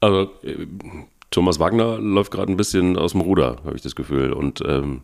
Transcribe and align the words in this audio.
Also 0.00 0.30
äh, 0.42 0.66
Thomas 1.30 1.60
Wagner 1.60 1.98
läuft 1.98 2.30
gerade 2.30 2.50
ein 2.50 2.56
bisschen 2.56 2.96
aus 2.96 3.12
dem 3.12 3.20
Ruder, 3.20 3.58
habe 3.64 3.76
ich 3.76 3.82
das 3.82 3.94
Gefühl. 3.94 4.32
Und 4.32 4.62
ähm, 4.66 5.02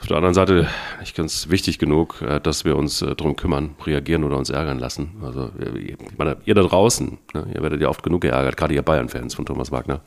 auf 0.00 0.08
der 0.08 0.16
anderen 0.16 0.34
Seite 0.34 0.68
nicht 0.98 1.16
ganz 1.16 1.50
wichtig 1.50 1.78
genug, 1.78 2.20
äh, 2.22 2.40
dass 2.40 2.64
wir 2.64 2.76
uns 2.76 3.00
äh, 3.02 3.14
darum 3.14 3.36
kümmern, 3.36 3.76
reagieren 3.86 4.24
oder 4.24 4.36
uns 4.36 4.50
ärgern 4.50 4.80
lassen. 4.80 5.22
Also 5.22 5.50
ich 5.78 5.96
meine, 6.18 6.38
ihr 6.44 6.54
da 6.54 6.62
draußen, 6.62 7.18
ne, 7.34 7.46
ihr 7.54 7.62
werdet 7.62 7.80
ja 7.80 7.88
oft 7.88 8.02
genug 8.02 8.22
geärgert, 8.22 8.56
gerade 8.56 8.74
ihr 8.74 8.82
Bayern-Fans 8.82 9.34
von 9.34 9.46
Thomas 9.46 9.70
Wagner. 9.70 10.00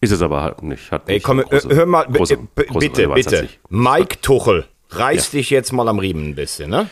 Ist 0.00 0.10
es 0.10 0.20
aber 0.20 0.42
halt 0.42 0.62
nicht. 0.62 0.90
Hat 0.90 1.08
Ey, 1.08 1.20
komm, 1.20 1.40
große, 1.40 1.68
hör 1.68 1.86
mal, 1.86 2.04
große, 2.04 2.36
große 2.36 2.78
bitte, 2.78 3.08
bitte. 3.08 3.48
Mike 3.68 4.20
Tuchel, 4.20 4.66
reiß 4.90 5.32
ja. 5.32 5.38
dich 5.38 5.50
jetzt 5.50 5.72
mal 5.72 5.88
am 5.88 6.00
Riemen 6.00 6.30
ein 6.30 6.34
bisschen, 6.34 6.70
ne? 6.70 6.90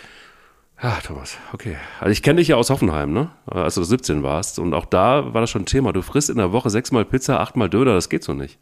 Ja, 0.84 0.98
Thomas, 1.02 1.38
okay. 1.54 1.78
Also 1.98 2.12
ich 2.12 2.22
kenne 2.22 2.40
dich 2.40 2.48
ja 2.48 2.56
aus 2.56 2.68
Hoffenheim, 2.68 3.10
ne? 3.10 3.30
Als 3.46 3.76
du 3.76 3.82
17 3.82 4.22
warst. 4.22 4.58
Und 4.58 4.74
auch 4.74 4.84
da 4.84 5.32
war 5.32 5.40
das 5.40 5.48
schon 5.48 5.62
ein 5.62 5.66
Thema. 5.66 5.94
Du 5.94 6.02
frisst 6.02 6.28
in 6.28 6.36
der 6.36 6.52
Woche 6.52 6.68
sechsmal 6.68 7.06
Pizza, 7.06 7.40
achtmal 7.40 7.70
Döner, 7.70 7.94
das 7.94 8.10
geht 8.10 8.22
so 8.22 8.34
nicht. 8.34 8.58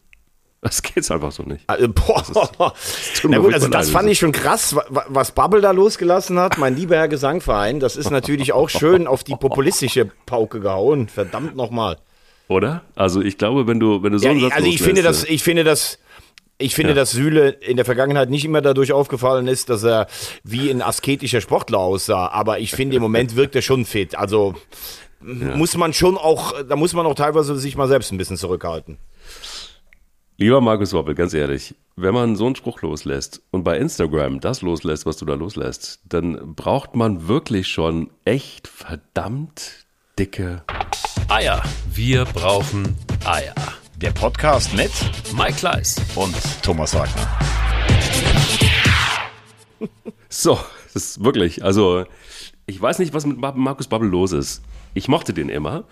Das 0.60 0.82
geht 0.82 1.10
einfach 1.10 1.32
so 1.32 1.42
nicht. 1.42 1.68
Also, 1.68 1.88
boah. 1.88 2.18
Das, 2.18 2.28
ist, 2.28 3.24
das 3.24 3.24
Na 3.24 3.38
gut, 3.38 3.52
also 3.52 3.66
das 3.66 3.90
fand 3.90 4.08
ich 4.08 4.20
schon 4.20 4.30
krass, 4.30 4.76
was 4.88 5.32
Bubble 5.32 5.60
da 5.60 5.72
losgelassen 5.72 6.38
hat. 6.38 6.58
Mein 6.58 6.76
lieber 6.76 6.94
Herr 6.94 7.08
Gesangverein, 7.08 7.80
das 7.80 7.96
ist 7.96 8.12
natürlich 8.12 8.52
auch 8.52 8.70
schön 8.70 9.08
auf 9.08 9.24
die 9.24 9.34
populistische 9.34 10.04
Pauke 10.24 10.60
gehauen. 10.60 11.08
Verdammt 11.08 11.56
nochmal. 11.56 11.96
Oder? 12.46 12.82
Also 12.94 13.20
ich 13.20 13.36
glaube, 13.36 13.66
wenn 13.66 13.80
du, 13.80 14.04
wenn 14.04 14.12
du 14.12 14.18
so 14.18 14.26
ja, 14.26 14.30
einen 14.30 14.42
Satz 14.42 14.52
Also 14.54 14.68
ich 14.68 14.80
finde 14.80 15.02
das, 15.02 15.24
ich 15.24 15.42
finde 15.42 15.64
das, 15.64 15.98
ich 16.58 16.74
finde, 16.74 16.90
ja. 16.90 16.94
dass 16.94 17.12
Süle 17.12 17.50
in 17.50 17.76
der 17.76 17.84
Vergangenheit 17.84 18.30
nicht 18.30 18.44
immer 18.44 18.60
dadurch 18.60 18.92
aufgefallen 18.92 19.48
ist, 19.48 19.68
dass 19.68 19.82
er 19.84 20.06
wie 20.44 20.70
ein 20.70 20.82
asketischer 20.82 21.40
Sportler 21.40 21.78
aussah. 21.78 22.28
Aber 22.28 22.58
ich 22.60 22.72
finde, 22.72 22.96
im 22.96 23.02
Moment 23.02 23.36
wirkt 23.36 23.56
er 23.56 23.62
schon 23.62 23.84
fit. 23.84 24.14
Also 24.14 24.54
ja. 25.24 25.56
muss 25.56 25.76
man 25.76 25.92
schon 25.92 26.16
auch, 26.16 26.54
da 26.62 26.76
muss 26.76 26.92
man 26.94 27.06
auch 27.06 27.14
teilweise 27.14 27.56
sich 27.56 27.76
mal 27.76 27.88
selbst 27.88 28.12
ein 28.12 28.18
bisschen 28.18 28.36
zurückhalten. 28.36 28.98
Lieber 30.36 30.60
Markus 30.60 30.92
Woppel, 30.92 31.14
ganz 31.14 31.34
ehrlich, 31.34 31.74
wenn 31.94 32.14
man 32.14 32.36
so 32.36 32.46
einen 32.46 32.56
Spruch 32.56 32.80
loslässt 32.82 33.42
und 33.50 33.64
bei 33.64 33.76
Instagram 33.78 34.40
das 34.40 34.62
loslässt, 34.62 35.06
was 35.06 35.16
du 35.16 35.24
da 35.24 35.34
loslässt, 35.34 36.00
dann 36.08 36.54
braucht 36.54 36.96
man 36.96 37.28
wirklich 37.28 37.68
schon 37.68 38.10
echt 38.24 38.66
verdammt 38.66 39.86
dicke 40.18 40.62
Eier. 41.28 41.62
Wir 41.92 42.24
brauchen 42.24 42.96
Eier. 43.24 43.54
Der 44.02 44.10
Podcast 44.10 44.74
mit 44.74 44.90
Mike 45.32 45.52
Kleiss 45.52 45.94
und 46.16 46.34
Thomas 46.60 46.92
Wagner. 46.92 47.38
So, 50.28 50.58
das 50.92 51.04
ist 51.04 51.22
wirklich, 51.22 51.62
also 51.62 52.04
ich 52.66 52.82
weiß 52.82 52.98
nicht, 52.98 53.14
was 53.14 53.26
mit 53.26 53.38
Markus 53.38 53.86
Babbel 53.86 54.08
los 54.08 54.32
ist. 54.32 54.62
Ich 54.94 55.06
mochte 55.06 55.32
den 55.32 55.48
immer. 55.48 55.84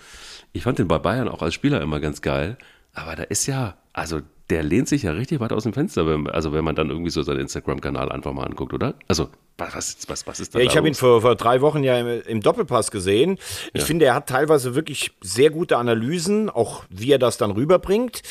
Ich 0.52 0.64
fand 0.64 0.80
den 0.80 0.88
bei 0.88 0.98
Bayern 0.98 1.28
auch 1.28 1.40
als 1.40 1.54
Spieler 1.54 1.80
immer 1.82 2.00
ganz 2.00 2.20
geil. 2.20 2.58
Aber 2.94 3.14
da 3.14 3.22
ist 3.22 3.46
ja, 3.46 3.76
also 3.92 4.22
der 4.50 4.62
lehnt 4.62 4.88
sich 4.88 5.04
ja 5.04 5.12
richtig 5.12 5.40
weit 5.40 5.52
aus 5.52 5.62
dem 5.62 5.72
Fenster, 5.72 6.06
wenn, 6.06 6.28
also 6.28 6.52
wenn 6.52 6.64
man 6.64 6.74
dann 6.74 6.90
irgendwie 6.90 7.10
so 7.10 7.22
seinen 7.22 7.40
Instagram-Kanal 7.40 8.10
einfach 8.10 8.32
mal 8.32 8.44
anguckt, 8.44 8.74
oder? 8.74 8.94
Also 9.06 9.28
was, 9.56 9.96
was, 10.08 10.26
was 10.26 10.40
ist 10.40 10.54
da? 10.54 10.58
Ja, 10.58 10.64
ich 10.64 10.76
habe 10.76 10.88
ihn 10.88 10.94
vor, 10.94 11.20
vor, 11.20 11.34
drei 11.36 11.60
Wochen 11.60 11.84
ja 11.84 11.98
im, 11.98 12.22
im 12.26 12.40
Doppelpass 12.40 12.90
gesehen. 12.90 13.38
Ich 13.74 13.82
ja. 13.82 13.86
finde, 13.86 14.06
er 14.06 14.14
hat 14.14 14.28
teilweise 14.28 14.74
wirklich 14.74 15.12
sehr 15.20 15.50
gute 15.50 15.76
Analysen, 15.76 16.48
auch 16.48 16.84
wie 16.88 17.12
er 17.12 17.18
das 17.18 17.36
dann 17.36 17.50
rüberbringt. 17.50 18.22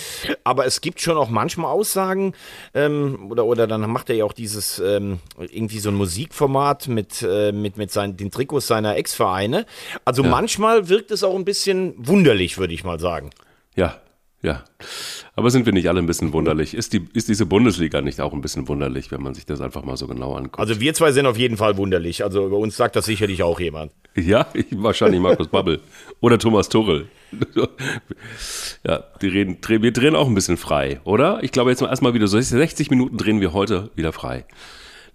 Aber 0.44 0.66
es 0.66 0.82
gibt 0.82 1.02
schon 1.02 1.18
auch 1.18 1.30
manchmal 1.30 1.72
Aussagen, 1.72 2.34
ähm, 2.74 3.32
oder, 3.32 3.46
oder 3.46 3.68
dann 3.68 3.82
macht 3.92 4.10
er 4.10 4.16
ja 4.16 4.26
auch 4.26 4.34
dieses 4.34 4.80
ähm, 4.80 5.20
irgendwie 5.38 5.80
so 5.80 5.90
ein 5.90 5.96
Musikformat 5.96 6.88
mit, 6.88 7.22
äh, 7.22 7.52
mit, 7.52 7.78
mit 7.78 7.92
seinen, 7.92 8.18
den 8.18 8.32
Trikots 8.32 8.68
seiner 8.68 8.96
Ex-Vereine. 8.98 9.66
Also 10.06 10.24
ja. 10.24 10.30
manchmal 10.30 10.90
wirkt 10.90 11.12
es 11.12 11.24
auch 11.24 11.36
ein 11.36 11.46
bisschen 11.46 11.94
wunderlich, 11.98 12.58
würde 12.58 12.74
ich 12.74 12.84
mal 12.84 13.00
sagen. 13.00 13.30
Ja, 13.76 14.02
ja. 14.42 14.64
Aber 15.36 15.52
sind 15.52 15.66
wir 15.66 15.74
nicht 15.74 15.90
alle 15.90 16.00
ein 16.00 16.06
bisschen 16.06 16.32
wunderlich? 16.34 16.74
Ist, 16.74 16.94
die, 16.94 17.06
ist 17.14 17.28
diese 17.28 17.46
Bundesliga 17.46 18.02
nicht 18.02 18.22
auch 18.22 18.34
ein 18.34 18.42
bisschen 18.42 18.68
wunderlich, 18.68 19.12
wenn 19.12 19.22
man 19.22 19.34
sich 19.34 19.46
das 19.46 19.60
einfach 19.62 19.84
mal 19.84 19.98
so 19.98 20.08
genau 20.08 20.34
anguckt? 20.34 20.60
Also 20.60 20.80
wir 20.80 20.94
zwei 20.94 21.12
sind 21.12 21.26
auf 21.26 21.38
jeden 21.38 21.58
Fall 21.58 21.78
wunderlich. 21.78 22.24
Also 22.24 22.46
über 22.46 22.58
uns 22.58 22.78
sagt 22.78 22.96
das 22.96 23.06
sicherlich 23.06 23.44
auch 23.44 23.60
jemand. 23.60 23.92
Ja, 24.16 24.48
ich, 24.54 24.66
wahrscheinlich 24.72 25.20
Markus 25.20 25.48
Babbel. 25.48 25.82
Oder 26.22 26.40
Thomas 26.40 26.70
Tuchel. 26.70 27.08
ja, 28.86 29.04
die 29.22 29.28
reden, 29.28 29.58
wir 29.68 29.94
drehen 29.94 30.16
auch 30.16 30.28
ein 30.28 30.36
bisschen 30.36 30.58
frei, 30.58 31.00
oder? 31.04 31.44
Ich 31.44 31.52
glaube 31.52 31.70
jetzt 31.70 31.82
mal 31.82 31.90
erstmal 31.90 32.14
wieder 32.14 32.28
so 32.28 32.40
60 32.40 32.90
Minuten 32.90 33.18
drehen 33.18 33.42
wir 33.42 33.54
heute 33.54 33.92
wieder 33.96 34.14
frei. 34.14 34.46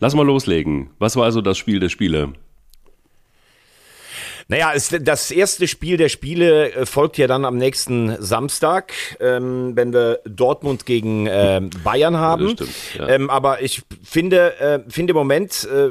Lass 0.00 0.14
mal 0.14 0.26
loslegen. 0.26 0.90
Was 0.98 1.16
war 1.16 1.24
also 1.24 1.40
das 1.40 1.56
Spiel 1.56 1.80
der 1.80 1.88
Spiele? 1.88 2.34
Naja, 4.48 4.72
es, 4.74 4.94
das 5.00 5.30
erste 5.30 5.66
Spiel 5.68 5.96
der 5.96 6.08
Spiele 6.08 6.72
äh, 6.72 6.86
folgt 6.86 7.18
ja 7.18 7.26
dann 7.26 7.44
am 7.44 7.56
nächsten 7.56 8.20
Samstag, 8.22 8.92
ähm, 9.20 9.72
wenn 9.74 9.92
wir 9.92 10.20
Dortmund 10.26 10.86
gegen 10.86 11.26
äh, 11.26 11.62
Bayern 11.82 12.16
haben. 12.16 12.50
Stimmt, 12.50 12.70
ja. 12.98 13.08
ähm, 13.08 13.30
aber 13.30 13.62
ich 13.62 13.82
finde, 14.02 14.58
äh, 14.60 14.80
finde 14.88 15.12
im 15.12 15.16
Moment, 15.16 15.66
äh, 15.70 15.88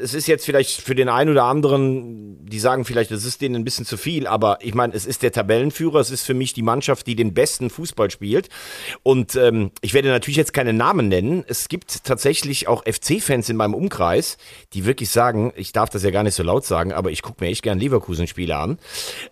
es 0.00 0.14
ist 0.14 0.28
jetzt 0.28 0.44
vielleicht 0.44 0.80
für 0.80 0.94
den 0.94 1.08
einen 1.08 1.30
oder 1.30 1.44
anderen, 1.44 2.46
die 2.46 2.58
sagen 2.58 2.84
vielleicht, 2.84 3.10
es 3.10 3.24
ist 3.24 3.40
denen 3.40 3.56
ein 3.56 3.64
bisschen 3.64 3.86
zu 3.86 3.96
viel, 3.96 4.26
aber 4.26 4.58
ich 4.60 4.74
meine, 4.74 4.94
es 4.94 5.06
ist 5.06 5.22
der 5.22 5.32
Tabellenführer, 5.32 6.00
es 6.00 6.10
ist 6.10 6.24
für 6.24 6.34
mich 6.34 6.52
die 6.52 6.62
Mannschaft, 6.62 7.06
die 7.06 7.16
den 7.16 7.34
besten 7.34 7.70
Fußball 7.70 8.10
spielt. 8.10 8.48
Und 9.02 9.34
ähm, 9.36 9.70
ich 9.80 9.94
werde 9.94 10.08
natürlich 10.08 10.36
jetzt 10.36 10.52
keine 10.52 10.72
Namen 10.72 11.08
nennen. 11.08 11.44
Es 11.46 11.68
gibt 11.68 12.04
tatsächlich 12.04 12.68
auch 12.68 12.84
FC-Fans 12.84 13.48
in 13.48 13.56
meinem 13.56 13.74
Umkreis, 13.74 14.36
die 14.72 14.84
wirklich 14.84 15.10
sagen, 15.10 15.52
ich 15.56 15.72
darf 15.72 15.90
das 15.90 16.02
ja 16.02 16.10
gar 16.10 16.22
nicht 16.22 16.34
so 16.34 16.42
laut 16.42 16.64
sagen, 16.64 16.92
aber 16.92 17.10
ich 17.10 17.22
gucke 17.22 17.44
mir 17.44 17.50
echt 17.50 17.62
gern 17.62 17.78
lieber 17.78 17.95
Leverkusen-Spiele 17.96 18.56
an. 18.56 18.78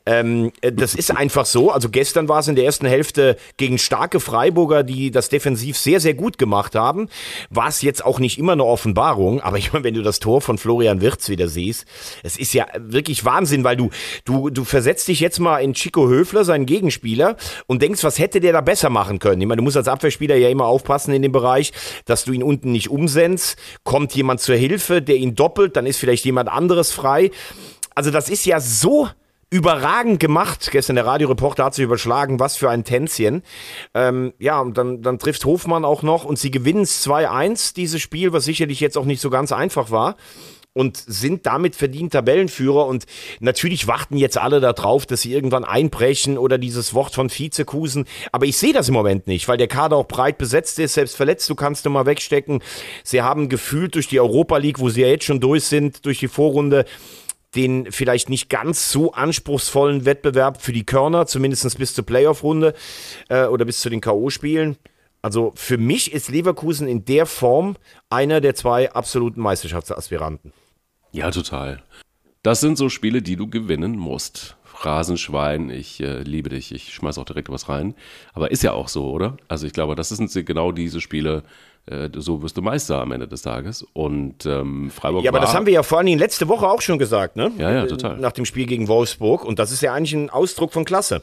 Ähm, 0.07 0.53
äh, 0.61 0.73
das 0.73 0.95
ist 0.95 1.11
einfach 1.11 1.47
so. 1.47 1.71
Also 1.71 1.89
gestern 1.89 2.29
war 2.29 2.41
es 2.41 2.49
in 2.49 2.57
der 2.57 2.65
ersten 2.65 2.87
Hälfte 2.87 3.37
gegen 3.57 3.79
starke 3.79 4.21
Freiburger, 4.21 4.83
die 4.83 5.11
das 5.11 5.29
defensiv 5.29 5.77
sehr, 5.77 6.01
sehr 6.01 6.15
gut 6.15 6.39
gemacht 6.39 6.75
haben. 6.75 7.09
War 7.51 7.69
es 7.69 7.83
jetzt 7.83 8.05
auch 8.05 8.19
nicht 8.19 8.39
immer 8.39 8.53
eine 8.53 8.65
Offenbarung, 8.65 9.41
aber 9.41 9.59
ich 9.59 9.73
meine, 9.73 9.85
wenn 9.85 9.95
du 9.95 10.03
das 10.03 10.21
Tor 10.21 10.41
von 10.41 10.59
Florian 10.59 11.01
Wirtz 11.01 11.29
wieder 11.29 11.49
siehst, 11.49 11.87
es 12.23 12.37
ist 12.37 12.55
ja 12.55 12.67
wirklich 12.79 13.25
Wahnsinn, 13.25 13.65
weil 13.65 13.77
du, 13.77 13.91
du, 14.25 14.51
du 14.51 14.65
versetzt 14.65 15.09
dich 15.09 15.21
jetzt 15.21 15.39
mal 15.39 15.59
in 15.59 15.75
Chico 15.75 16.09
Höfler, 16.09 16.45
seinen 16.45 16.67
Gegenspieler, 16.67 17.37
und 17.67 17.83
denkst, 17.83 18.03
was 18.05 18.19
hätte 18.19 18.41
der 18.41 18.53
da 18.53 18.61
besser 18.61 18.91
machen 18.91 19.19
können? 19.19 19.41
Ich 19.41 19.47
meine, 19.47 19.59
du 19.59 19.65
musst 19.65 19.77
als 19.77 19.89
Abwehrspieler 19.89 20.37
ja 20.37 20.49
immer 20.49 20.67
aufpassen 20.67 21.15
in 21.15 21.23
dem 21.23 21.33
Bereich, 21.33 21.73
dass 22.05 22.25
du 22.25 22.33
ihn 22.33 22.43
unten 22.43 22.73
nicht 22.73 22.91
umsendst. 22.91 23.59
Kommt 23.83 24.15
jemand 24.15 24.41
zur 24.41 24.57
Hilfe, 24.57 25.03
der 25.03 25.17
ihn 25.17 25.35
doppelt, 25.35 25.77
dann 25.77 25.87
ist 25.87 25.99
vielleicht 25.99 26.25
jemand 26.25 26.49
anderes 26.49 26.93
frei. 26.93 27.31
Also 27.95 28.11
das 28.11 28.29
ist 28.29 28.45
ja 28.45 28.61
so 28.61 29.09
überragend 29.55 30.19
gemacht. 30.19 30.71
Gestern 30.73 30.97
der 30.97 31.07
Radioreporter 31.07 31.65
hat 31.65 31.75
sich 31.75 31.85
überschlagen, 31.85 32.41
was 32.41 32.57
für 32.57 32.71
ein 32.71 32.83
Tänzchen. 32.83 33.43
Ähm, 33.95 34.33
ja, 34.41 34.61
und 34.61 34.77
dann, 34.77 35.01
dann 35.01 35.21
trifft 35.21 35.45
Hofmann 35.45 35.85
auch 35.85 36.03
noch 36.03 36.25
und 36.25 36.41
sie 36.41 36.51
gewinnen 36.51 36.83
es 36.83 37.07
2-1, 37.07 37.75
dieses 37.75 38.03
Spiel, 38.03 38.33
was 38.33 38.45
sicherlich 38.45 38.81
jetzt 38.81 38.99
auch 38.99 39.05
nicht 39.05 39.21
so 39.21 39.31
ganz 39.31 39.53
einfach 39.53 39.93
war. 39.93 40.17
Und 40.77 40.97
sind 40.97 41.47
damit 41.47 41.77
verdient 41.77 42.15
Tabellenführer. 42.15 42.87
Und 42.87 43.05
natürlich 43.39 43.87
warten 43.87 44.17
jetzt 44.17 44.39
alle 44.39 44.59
darauf, 44.59 45.07
dass 45.07 45.21
sie 45.21 45.33
irgendwann 45.33 45.63
einbrechen 45.63 46.37
oder 46.37 46.59
dieses 46.59 46.95
Wort 46.95 47.15
von 47.15 47.31
Vizekusen. 47.31 48.07
Aber 48.33 48.47
ich 48.47 48.57
sehe 48.57 48.73
das 48.73 48.89
im 48.89 48.95
Moment 48.95 49.29
nicht, 49.29 49.47
weil 49.47 49.57
der 49.57 49.69
Kader 49.69 49.95
auch 49.95 50.09
breit 50.09 50.37
besetzt 50.37 50.81
ist. 50.81 50.95
Selbst 50.95 51.15
verletzt, 51.15 51.49
du 51.49 51.55
kannst 51.55 51.87
du 51.87 51.91
mal 51.91 52.07
wegstecken. 52.07 52.61
Sie 53.05 53.23
haben 53.23 53.49
gefühlt 53.49 53.95
durch 53.95 54.09
die 54.09 54.19
Europa 54.19 54.57
League, 54.57 54.81
wo 54.81 54.89
sie 54.89 55.03
ja 55.03 55.07
jetzt 55.07 55.27
schon 55.27 55.39
durch 55.39 55.63
sind, 55.63 56.05
durch 56.07 56.19
die 56.19 56.27
Vorrunde, 56.27 56.87
den 57.55 57.91
vielleicht 57.93 58.29
nicht 58.29 58.49
ganz 58.49 58.91
so 58.91 59.13
anspruchsvollen 59.13 60.05
Wettbewerb 60.05 60.61
für 60.61 60.73
die 60.73 60.85
Körner, 60.85 61.27
zumindest 61.27 61.79
bis 61.79 61.95
zur 61.95 62.05
Playoff-Runde 62.05 62.75
äh, 63.29 63.47
oder 63.47 63.65
bis 63.65 63.81
zu 63.81 63.91
den 63.91 64.01
K.O.-Spielen. 64.01 64.77
Also 65.23 65.53
für 65.55 65.79
mich 65.79 66.13
ist 66.13 66.29
Leverkusen 66.29 66.87
in 66.87 67.05
der 67.07 67.25
Form 67.25 67.77
einer 68.11 68.41
der 68.41 68.55
zwei 68.55 68.93
absoluten 68.93 69.41
Meisterschaftsaspiranten. 69.41 70.53
Ja, 71.13 71.31
total. 71.31 71.83
Das 72.43 72.61
sind 72.61 72.77
so 72.77 72.91
Spiele, 72.91 73.23
die 73.23 73.37
du 73.37 73.49
gewinnen 73.49 73.97
musst. 73.97 74.57
Rasenschwein, 74.83 75.71
ich 75.71 76.01
äh, 76.01 76.23
liebe 76.23 76.51
dich, 76.51 76.73
ich 76.73 76.93
schmeiß 76.93 77.17
auch 77.17 77.25
direkt 77.25 77.49
was 77.49 77.69
rein. 77.69 77.95
Aber 78.35 78.51
ist 78.51 78.63
ja 78.63 78.73
auch 78.73 78.89
so, 78.89 79.11
oder? 79.11 79.37
Also 79.49 79.67
ich 79.67 79.73
glaube, 79.73 79.95
das 79.95 80.11
sind 80.11 80.31
genau 80.45 80.73
diese 80.73 81.01
Spiele, 81.01 81.43
so 82.17 82.43
wirst 82.43 82.57
du 82.57 82.63
Meister 82.63 83.01
am 83.01 83.13
Ende 83.13 83.29
des 83.29 83.43
Tages. 83.43 83.85
Und 83.93 84.47
ähm, 84.47 84.91
Freiburg. 84.91 85.25
Ja, 85.25 85.31
aber 85.31 85.41
das 85.41 85.55
haben 85.55 85.67
wir 85.67 85.73
ja 85.73 85.83
vor 85.83 85.99
allen 85.99 86.07
Dingen 86.07 86.19
letzte 86.19 86.49
Woche 86.49 86.67
auch 86.67 86.81
schon 86.81 86.99
gesagt, 86.99 87.37
ne? 87.37 87.53
Ja, 87.59 87.71
ja, 87.71 87.87
total. 87.87 88.19
Nach 88.19 88.33
dem 88.33 88.45
Spiel 88.45 88.67
gegen 88.67 88.89
Wolfsburg. 88.89 89.45
Und 89.45 89.59
das 89.59 89.71
ist 89.71 89.83
ja 89.83 89.93
eigentlich 89.93 90.15
ein 90.15 90.31
Ausdruck 90.31 90.73
von 90.73 90.85
Klasse. 90.85 91.23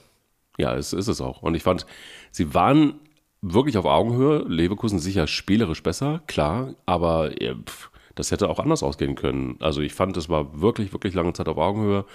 Ja, 0.57 0.75
es 0.75 0.93
ist 0.93 1.07
es 1.07 1.21
auch. 1.21 1.41
Und 1.41 1.55
ich 1.55 1.63
fand, 1.63 1.85
sie 2.31 2.53
waren 2.53 2.99
wirklich 3.41 3.77
auf 3.77 3.85
Augenhöhe. 3.85 4.45
Leverkusen 4.47 4.99
sicher 4.99 5.27
spielerisch 5.27 5.81
besser, 5.83 6.21
klar, 6.27 6.75
aber 6.85 7.31
pff, 7.31 7.89
das 8.15 8.31
hätte 8.31 8.49
auch 8.49 8.59
anders 8.59 8.83
ausgehen 8.83 9.15
können. 9.15 9.55
Also 9.59 9.81
ich 9.81 9.93
fand, 9.93 10.15
es 10.17 10.29
war 10.29 10.61
wirklich, 10.61 10.93
wirklich 10.93 11.13
lange 11.13 11.33
Zeit 11.33 11.47
auf 11.47 11.57
Augenhöhe. 11.57 12.05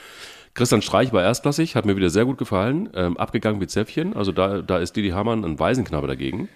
Christian 0.55 0.83
Streich 0.83 1.13
war 1.13 1.23
erstklassig, 1.23 1.75
hat 1.75 1.85
mir 1.85 1.97
wieder 1.97 2.11
sehr 2.11 2.25
gut 2.25 2.39
gefallen. 2.39 2.89
Ähm, 2.95 3.17
abgegangen 3.17 3.61
wie 3.61 3.67
Zäpfchen. 3.67 4.15
Also 4.15 4.33
da, 4.33 4.63
da 4.63 4.79
ist 4.79 4.97
Didi 4.97 5.11
Hamann 5.11 5.45
ein 5.45 5.59
Waisenknabe 5.59 6.07
dagegen. 6.07 6.49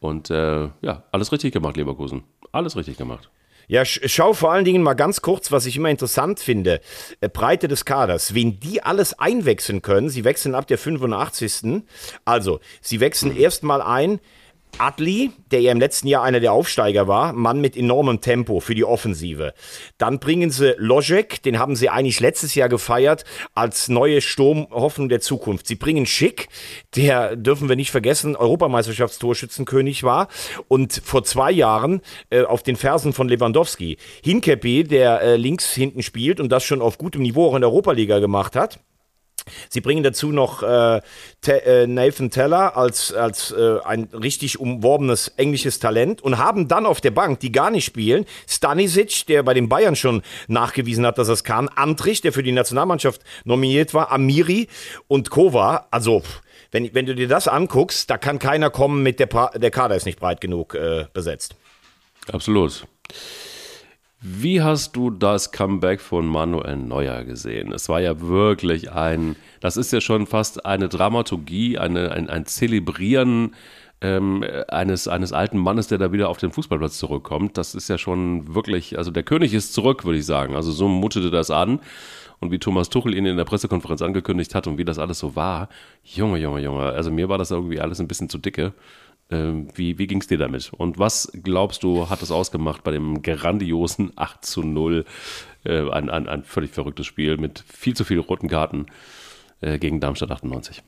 Und 0.00 0.30
äh, 0.30 0.68
ja, 0.82 1.04
alles 1.12 1.32
richtig 1.32 1.52
gemacht, 1.52 1.76
Leverkusen. 1.76 2.24
Alles 2.52 2.76
richtig 2.76 2.96
gemacht. 2.96 3.30
Ja, 3.68 3.84
schau 3.84 4.32
vor 4.32 4.52
allen 4.52 4.64
Dingen 4.64 4.82
mal 4.82 4.94
ganz 4.94 5.22
kurz, 5.22 5.50
was 5.50 5.66
ich 5.66 5.76
immer 5.76 5.90
interessant 5.90 6.38
finde. 6.38 6.80
Äh, 7.20 7.28
Breite 7.28 7.66
des 7.66 7.84
Kaders. 7.84 8.32
Wen 8.32 8.60
die 8.60 8.82
alles 8.82 9.18
einwechseln 9.18 9.82
können, 9.82 10.08
sie 10.08 10.24
wechseln 10.24 10.54
ab 10.54 10.68
der 10.68 10.78
85. 10.78 11.82
Also, 12.24 12.60
sie 12.80 13.00
wechseln 13.00 13.36
erstmal 13.36 13.82
ein 13.82 14.20
Adli, 14.78 15.30
der 15.50 15.60
ja 15.60 15.72
im 15.72 15.80
letzten 15.80 16.08
Jahr 16.08 16.22
einer 16.22 16.40
der 16.40 16.52
Aufsteiger 16.52 17.08
war, 17.08 17.32
Mann 17.32 17.60
mit 17.60 17.76
enormem 17.76 18.20
Tempo 18.20 18.60
für 18.60 18.74
die 18.74 18.84
Offensive. 18.84 19.54
Dann 19.98 20.18
bringen 20.18 20.50
sie 20.50 20.74
Lojek, 20.76 21.42
den 21.42 21.58
haben 21.58 21.76
sie 21.76 21.88
eigentlich 21.88 22.20
letztes 22.20 22.54
Jahr 22.54 22.68
gefeiert 22.68 23.24
als 23.54 23.88
neue 23.88 24.20
Sturmhoffnung 24.20 25.08
der 25.08 25.20
Zukunft. 25.20 25.66
Sie 25.66 25.76
bringen 25.76 26.06
Schick, 26.06 26.48
der 26.94 27.36
dürfen 27.36 27.68
wir 27.68 27.76
nicht 27.76 27.90
vergessen, 27.90 28.36
Europameisterschaftstorschützenkönig 28.36 30.02
war 30.02 30.28
und 30.68 31.00
vor 31.04 31.24
zwei 31.24 31.50
Jahren 31.50 32.02
äh, 32.30 32.42
auf 32.42 32.62
den 32.62 32.76
Fersen 32.76 33.12
von 33.12 33.28
Lewandowski. 33.28 33.96
Hinkepi, 34.22 34.84
der 34.84 35.22
äh, 35.22 35.36
links 35.36 35.72
hinten 35.72 36.02
spielt 36.02 36.40
und 36.40 36.50
das 36.50 36.64
schon 36.64 36.82
auf 36.82 36.98
gutem 36.98 37.22
Niveau 37.22 37.48
auch 37.48 37.54
in 37.54 37.62
der 37.62 37.70
Europaliga 37.70 38.18
gemacht 38.18 38.56
hat. 38.56 38.78
Sie 39.68 39.80
bringen 39.80 40.02
dazu 40.02 40.32
noch 40.32 40.62
äh, 40.62 41.00
äh, 41.46 41.86
Nathan 41.86 42.30
Teller 42.30 42.76
als, 42.76 43.12
als 43.12 43.52
äh, 43.52 43.78
ein 43.84 44.04
richtig 44.12 44.58
umworbenes 44.58 45.28
englisches 45.36 45.78
Talent 45.78 46.22
und 46.22 46.38
haben 46.38 46.68
dann 46.68 46.86
auf 46.86 47.00
der 47.00 47.10
Bank, 47.10 47.40
die 47.40 47.52
gar 47.52 47.70
nicht 47.70 47.84
spielen, 47.84 48.26
Stanisic, 48.48 49.26
der 49.26 49.42
bei 49.42 49.54
den 49.54 49.68
Bayern 49.68 49.96
schon 49.96 50.22
nachgewiesen 50.48 51.06
hat, 51.06 51.18
dass 51.18 51.28
es 51.28 51.44
kann, 51.44 51.68
Antrich, 51.68 52.20
der 52.20 52.32
für 52.32 52.42
die 52.42 52.52
Nationalmannschaft 52.52 53.22
nominiert 53.44 53.94
war, 53.94 54.10
Amiri 54.10 54.68
und 55.08 55.30
Kova. 55.30 55.86
Also, 55.90 56.22
wenn, 56.72 56.92
wenn 56.94 57.06
du 57.06 57.14
dir 57.14 57.28
das 57.28 57.48
anguckst, 57.48 58.10
da 58.10 58.18
kann 58.18 58.38
keiner 58.38 58.70
kommen 58.70 59.02
mit 59.02 59.20
der, 59.20 59.26
pa 59.26 59.50
der 59.54 59.70
Kader 59.70 59.96
ist 59.96 60.06
nicht 60.06 60.18
breit 60.18 60.40
genug 60.40 60.74
äh, 60.74 61.06
besetzt. 61.12 61.54
Absolut. 62.30 62.86
Wie 64.20 64.62
hast 64.62 64.96
du 64.96 65.10
das 65.10 65.52
Comeback 65.52 66.00
von 66.00 66.26
Manuel 66.26 66.76
Neuer 66.76 67.24
gesehen? 67.24 67.72
Es 67.72 67.88
war 67.90 68.00
ja 68.00 68.20
wirklich 68.20 68.90
ein, 68.90 69.36
das 69.60 69.76
ist 69.76 69.92
ja 69.92 70.00
schon 70.00 70.26
fast 70.26 70.64
eine 70.64 70.88
Dramaturgie, 70.88 71.76
eine, 71.76 72.12
ein, 72.12 72.30
ein 72.30 72.46
Zelebrieren 72.46 73.54
ähm, 74.00 74.42
eines, 74.68 75.06
eines 75.06 75.32
alten 75.34 75.58
Mannes, 75.58 75.88
der 75.88 75.98
da 75.98 76.12
wieder 76.12 76.30
auf 76.30 76.38
den 76.38 76.50
Fußballplatz 76.50 76.96
zurückkommt. 76.96 77.58
Das 77.58 77.74
ist 77.74 77.88
ja 77.88 77.98
schon 77.98 78.54
wirklich, 78.54 78.96
also 78.96 79.10
der 79.10 79.22
König 79.22 79.52
ist 79.52 79.74
zurück, 79.74 80.06
würde 80.06 80.18
ich 80.18 80.26
sagen. 80.26 80.56
Also 80.56 80.72
so 80.72 80.88
mutete 80.88 81.30
das 81.30 81.50
an. 81.50 81.80
Und 82.38 82.50
wie 82.50 82.58
Thomas 82.58 82.90
Tuchel 82.90 83.14
ihn 83.14 83.24
in 83.26 83.36
der 83.36 83.44
Pressekonferenz 83.44 84.02
angekündigt 84.02 84.54
hat 84.54 84.66
und 84.66 84.76
wie 84.78 84.84
das 84.84 84.98
alles 84.98 85.18
so 85.18 85.36
war, 85.36 85.68
Junge, 86.02 86.38
Junge, 86.38 86.60
Junge, 86.60 86.84
also 86.84 87.10
mir 87.10 87.30
war 87.30 87.38
das 87.38 87.50
irgendwie 87.50 87.80
alles 87.80 87.98
ein 87.98 88.08
bisschen 88.08 88.28
zu 88.28 88.36
dicke. 88.38 88.74
Ähm, 89.30 89.68
wie 89.74 89.98
wie 89.98 90.06
ging 90.06 90.20
es 90.20 90.28
dir 90.28 90.38
damit? 90.38 90.72
Und 90.72 90.98
was 90.98 91.32
glaubst 91.42 91.82
du, 91.82 92.08
hat 92.08 92.22
es 92.22 92.30
ausgemacht 92.30 92.84
bei 92.84 92.92
dem 92.92 93.22
grandiosen 93.22 94.12
8 94.16 94.44
zu 94.44 94.62
0? 94.62 95.04
Äh, 95.64 95.90
ein, 95.90 96.10
ein, 96.10 96.28
ein 96.28 96.44
völlig 96.44 96.72
verrücktes 96.72 97.06
Spiel 97.06 97.36
mit 97.36 97.64
viel 97.66 97.94
zu 97.94 98.04
vielen 98.04 98.20
roten 98.20 98.48
Karten 98.48 98.86
äh, 99.60 99.78
gegen 99.78 100.00
Darmstadt 100.00 100.30
98. 100.30 100.82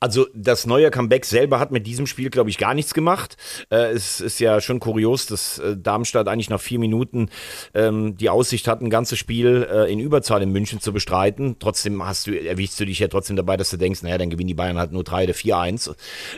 Also 0.00 0.26
das 0.34 0.66
neue 0.66 0.90
Comeback 0.90 1.24
selber 1.24 1.58
hat 1.58 1.70
mit 1.70 1.86
diesem 1.86 2.06
Spiel, 2.06 2.30
glaube 2.30 2.50
ich, 2.50 2.58
gar 2.58 2.74
nichts 2.74 2.94
gemacht. 2.94 3.36
Äh, 3.70 3.92
es 3.92 4.20
ist 4.20 4.38
ja 4.40 4.60
schon 4.60 4.80
kurios, 4.80 5.26
dass 5.26 5.58
äh, 5.58 5.76
Darmstadt 5.76 6.28
eigentlich 6.28 6.50
nach 6.50 6.60
vier 6.60 6.78
Minuten 6.78 7.30
ähm, 7.74 8.16
die 8.16 8.30
Aussicht 8.30 8.68
hat, 8.68 8.80
ein 8.80 8.90
ganzes 8.90 9.18
Spiel 9.18 9.66
äh, 9.70 9.92
in 9.92 9.98
Überzahl 10.00 10.42
in 10.42 10.50
München 10.50 10.80
zu 10.80 10.92
bestreiten. 10.92 11.56
Trotzdem 11.58 12.04
hast 12.04 12.26
du, 12.26 12.38
erwichst 12.38 12.78
du 12.80 12.84
dich 12.86 12.98
ja 12.98 13.08
trotzdem 13.08 13.36
dabei, 13.36 13.56
dass 13.56 13.70
du 13.70 13.76
denkst, 13.76 14.02
naja, 14.02 14.18
dann 14.18 14.30
gewinnen 14.30 14.48
die 14.48 14.54
Bayern 14.54 14.78
halt 14.78 14.92
nur 14.92 15.04
drei 15.04 15.24
oder 15.24 15.34
vier 15.34 15.58
eins. 15.58 15.90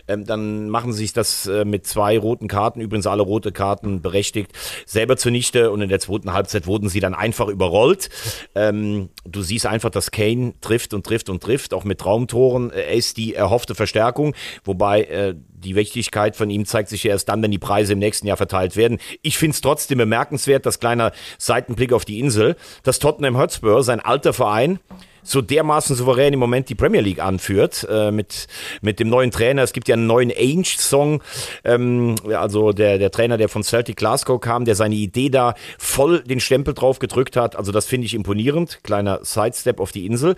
Ähm, 0.06 0.24
dann 0.24 0.70
machen 0.70 0.92
sie 0.92 0.98
sich 0.98 1.12
das 1.12 1.46
äh, 1.46 1.64
mit 1.64 1.86
zwei 1.86 2.18
roten 2.18 2.48
Karten, 2.48 2.80
übrigens 2.80 3.06
alle 3.06 3.22
rote 3.22 3.52
Karten 3.52 4.02
berechtigt, 4.02 4.52
selber 4.86 5.16
zunichte 5.16 5.70
und 5.70 5.80
in 5.82 5.88
der 5.88 6.00
zweiten 6.00 6.32
Halbzeit 6.32 6.66
wurden 6.66 6.88
sie 6.88 7.00
dann 7.00 7.14
einfach 7.14 7.48
überrollt. 7.48 8.10
Ähm, 8.54 9.10
du 9.24 9.42
siehst 9.42 9.66
einfach, 9.66 9.90
dass 9.90 10.10
Kane 10.10 10.54
trifft 10.60 10.94
und 10.94 11.04
trifft 11.04 11.28
und 11.28 11.42
trifft, 11.42 11.74
auch 11.74 11.84
mit 11.84 11.98
Traumtoren. 11.98 12.70
Er 12.70 12.92
ist 13.08 13.16
die 13.16 13.34
erhoffte 13.34 13.74
Verstärkung, 13.74 14.34
wobei 14.64 15.02
äh, 15.04 15.34
die 15.50 15.74
Wichtigkeit 15.74 16.36
von 16.36 16.50
ihm 16.50 16.64
zeigt 16.66 16.88
sich 16.88 17.04
ja 17.04 17.10
erst 17.10 17.28
dann, 17.28 17.42
wenn 17.42 17.50
die 17.50 17.58
Preise 17.58 17.94
im 17.94 17.98
nächsten 17.98 18.26
Jahr 18.26 18.36
verteilt 18.36 18.76
werden. 18.76 18.98
Ich 19.22 19.38
finde 19.38 19.54
es 19.54 19.60
trotzdem 19.60 19.98
bemerkenswert, 19.98 20.66
das 20.66 20.78
kleiner 20.78 21.12
Seitenblick 21.38 21.92
auf 21.92 22.04
die 22.04 22.20
Insel, 22.20 22.56
dass 22.82 22.98
Tottenham 22.98 23.38
Hotspur, 23.38 23.82
sein 23.82 24.00
alter 24.00 24.32
Verein, 24.32 24.78
so 25.22 25.42
dermaßen 25.42 25.94
souverän 25.94 26.32
im 26.32 26.38
Moment 26.40 26.70
die 26.70 26.74
Premier 26.74 27.02
League 27.02 27.20
anführt 27.20 27.86
äh, 27.90 28.10
mit 28.10 28.46
mit 28.80 28.98
dem 28.98 29.08
neuen 29.08 29.30
Trainer. 29.30 29.62
Es 29.62 29.74
gibt 29.74 29.88
ja 29.88 29.94
einen 29.94 30.06
neuen 30.06 30.30
Ainge-Song, 30.30 31.22
ähm, 31.64 32.14
also 32.34 32.72
der 32.72 32.96
der 32.98 33.10
Trainer, 33.10 33.36
der 33.36 33.50
von 33.50 33.62
Celtic 33.62 33.96
Glasgow 33.96 34.40
kam, 34.40 34.64
der 34.64 34.74
seine 34.74 34.94
Idee 34.94 35.28
da 35.28 35.54
voll 35.76 36.22
den 36.22 36.40
Stempel 36.40 36.72
drauf 36.72 36.98
gedrückt 36.98 37.36
hat. 37.36 37.56
Also 37.56 37.72
das 37.72 37.84
finde 37.84 38.06
ich 38.06 38.14
imponierend. 38.14 38.80
Kleiner 38.82 39.20
Sidestep 39.22 39.80
auf 39.80 39.92
die 39.92 40.06
Insel. 40.06 40.34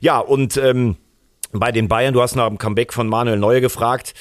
Ja 0.00 0.20
und 0.20 0.56
ähm, 0.56 0.96
bei 1.52 1.72
den 1.72 1.88
Bayern, 1.88 2.14
du 2.14 2.22
hast 2.22 2.36
nach 2.36 2.48
dem 2.48 2.58
Comeback 2.58 2.92
von 2.92 3.08
Manuel 3.08 3.38
Neuer 3.38 3.60
gefragt. 3.60 4.14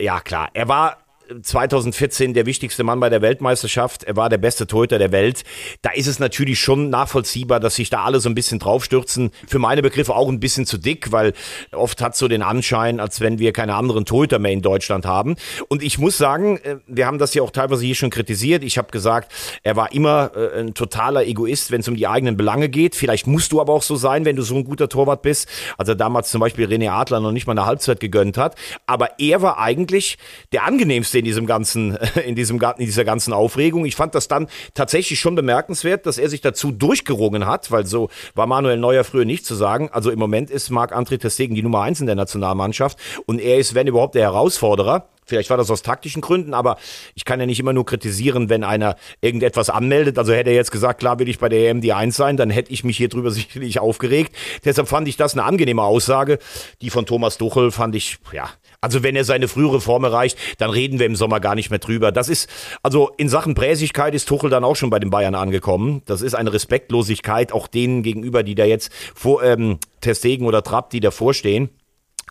Ja, 0.00 0.20
klar, 0.20 0.50
er 0.52 0.68
war 0.68 0.98
2014 1.42 2.34
der 2.34 2.46
wichtigste 2.46 2.84
Mann 2.84 3.00
bei 3.00 3.10
der 3.10 3.22
Weltmeisterschaft. 3.22 4.04
Er 4.04 4.16
war 4.16 4.28
der 4.28 4.38
beste 4.38 4.66
Torhüter 4.66 4.98
der 4.98 5.12
Welt. 5.12 5.42
Da 5.82 5.90
ist 5.90 6.06
es 6.06 6.18
natürlich 6.18 6.60
schon 6.60 6.90
nachvollziehbar, 6.90 7.60
dass 7.60 7.76
sich 7.76 7.90
da 7.90 8.04
alle 8.04 8.20
so 8.20 8.28
ein 8.28 8.34
bisschen 8.34 8.58
draufstürzen. 8.58 9.30
Für 9.46 9.58
meine 9.58 9.82
Begriffe 9.82 10.14
auch 10.14 10.28
ein 10.28 10.40
bisschen 10.40 10.66
zu 10.66 10.78
dick, 10.78 11.12
weil 11.12 11.32
oft 11.72 12.00
hat 12.00 12.16
so 12.16 12.28
den 12.28 12.42
Anschein, 12.42 13.00
als 13.00 13.20
wenn 13.20 13.38
wir 13.38 13.52
keine 13.52 13.74
anderen 13.74 14.04
Torhüter 14.04 14.38
mehr 14.38 14.52
in 14.52 14.62
Deutschland 14.62 15.06
haben. 15.06 15.36
Und 15.68 15.82
ich 15.82 15.98
muss 15.98 16.16
sagen, 16.16 16.58
äh, 16.58 16.76
wir 16.86 17.06
haben 17.06 17.18
das 17.18 17.34
ja 17.34 17.42
auch 17.42 17.50
teilweise 17.50 17.84
hier 17.84 17.94
schon 17.94 18.10
kritisiert. 18.10 18.62
Ich 18.62 18.78
habe 18.78 18.90
gesagt, 18.90 19.32
er 19.62 19.76
war 19.76 19.92
immer 19.92 20.30
äh, 20.34 20.60
ein 20.60 20.74
totaler 20.74 21.26
Egoist, 21.26 21.70
wenn 21.70 21.80
es 21.80 21.88
um 21.88 21.96
die 21.96 22.06
eigenen 22.06 22.36
Belange 22.36 22.68
geht. 22.68 22.94
Vielleicht 22.94 23.26
musst 23.26 23.52
du 23.52 23.60
aber 23.60 23.72
auch 23.72 23.82
so 23.82 23.96
sein, 23.96 24.24
wenn 24.24 24.36
du 24.36 24.42
so 24.42 24.54
ein 24.54 24.64
guter 24.64 24.88
Torwart 24.88 25.22
bist. 25.22 25.48
Also 25.76 25.94
damals 25.94 26.30
zum 26.30 26.40
Beispiel 26.40 26.66
René 26.66 26.90
Adler 26.90 27.20
noch 27.20 27.32
nicht 27.32 27.46
mal 27.46 27.52
eine 27.52 27.66
Halbzeit 27.66 28.00
gegönnt 28.00 28.38
hat. 28.38 28.54
Aber 28.86 29.18
er 29.18 29.42
war 29.42 29.58
eigentlich 29.58 30.18
der 30.52 30.64
angenehmste 30.64 31.15
in 31.18 31.24
diesem 31.24 31.46
ganzen, 31.46 31.96
in 32.26 32.34
diesem, 32.34 32.60
in 32.60 32.86
dieser 32.86 33.04
ganzen 33.04 33.32
Aufregung. 33.32 33.84
Ich 33.84 33.96
fand 33.96 34.14
das 34.14 34.28
dann 34.28 34.48
tatsächlich 34.74 35.20
schon 35.20 35.34
bemerkenswert, 35.34 36.06
dass 36.06 36.18
er 36.18 36.28
sich 36.28 36.40
dazu 36.40 36.72
durchgerungen 36.72 37.46
hat, 37.46 37.70
weil 37.70 37.86
so 37.86 38.08
war 38.34 38.46
Manuel 38.46 38.78
Neuer 38.78 39.04
früher 39.04 39.24
nicht 39.24 39.46
zu 39.46 39.54
sagen. 39.54 39.88
Also 39.92 40.10
im 40.10 40.18
Moment 40.18 40.50
ist 40.50 40.70
Marc-André 40.70 41.18
Testegen 41.18 41.54
die 41.54 41.62
Nummer 41.62 41.82
eins 41.82 42.00
in 42.00 42.06
der 42.06 42.16
Nationalmannschaft 42.16 42.98
und 43.26 43.40
er 43.40 43.58
ist, 43.58 43.74
wenn 43.74 43.86
überhaupt, 43.86 44.14
der 44.14 44.22
Herausforderer. 44.22 45.08
Vielleicht 45.26 45.50
war 45.50 45.56
das 45.56 45.72
aus 45.72 45.82
taktischen 45.82 46.22
Gründen, 46.22 46.54
aber 46.54 46.78
ich 47.16 47.24
kann 47.24 47.40
ja 47.40 47.46
nicht 47.46 47.58
immer 47.58 47.72
nur 47.72 47.84
kritisieren, 47.84 48.48
wenn 48.48 48.62
einer 48.62 48.94
irgendetwas 49.20 49.70
anmeldet. 49.70 50.18
Also 50.18 50.32
hätte 50.32 50.50
er 50.50 50.56
jetzt 50.56 50.70
gesagt, 50.70 51.00
klar 51.00 51.18
will 51.18 51.28
ich 51.28 51.40
bei 51.40 51.48
der 51.48 51.68
EM 51.68 51.80
die 51.80 51.92
Eins 51.92 52.16
sein, 52.16 52.36
dann 52.36 52.48
hätte 52.48 52.72
ich 52.72 52.84
mich 52.84 52.96
hier 52.96 53.08
drüber 53.08 53.30
sicherlich 53.32 53.80
aufgeregt. 53.80 54.34
Deshalb 54.64 54.86
fand 54.86 55.08
ich 55.08 55.16
das 55.16 55.34
eine 55.34 55.42
angenehme 55.42 55.82
Aussage. 55.82 56.38
Die 56.80 56.90
von 56.90 57.06
Thomas 57.06 57.38
Duchel 57.38 57.72
fand 57.72 57.96
ich, 57.96 58.18
ja, 58.32 58.48
also 58.80 59.02
wenn 59.02 59.16
er 59.16 59.24
seine 59.24 59.48
frühere 59.48 59.80
Form 59.80 60.04
erreicht, 60.04 60.38
dann 60.58 60.70
reden 60.70 60.98
wir 60.98 61.06
im 61.06 61.16
Sommer 61.16 61.40
gar 61.40 61.54
nicht 61.54 61.70
mehr 61.70 61.78
drüber. 61.78 62.12
Das 62.12 62.28
ist, 62.28 62.48
also 62.82 63.10
in 63.16 63.28
Sachen 63.28 63.54
Präsigkeit 63.54 64.14
ist 64.14 64.28
Tuchel 64.28 64.50
dann 64.50 64.64
auch 64.64 64.76
schon 64.76 64.90
bei 64.90 64.98
den 64.98 65.10
Bayern 65.10 65.34
angekommen. 65.34 66.02
Das 66.06 66.22
ist 66.22 66.34
eine 66.34 66.52
Respektlosigkeit 66.52 67.52
auch 67.52 67.66
denen 67.66 68.02
gegenüber, 68.02 68.42
die 68.42 68.54
da 68.54 68.64
jetzt 68.64 68.92
vor 69.14 69.42
ähm, 69.42 69.78
Testegen 70.00 70.46
oder 70.46 70.62
Trapp, 70.62 70.90
die 70.90 71.00
davor 71.00 71.34
stehen. 71.34 71.70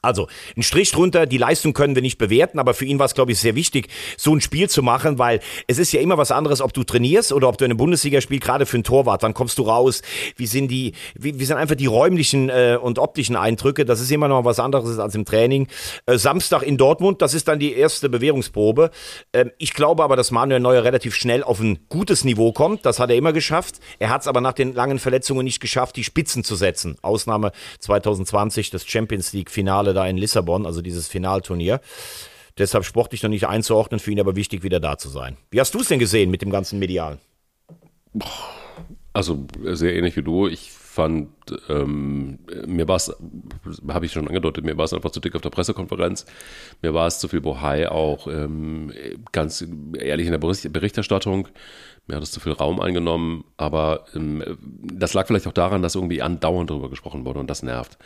Also, 0.05 0.27
ein 0.55 0.63
Strich 0.63 0.91
drunter, 0.91 1.25
die 1.25 1.38
Leistung 1.38 1.74
können 1.74 1.95
wir 1.95 2.01
nicht 2.01 2.17
bewerten, 2.17 2.59
aber 2.59 2.74
für 2.74 2.85
ihn 2.85 3.00
war 3.00 3.05
es, 3.05 3.15
glaube 3.15 3.31
ich, 3.31 3.39
sehr 3.39 3.55
wichtig, 3.55 3.89
so 4.17 4.33
ein 4.33 4.41
Spiel 4.41 4.69
zu 4.69 4.83
machen, 4.83 5.19
weil 5.19 5.39
es 5.67 5.79
ist 5.79 5.91
ja 5.91 6.00
immer 6.00 6.17
was 6.17 6.31
anderes, 6.31 6.62
ob 6.62 6.74
du 6.74 6.83
trainierst 6.83 7.33
oder 7.33 7.50
ob 7.50 7.57
du 7.57 7.65
in 7.65 7.71
einem 7.71 7.77
Bundesliga 7.77 8.21
spielst, 8.21 8.43
gerade 8.43 8.65
für 8.65 8.77
ein 8.77 8.83
Torwart, 8.83 9.24
wann 9.24 9.33
kommst 9.33 9.57
du 9.57 9.63
raus, 9.63 10.01
wie 10.38 10.47
sind 10.47 10.69
die, 10.69 10.93
wie, 11.15 11.39
wie 11.39 11.45
sind 11.45 11.57
einfach 11.57 11.75
die 11.75 11.88
räumlichen 11.88 12.50
äh, 12.50 12.77
und 12.81 13.00
optischen 13.00 13.35
Eindrücke, 13.35 13.85
das 13.85 14.00
ist 14.00 14.12
immer 14.12 14.27
noch 14.27 14.45
was 14.45 14.59
anderes 14.59 15.00
als 15.00 15.15
im 15.15 15.25
Training. 15.25 15.67
Äh, 16.05 16.17
Samstag 16.17 16.62
in 16.63 16.77
Dortmund, 16.77 17.21
das 17.21 17.33
ist 17.33 17.47
dann 17.47 17.59
die 17.59 17.74
erste 17.74 18.09
Bewährungsprobe. 18.09 18.91
Ähm, 19.33 19.51
ich 19.57 19.74
glaube 19.74 20.03
aber, 20.03 20.15
dass 20.15 20.31
Manuel 20.31 20.59
Neuer 20.59 20.83
relativ 20.83 21.15
schnell 21.15 21.43
auf 21.43 21.59
ein 21.59 21.79
gutes 21.89 22.24
Niveau 22.24 22.51
kommt, 22.51 22.85
das 22.85 23.00
hat 23.00 23.09
er 23.09 23.15
immer 23.15 23.33
geschafft. 23.33 23.79
Er 24.00 24.09
hat 24.09 24.21
es 24.21 24.27
aber 24.27 24.41
nach 24.41 24.53
den 24.53 24.74
langen 24.74 25.00
Verletzungen 25.00 25.43
nicht 25.43 25.59
geschafft, 25.59 25.95
die 25.95 26.03
Spitzen 26.03 26.43
zu 26.43 26.55
setzen. 26.55 26.97
Ausnahme 27.01 27.51
2020, 27.79 28.69
das 28.69 28.85
Champions 28.85 29.33
League 29.33 29.50
Finale 29.50 29.94
da 29.95 30.07
in 30.07 30.17
Lissabon, 30.17 30.65
also 30.65 30.81
dieses 30.81 31.07
Finalturnier. 31.07 31.81
Deshalb 32.57 32.85
sportlich 32.85 33.21
noch 33.23 33.29
nicht 33.29 33.47
einzuordnen, 33.47 33.99
für 33.99 34.11
ihn 34.11 34.19
aber 34.19 34.35
wichtig, 34.35 34.63
wieder 34.63 34.79
da 34.79 34.97
zu 34.97 35.09
sein. 35.09 35.37
Wie 35.51 35.59
hast 35.59 35.73
du 35.73 35.79
es 35.79 35.87
denn 35.87 35.99
gesehen 35.99 36.31
mit 36.31 36.41
dem 36.41 36.51
ganzen 36.51 36.79
Medial? 36.79 37.17
Also 39.11 39.45
sehr 39.63 39.95
ähnlich 39.95 40.15
wie 40.15 40.23
du. 40.23 40.47
Ich 40.47 40.71
fand, 40.71 41.29
ähm, 41.67 42.39
mir 42.65 42.87
war 42.87 42.95
es, 42.95 43.13
habe 43.89 44.05
ich 44.05 44.13
schon 44.13 44.27
angedeutet, 44.27 44.63
mir 44.63 44.77
war 44.77 44.85
es 44.85 44.93
einfach 44.93 45.11
zu 45.11 45.19
dick 45.19 45.35
auf 45.35 45.41
der 45.41 45.49
Pressekonferenz. 45.49 46.25
Mir 46.81 46.93
war 46.93 47.07
es 47.07 47.19
zu 47.19 47.27
viel 47.27 47.41
Bohai 47.41 47.91
auch 47.91 48.27
ähm, 48.27 48.93
ganz 49.33 49.65
ehrlich 49.97 50.27
in 50.27 50.31
der 50.31 50.39
Berichterstattung. 50.39 51.49
Mir 52.07 52.17
hat 52.17 52.24
es 52.24 52.31
zu 52.31 52.39
viel 52.39 52.51
Raum 52.51 52.79
eingenommen, 52.79 53.45
aber 53.57 54.05
ähm, 54.15 54.43
das 54.62 55.15
lag 55.15 55.25
vielleicht 55.25 55.47
auch 55.47 55.53
daran, 55.53 55.81
dass 55.81 55.95
irgendwie 55.95 56.21
andauernd 56.21 56.69
darüber 56.69 56.89
gesprochen 56.89 57.25
wurde 57.25 57.39
und 57.39 57.50
das 57.50 57.63
nervt. 57.63 57.97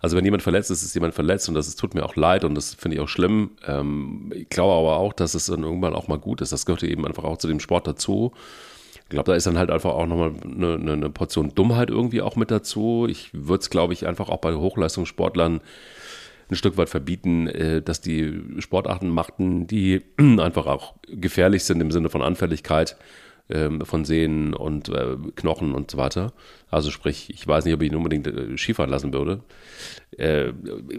Also 0.00 0.16
wenn 0.16 0.24
jemand 0.24 0.44
verletzt 0.44 0.70
ist, 0.70 0.82
ist 0.82 0.94
jemand 0.94 1.14
verletzt 1.14 1.48
und 1.48 1.56
das 1.56 1.66
ist, 1.66 1.78
tut 1.78 1.94
mir 1.94 2.04
auch 2.04 2.14
leid 2.14 2.44
und 2.44 2.54
das 2.54 2.74
finde 2.74 2.96
ich 2.96 3.00
auch 3.00 3.08
schlimm. 3.08 3.50
Ähm, 3.66 4.32
ich 4.32 4.48
glaube 4.48 4.74
aber 4.74 4.98
auch, 4.98 5.12
dass 5.12 5.34
es 5.34 5.46
dann 5.46 5.64
irgendwann 5.64 5.94
auch 5.94 6.06
mal 6.06 6.18
gut 6.18 6.40
ist. 6.40 6.52
Das 6.52 6.66
gehört 6.66 6.84
eben 6.84 7.04
einfach 7.04 7.24
auch 7.24 7.38
zu 7.38 7.48
dem 7.48 7.58
Sport 7.58 7.88
dazu. 7.88 8.32
Ich 8.94 9.08
glaube, 9.08 9.30
da 9.30 9.34
ist 9.34 9.46
dann 9.46 9.58
halt 9.58 9.70
einfach 9.70 9.90
auch 9.90 10.06
nochmal 10.06 10.34
eine, 10.44 10.92
eine 10.92 11.10
Portion 11.10 11.52
Dummheit 11.54 11.90
irgendwie 11.90 12.22
auch 12.22 12.36
mit 12.36 12.52
dazu. 12.52 13.06
Ich 13.08 13.30
würde 13.32 13.62
es, 13.62 13.70
glaube 13.70 13.92
ich, 13.92 14.06
einfach 14.06 14.28
auch 14.28 14.38
bei 14.38 14.54
Hochleistungssportlern 14.54 15.62
ein 16.50 16.54
Stück 16.54 16.76
weit 16.76 16.88
verbieten, 16.88 17.48
äh, 17.48 17.82
dass 17.82 18.00
die 18.00 18.40
Sportarten 18.58 19.08
machten, 19.08 19.66
die 19.66 20.02
einfach 20.18 20.66
auch 20.66 20.94
gefährlich 21.08 21.64
sind 21.64 21.80
im 21.80 21.90
Sinne 21.90 22.08
von 22.08 22.22
Anfälligkeit 22.22 22.96
ähm, 23.50 23.80
von 23.84 24.04
Sehnen 24.04 24.54
und 24.54 24.88
äh, 24.88 25.16
Knochen 25.36 25.74
und 25.74 25.90
so 25.90 25.98
weiter. 25.98 26.32
Also 26.70 26.90
sprich, 26.90 27.30
ich 27.30 27.46
weiß 27.46 27.64
nicht, 27.64 27.74
ob 27.74 27.82
ich 27.82 27.90
ihn 27.90 27.96
unbedingt 27.96 28.26
äh, 28.26 28.56
Skifahren 28.56 28.90
lassen 28.90 29.12
würde. 29.12 29.40
Äh, 30.16 30.52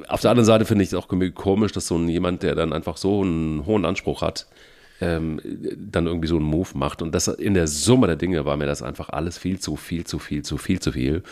auf 0.08 0.22
der 0.22 0.32
anderen 0.32 0.46
Seite 0.46 0.66
finde 0.66 0.84
ich 0.84 0.90
es 0.90 0.94
auch 0.96 1.08
komisch, 1.08 1.72
dass 1.72 1.88
so 1.88 1.98
ein, 1.98 2.10
jemand, 2.10 2.44
der 2.44 2.56
dann 2.56 2.74
einfach 2.74 2.98
so 2.98 3.22
einen 3.22 3.66
hohen 3.66 3.86
Anspruch 3.86 4.22
hat, 4.22 4.48
ähm, 5.02 5.40
dann 5.78 6.08
irgendwie 6.08 6.28
so 6.28 6.36
einen 6.36 6.46
Move 6.46 6.70
macht. 6.74 7.02
Und 7.02 7.14
das 7.14 7.28
in 7.28 7.54
der 7.54 7.68
Summe 7.68 8.08
der 8.08 8.16
Dinge 8.16 8.46
war 8.46 8.58
mir 8.58 8.66
das 8.66 8.82
einfach 8.82 9.10
alles 9.10 9.38
viel 9.38 9.60
zu 9.60 9.76
viel, 9.76 10.06
zu 10.06 10.20
viel, 10.20 10.44
zu 10.44 10.58
viel, 10.58 10.80
zu 10.80 10.92
viel. 10.92 11.24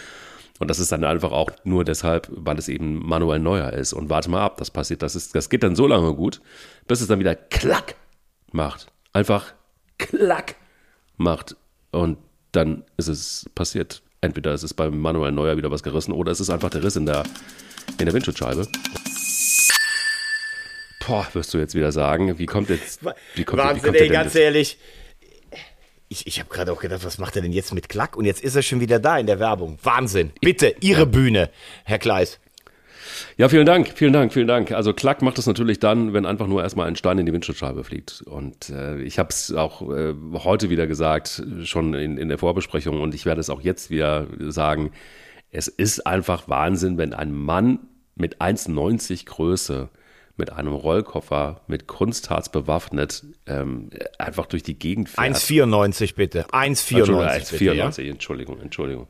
Und 0.59 0.69
das 0.69 0.79
ist 0.79 0.91
dann 0.91 1.03
einfach 1.03 1.31
auch 1.31 1.51
nur 1.63 1.83
deshalb, 1.83 2.29
weil 2.31 2.57
es 2.57 2.67
eben 2.67 3.07
manuell 3.07 3.39
neuer 3.39 3.73
ist. 3.73 3.93
Und 3.93 4.09
warte 4.09 4.29
mal 4.29 4.41
ab, 4.41 4.57
das 4.57 4.71
passiert, 4.71 5.03
das, 5.03 5.15
ist, 5.15 5.35
das 5.35 5.49
geht 5.49 5.63
dann 5.63 5.75
so 5.75 5.87
lange 5.87 6.13
gut, 6.15 6.41
bis 6.87 7.01
es 7.01 7.07
dann 7.07 7.19
wieder 7.19 7.35
klack 7.35 7.95
macht. 8.51 8.87
Einfach 9.13 9.53
klack 9.97 10.55
macht 11.17 11.55
und 11.91 12.17
dann 12.51 12.83
ist 12.97 13.07
es 13.07 13.49
passiert. 13.55 14.01
Entweder 14.21 14.53
ist 14.53 14.63
es 14.63 14.73
beim 14.73 14.97
Manuel 14.99 15.31
Neuer 15.31 15.57
wieder 15.57 15.69
was 15.69 15.83
gerissen 15.83 16.11
oder 16.11 16.31
es 16.31 16.39
ist 16.39 16.49
einfach 16.49 16.69
der 16.69 16.83
Riss 16.83 16.95
in 16.95 17.05
der, 17.05 17.23
in 17.99 18.05
der 18.05 18.13
Windschutzscheibe. 18.13 18.67
Boah, 21.05 21.27
wirst 21.33 21.53
du 21.53 21.57
jetzt 21.57 21.75
wieder 21.75 21.91
sagen, 21.91 22.37
wie 22.37 22.45
kommt 22.45 22.69
jetzt. 22.69 23.01
Wie 23.35 23.43
kommt, 23.43 23.61
Wahnsinn, 23.61 23.83
wie 23.83 23.87
kommt 23.87 23.97
ey, 23.97 24.09
ganz 24.09 24.33
jetzt? 24.33 24.41
ehrlich. 24.41 24.77
Ich, 26.09 26.25
ich 26.25 26.39
habe 26.39 26.49
gerade 26.49 26.71
auch 26.71 26.79
gedacht, 26.79 27.03
was 27.03 27.17
macht 27.17 27.35
er 27.35 27.41
denn 27.41 27.53
jetzt 27.53 27.73
mit 27.73 27.89
Klack? 27.89 28.15
Und 28.15 28.25
jetzt 28.25 28.41
ist 28.41 28.55
er 28.55 28.61
schon 28.61 28.79
wieder 28.79 28.99
da 28.99 29.17
in 29.17 29.27
der 29.27 29.39
Werbung. 29.39 29.77
Wahnsinn. 29.83 30.31
Bitte, 30.41 30.75
Ihre 30.79 31.01
ja. 31.01 31.05
Bühne, 31.05 31.49
Herr 31.83 31.99
Kleis. 31.99 32.39
Ja, 33.37 33.49
vielen 33.49 33.65
Dank, 33.65 33.89
vielen 33.95 34.13
Dank, 34.13 34.33
vielen 34.33 34.47
Dank. 34.47 34.71
Also 34.71 34.93
Klack 34.93 35.21
macht 35.21 35.37
es 35.37 35.45
natürlich 35.45 35.79
dann, 35.79 36.13
wenn 36.13 36.25
einfach 36.25 36.47
nur 36.47 36.63
erstmal 36.63 36.87
ein 36.87 36.95
Stein 36.95 37.17
in 37.19 37.25
die 37.25 37.33
Windschutzscheibe 37.33 37.83
fliegt. 37.83 38.21
Und 38.21 38.69
äh, 38.69 39.01
ich 39.01 39.19
habe 39.19 39.29
es 39.29 39.53
auch 39.53 39.81
äh, 39.91 40.13
heute 40.33 40.69
wieder 40.69 40.87
gesagt, 40.87 41.43
schon 41.63 41.93
in, 41.93 42.17
in 42.17 42.29
der 42.29 42.37
Vorbesprechung 42.37 43.01
und 43.01 43.13
ich 43.13 43.25
werde 43.25 43.41
es 43.41 43.49
auch 43.49 43.61
jetzt 43.61 43.89
wieder 43.89 44.27
sagen. 44.39 44.91
Es 45.51 45.67
ist 45.67 46.05
einfach 46.05 46.49
Wahnsinn, 46.49 46.97
wenn 46.97 47.13
ein 47.13 47.31
Mann 47.33 47.79
mit 48.15 48.41
1,90 48.41 49.25
Größe 49.25 49.89
mit 50.37 50.53
einem 50.53 50.73
Rollkoffer 50.73 51.61
mit 51.67 51.87
Kunstharz 51.87 52.49
bewaffnet 52.49 53.25
ähm, 53.47 53.89
einfach 54.19 54.45
durch 54.45 54.63
die 54.63 54.77
Gegend 54.77 55.09
fährt. 55.09 55.35
1,94 55.35 56.15
bitte. 56.15 56.45
1,94 56.47 57.51
bitte. 57.51 57.71
1,94, 57.71 58.01
ja? 58.01 58.11
Entschuldigung, 58.11 58.61
Entschuldigung. 58.61 59.07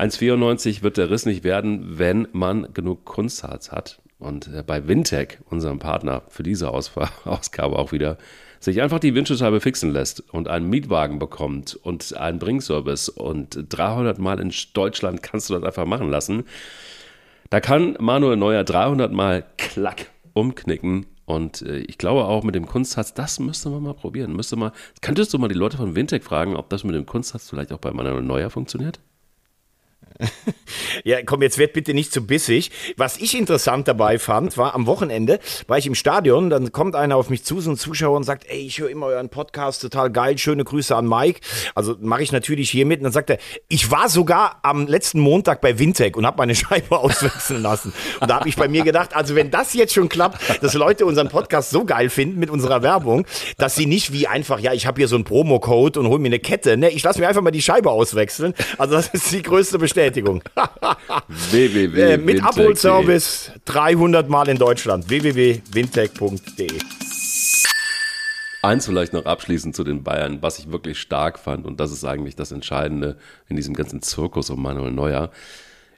1,94 0.00 0.82
wird 0.82 0.96
der 0.96 1.10
Riss 1.10 1.26
nicht 1.26 1.44
werden, 1.44 1.98
wenn 1.98 2.26
man 2.32 2.72
genug 2.72 3.04
Kunstharz 3.04 3.70
hat. 3.70 4.00
Und 4.18 4.48
äh, 4.48 4.62
bei 4.66 4.88
Wintec, 4.88 5.40
unserem 5.50 5.78
Partner 5.78 6.22
für 6.28 6.42
diese 6.42 6.70
Ausgabe 7.24 7.78
auch 7.78 7.92
wieder, 7.92 8.16
sich 8.60 8.80
einfach 8.82 8.98
die 8.98 9.14
Windschutzscheibe 9.14 9.60
fixen 9.60 9.92
lässt 9.92 10.20
und 10.32 10.48
einen 10.48 10.68
Mietwagen 10.68 11.18
bekommt 11.18 11.74
und 11.74 12.16
einen 12.16 12.38
Bringservice 12.38 13.08
und 13.08 13.58
300 13.68 14.18
Mal 14.18 14.38
in 14.38 14.52
Deutschland 14.74 15.22
kannst 15.22 15.48
du 15.48 15.54
das 15.54 15.64
einfach 15.64 15.86
machen 15.86 16.10
lassen. 16.10 16.44
Da 17.48 17.60
kann 17.60 17.96
Manuel 17.98 18.36
Neuer 18.36 18.64
300 18.64 19.12
Mal 19.12 19.44
klack 19.56 20.06
umknicken 20.34 21.06
und 21.24 21.62
äh, 21.62 21.78
ich 21.78 21.98
glaube 21.98 22.24
auch 22.24 22.42
mit 22.42 22.54
dem 22.54 22.66
Kunstharz, 22.66 23.14
das 23.14 23.38
müsste 23.38 23.70
man 23.70 23.82
mal 23.82 23.94
probieren. 23.94 24.34
Müsste 24.34 24.56
mal, 24.56 24.72
könntest 25.00 25.32
du 25.32 25.38
mal 25.38 25.48
die 25.48 25.54
Leute 25.54 25.76
von 25.76 25.94
Wintec 25.94 26.24
fragen, 26.24 26.56
ob 26.56 26.70
das 26.70 26.84
mit 26.84 26.94
dem 26.94 27.06
Kunstharz 27.06 27.48
vielleicht 27.48 27.72
auch 27.72 27.78
bei 27.78 27.92
Manuel 27.92 28.22
Neuer 28.22 28.50
funktioniert? 28.50 29.00
ja, 31.04 31.22
komm, 31.24 31.42
jetzt 31.42 31.58
wird 31.58 31.72
bitte 31.72 31.94
nicht 31.94 32.12
zu 32.12 32.26
bissig. 32.26 32.70
Was 32.96 33.16
ich 33.16 33.36
interessant 33.36 33.88
dabei 33.88 34.18
fand, 34.18 34.56
war 34.56 34.74
am 34.74 34.86
Wochenende, 34.86 35.40
war 35.66 35.78
ich 35.78 35.86
im 35.86 35.94
Stadion, 35.94 36.50
dann 36.50 36.72
kommt 36.72 36.94
einer 36.94 37.16
auf 37.16 37.30
mich 37.30 37.44
zu, 37.44 37.60
so 37.60 37.70
ein 37.70 37.76
Zuschauer 37.76 38.16
und 38.16 38.24
sagt, 38.24 38.46
ey, 38.48 38.60
ich 38.60 38.78
höre 38.78 38.90
immer 38.90 39.06
euren 39.06 39.28
Podcast, 39.28 39.82
total 39.82 40.10
geil, 40.10 40.38
schöne 40.38 40.64
Grüße 40.64 40.94
an 40.94 41.08
Mike. 41.08 41.40
Also 41.74 41.96
mache 42.00 42.22
ich 42.22 42.32
natürlich 42.32 42.70
hier 42.70 42.86
mit. 42.86 43.00
Und 43.00 43.04
dann 43.04 43.12
sagt 43.12 43.30
er, 43.30 43.38
ich 43.68 43.90
war 43.90 44.08
sogar 44.08 44.58
am 44.62 44.86
letzten 44.86 45.20
Montag 45.20 45.60
bei 45.60 45.78
Wintec 45.78 46.16
und 46.16 46.26
habe 46.26 46.38
meine 46.38 46.54
Scheibe 46.60 46.98
auswechseln 46.98 47.62
lassen. 47.62 47.92
Und 48.20 48.30
da 48.30 48.36
habe 48.40 48.48
ich 48.48 48.56
bei 48.56 48.68
mir 48.68 48.84
gedacht, 48.84 49.14
also 49.14 49.34
wenn 49.34 49.50
das 49.50 49.74
jetzt 49.74 49.94
schon 49.94 50.08
klappt, 50.08 50.62
dass 50.62 50.74
Leute 50.74 51.06
unseren 51.06 51.28
Podcast 51.28 51.70
so 51.70 51.84
geil 51.84 52.10
finden 52.10 52.38
mit 52.38 52.50
unserer 52.50 52.82
Werbung, 52.82 53.26
dass 53.58 53.76
sie 53.76 53.86
nicht 53.86 54.12
wie 54.12 54.26
einfach, 54.26 54.60
ja, 54.60 54.72
ich 54.72 54.86
habe 54.86 54.98
hier 55.00 55.08
so 55.08 55.16
einen 55.16 55.24
Promo-Code 55.24 56.00
und 56.00 56.08
hol 56.08 56.18
mir 56.18 56.26
eine 56.26 56.38
Kette. 56.38 56.76
Ne, 56.76 56.90
ich 56.90 57.02
lasse 57.02 57.20
mir 57.20 57.28
einfach 57.28 57.42
mal 57.42 57.50
die 57.50 57.62
Scheibe 57.62 57.90
auswechseln. 57.90 58.54
Also 58.78 58.94
das 58.94 59.08
ist 59.08 59.32
die 59.32 59.42
größte 59.42 59.78
Bestellung. 59.78 60.09
Bestätigung. 60.10 60.42
www. 61.28 62.00
Äh, 62.00 62.18
mit 62.18 62.42
Abholservice 62.42 63.52
300 63.64 64.28
Mal 64.28 64.48
in 64.48 64.58
Deutschland. 64.58 65.08
www.wintech.de. 65.08 66.78
Eins 68.62 68.86
vielleicht 68.86 69.14
noch 69.14 69.24
abschließend 69.24 69.74
zu 69.74 69.84
den 69.84 70.02
Bayern, 70.02 70.42
was 70.42 70.58
ich 70.58 70.70
wirklich 70.70 70.98
stark 70.98 71.38
fand, 71.38 71.64
und 71.64 71.80
das 71.80 71.92
ist 71.92 72.04
eigentlich 72.04 72.36
das 72.36 72.52
Entscheidende 72.52 73.16
in 73.48 73.56
diesem 73.56 73.74
ganzen 73.74 74.02
Zirkus 74.02 74.50
um 74.50 74.62
Manuel 74.62 74.92
Neuer 74.92 75.30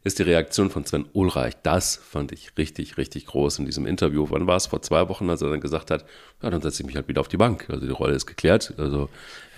ist 0.04 0.18
die 0.18 0.24
Reaktion 0.24 0.70
von 0.70 0.84
Sven 0.84 1.06
Ulreich. 1.12 1.54
Das 1.62 1.96
fand 1.96 2.32
ich 2.32 2.56
richtig, 2.58 2.96
richtig 2.96 3.26
groß 3.26 3.60
in 3.60 3.66
diesem 3.66 3.86
Interview. 3.86 4.26
Wann 4.30 4.46
war 4.46 4.56
es? 4.56 4.66
Vor 4.66 4.82
zwei 4.82 5.08
Wochen, 5.08 5.30
als 5.30 5.42
er 5.42 5.50
dann 5.50 5.60
gesagt 5.60 5.90
hat, 5.90 6.04
ja, 6.42 6.50
dann 6.50 6.60
setze 6.60 6.82
ich 6.82 6.86
mich 6.86 6.96
halt 6.96 7.08
wieder 7.08 7.20
auf 7.20 7.28
die 7.28 7.36
Bank. 7.36 7.66
Also 7.70 7.86
die 7.86 7.92
Rolle 7.92 8.14
ist 8.14 8.26
geklärt. 8.26 8.74
Also 8.78 9.08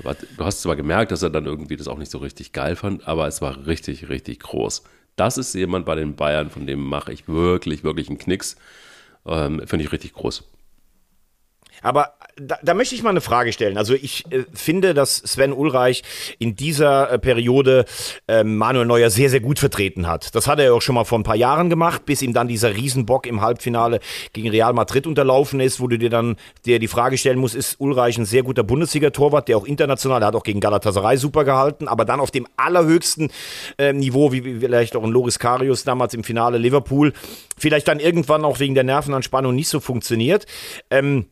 du 0.03 0.45
hast 0.45 0.63
zwar 0.63 0.77
gemerkt, 0.77 1.13
dass 1.13 1.23
er 1.23 1.31
dann 1.31 1.47
irgendwie 1.47 1.77
das 1.77 1.89
auch 1.89 1.99
nicht 1.99 2.11
so 2.11 2.19
richtig 2.19 2.53
geil 2.53 2.77
fand, 2.77 3.09
aber 3.09 3.27
es 3.27 3.41
war 3.41 3.67
richtig, 3.67 4.09
richtig 4.09 4.41
groß. 4.41 4.83
Das 5.17 5.39
ist 5.39 5.55
jemand 5.55 5.87
bei 5.87 5.95
den 5.95 6.17
Bayern, 6.17 6.51
von 6.51 6.67
dem 6.67 6.85
mache 6.85 7.13
ich 7.13 7.29
wirklich, 7.29 7.85
wirklich 7.85 8.09
einen 8.09 8.19
Knicks. 8.19 8.57
Ähm, 9.27 9.63
Finde 9.67 9.85
ich 9.85 9.93
richtig 9.93 10.13
groß. 10.13 10.45
Aber 11.83 12.15
da, 12.37 12.59
da 12.63 12.75
möchte 12.75 12.95
ich 12.95 13.03
mal 13.03 13.11
eine 13.11 13.21
Frage 13.21 13.53
stellen. 13.53 13.79
Also 13.79 13.95
ich 13.95 14.25
äh, 14.33 14.45
finde, 14.53 14.95
dass 14.95 15.17
Sven 15.17 15.53
Ulreich 15.53 16.03
in 16.39 16.57
dieser 16.57 17.11
äh, 17.11 17.19
Periode 17.19 17.85
äh, 18.27 18.45
Manuel 18.45 18.87
Neuer 18.87 19.11
sehr, 19.11 19.31
sehr 19.31 19.41
gut 19.41 19.59
vertreten 19.59 20.07
hat. 20.07 20.35
Das 20.35 20.47
hat 20.47 20.59
er 20.59 20.75
auch 20.75 20.83
schon 20.83 20.95
mal 20.95 21.05
vor 21.05 21.19
ein 21.19 21.23
paar 21.23 21.37
Jahren 21.37 21.71
gemacht, 21.71 22.07
bis 22.07 22.23
ihm 22.23 22.33
dann 22.33 22.49
dieser 22.49 22.75
Riesenbock 22.75 23.27
im 23.27 23.41
Halbfinale 23.41 24.01
gegen 24.33 24.51
Real 24.51 24.73
Madrid 24.73 25.07
unterlaufen 25.07 25.61
ist, 25.61 25.81
wo 25.81 25.87
du 25.87 25.99
dir 25.99 26.11
dann 26.11 26.37
dir 26.65 26.79
die 26.79 26.89
Frage 26.89 27.19
stellen 27.19 27.39
musst, 27.39 27.55
ist 27.55 27.81
Ulreich 27.81 28.19
ein 28.19 28.25
sehr 28.25 28.43
guter 28.43 28.63
Bundesliga-Torwart, 28.63 29.49
der 29.49 29.57
auch 29.57 29.65
international, 29.65 30.21
der 30.21 30.29
hat 30.29 30.37
auch 30.37 30.43
gegen 30.43 30.61
Galatasaray 30.61 31.17
super 31.17 31.45
gehalten, 31.45 31.89
aber 31.89 32.05
dann 32.05 32.21
auf 32.21 32.31
dem 32.31 32.47
allerhöchsten 32.57 33.31
äh, 33.79 33.93
Niveau, 33.93 34.33
wie, 34.33 34.45
wie 34.45 34.59
vielleicht 34.61 34.97
auch 34.97 35.05
ein 35.05 35.11
Loris 35.11 35.39
Karius 35.39 35.85
damals 35.85 36.15
im 36.15 36.25
Finale 36.25 36.59
Liverpool, 36.59 37.13
vielleicht 37.57 37.89
dann 37.89 38.01
irgendwann 38.01 38.45
auch 38.45 38.61
wegen 38.61 38.75
der 38.75 38.85
Nervenanspannung 38.85 39.55
nicht 39.55 39.69
so 39.69 39.81
funktioniert. 39.81 40.47
Ähm, 40.91 41.27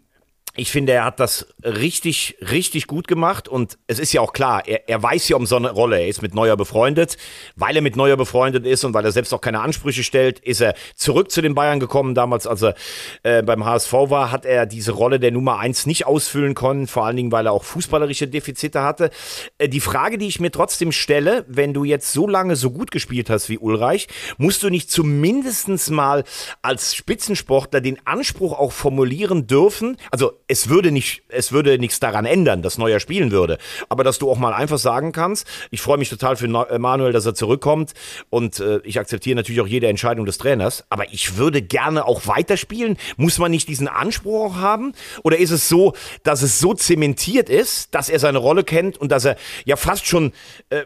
ich 0.55 0.71
finde, 0.71 0.93
er 0.93 1.07
hat 1.07 1.19
das 1.19 1.47
richtig, 1.65 2.37
richtig 2.51 2.87
gut 2.87 3.09
gemacht 3.09 3.49
und 3.49 3.79
es 3.87 3.99
ist 3.99 4.13
ja 4.13 4.21
auch 4.21 4.35
klar, 4.35 4.67
er, 4.67 4.87
er 4.87 5.03
weiß 5.03 5.29
ja 5.31 5.37
um 5.37 5.47
so 5.47 5.57
eine 5.57 5.71
Rolle. 5.71 5.99
Er 5.99 6.09
ist 6.09 6.21
mit 6.21 6.35
Neuer 6.35 6.59
befreundet. 6.59 7.17
Weil 7.57 7.77
er 7.77 7.81
mit 7.81 7.97
Neuer 7.97 8.19
befreundet 8.19 8.67
ist 8.67 8.85
und 8.85 8.93
weil 8.93 9.05
er 9.05 9.13
selbst 9.13 9.33
auch 9.33 9.41
keine 9.41 9.61
Ansprüche 9.61 10.05
stellt, 10.05 10.41
ist 10.41 10.61
er 10.61 10.75
zurück 10.95 11.31
zu 11.31 11.41
den 11.41 11.55
Bayern 11.55 11.81
gekommen. 11.81 12.15
Damals, 12.15 12.47
als 12.47 12.63
er 12.63 12.75
äh, 13.23 13.43
beim 13.43 13.65
HSV 13.65 13.93
war, 13.93 14.31
hat 14.31 14.45
er 14.45 14.67
diese 14.67 14.93
Rolle 14.93 15.19
der 15.19 15.31
Nummer 15.31 15.59
eins 15.59 15.87
nicht 15.87 16.07
ausfüllen 16.07 16.55
können, 16.55 16.87
vor 16.87 17.07
allen 17.07 17.17
Dingen, 17.17 17.33
weil 17.33 17.47
er 17.47 17.53
auch 17.53 17.65
fußballerische 17.65 18.29
Defizite 18.29 18.83
hatte. 18.83 19.11
Äh, 19.57 19.71
die 19.71 19.81
Frage, 19.81 20.19
die 20.19 20.29
ich 20.29 20.39
mir 20.39 20.51
trotzdem 20.51 20.93
stelle, 20.93 21.47
wenn 21.49 21.73
du 21.73 21.85
jetzt 21.85 22.13
so 22.13 22.29
lange 22.29 22.57
so 22.57 22.71
gut 22.71 22.91
gespielt 22.91 23.31
hast 23.31 23.49
wie 23.49 23.57
Ulreich, 23.57 24.07
musst 24.37 24.63
du 24.63 24.69
nicht 24.69 24.91
zumindestens 24.91 25.89
mal 25.89 26.25
als 26.61 26.95
Spitzensportler 26.95 27.81
den 27.81 28.07
Anspruch 28.07 28.53
auch 28.53 28.73
formulieren 28.73 29.47
dürfen, 29.47 29.97
also 30.11 30.42
es 30.49 30.69
würde 30.69 30.91
nicht, 30.91 31.23
es 31.29 31.53
würde 31.53 31.79
nichts 31.79 32.01
daran 32.01 32.25
ändern, 32.25 32.63
dass 32.63 32.79
Neuer 32.79 33.01
spielen 33.01 33.31
würde. 33.31 33.59
Aber 33.89 34.05
dass 34.05 34.19
du 34.19 34.31
auch 34.31 34.39
mal 34.39 34.53
einfach 34.53 34.79
sagen 34.79 35.13
kannst, 35.13 35.47
ich 35.71 35.81
freue 35.81 35.99
mich 35.99 36.11
total 36.11 36.37
für 36.37 36.49
Manuel, 36.49 37.13
dass 37.13 37.27
er 37.27 37.35
zurückkommt 37.35 37.93
und 38.31 38.61
äh, 38.61 38.81
ich 38.85 38.99
akzeptiere 38.99 39.37
natürlich 39.37 39.61
auch 39.61 39.67
jede 39.67 39.89
Entscheidung 39.89 40.27
des 40.27 40.39
Trainers, 40.39 40.85
aber 40.89 41.13
ich 41.13 41.37
würde 41.37 41.63
gerne 41.63 42.07
auch 42.07 42.27
weiterspielen. 42.27 42.97
Muss 43.17 43.39
man 43.39 43.51
nicht 43.51 43.69
diesen 43.69 43.89
Anspruch 43.89 44.53
auch 44.53 44.57
haben? 44.57 44.93
Oder 45.23 45.39
ist 45.39 45.51
es 45.51 45.69
so, 45.69 45.95
dass 46.23 46.43
es 46.43 46.59
so 46.59 46.75
zementiert 46.75 47.49
ist, 47.49 47.95
dass 47.95 48.09
er 48.09 48.19
seine 48.19 48.39
Rolle 48.39 48.65
kennt 48.65 48.99
und 48.99 49.11
dass 49.13 49.25
er 49.25 49.37
ja 49.65 49.77
fast 49.77 50.07
schon 50.07 50.33
äh, 50.71 50.85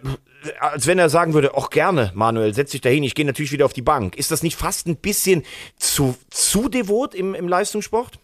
als 0.60 0.86
wenn 0.86 0.98
er 0.98 1.08
sagen 1.08 1.34
würde, 1.34 1.54
auch 1.54 1.70
gerne, 1.70 2.12
Manuel, 2.14 2.54
setz 2.54 2.70
dich 2.70 2.80
dahin, 2.80 3.02
ich 3.02 3.14
gehe 3.14 3.24
natürlich 3.24 3.52
wieder 3.52 3.64
auf 3.64 3.72
die 3.72 3.82
Bank. 3.82 4.16
Ist 4.16 4.30
das 4.30 4.42
nicht 4.42 4.56
fast 4.56 4.86
ein 4.86 4.96
bisschen 4.96 5.42
zu, 5.76 6.16
zu 6.30 6.68
devot 6.68 7.14
im, 7.14 7.34
im 7.34 7.48
Leistungssport? 7.48 8.18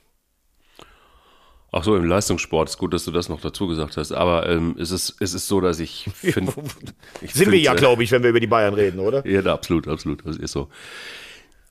Ach 1.74 1.82
so, 1.82 1.96
im 1.96 2.04
Leistungssport 2.04 2.68
ist 2.68 2.76
gut, 2.76 2.92
dass 2.92 3.06
du 3.06 3.10
das 3.10 3.30
noch 3.30 3.40
dazu 3.40 3.66
gesagt 3.66 3.96
hast. 3.96 4.12
Aber 4.12 4.46
ähm, 4.46 4.76
es, 4.78 4.90
ist, 4.90 5.16
es 5.20 5.32
ist 5.32 5.48
so, 5.48 5.62
dass 5.62 5.80
ich 5.80 6.10
finde. 6.14 6.52
Sind 6.52 7.30
find, 7.30 7.50
wir 7.50 7.58
ja, 7.58 7.72
glaube 7.72 8.04
ich, 8.04 8.12
wenn 8.12 8.22
wir 8.22 8.28
über 8.28 8.40
die 8.40 8.46
Bayern 8.46 8.74
reden, 8.74 9.00
oder? 9.00 9.26
Ja, 9.26 9.40
absolut, 9.46 9.88
absolut. 9.88 10.24
Das 10.26 10.36
ist 10.36 10.52
so. 10.52 10.68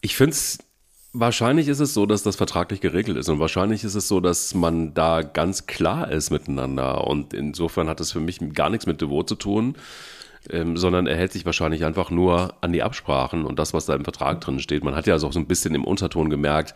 Ich 0.01 0.15
finde 0.15 0.31
es. 0.31 0.57
Wahrscheinlich 1.13 1.67
ist 1.67 1.81
es 1.81 1.93
so, 1.93 2.05
dass 2.05 2.23
das 2.23 2.37
vertraglich 2.37 2.79
geregelt 2.79 3.17
ist 3.17 3.27
und 3.27 3.41
wahrscheinlich 3.41 3.83
ist 3.83 3.95
es 3.95 4.07
so, 4.07 4.21
dass 4.21 4.55
man 4.55 4.93
da 4.93 5.23
ganz 5.23 5.65
klar 5.65 6.09
ist 6.09 6.31
miteinander 6.31 7.05
und 7.05 7.33
insofern 7.33 7.89
hat 7.89 7.99
es 7.99 8.13
für 8.13 8.21
mich 8.21 8.39
gar 8.53 8.69
nichts 8.69 8.85
mit 8.85 9.01
Devot 9.01 9.27
zu 9.27 9.35
tun, 9.35 9.75
ähm, 10.49 10.77
sondern 10.77 11.07
er 11.07 11.17
hält 11.17 11.33
sich 11.33 11.45
wahrscheinlich 11.45 11.83
einfach 11.83 12.11
nur 12.11 12.53
an 12.61 12.71
die 12.71 12.81
Absprachen 12.81 13.43
und 13.43 13.59
das, 13.59 13.73
was 13.73 13.87
da 13.87 13.93
im 13.93 14.05
Vertrag 14.05 14.39
drin 14.39 14.61
steht. 14.61 14.85
Man 14.85 14.95
hat 14.95 15.05
ja 15.05 15.15
also 15.15 15.27
auch 15.27 15.33
so 15.33 15.39
ein 15.39 15.47
bisschen 15.47 15.75
im 15.75 15.83
Unterton 15.83 16.29
gemerkt, 16.29 16.75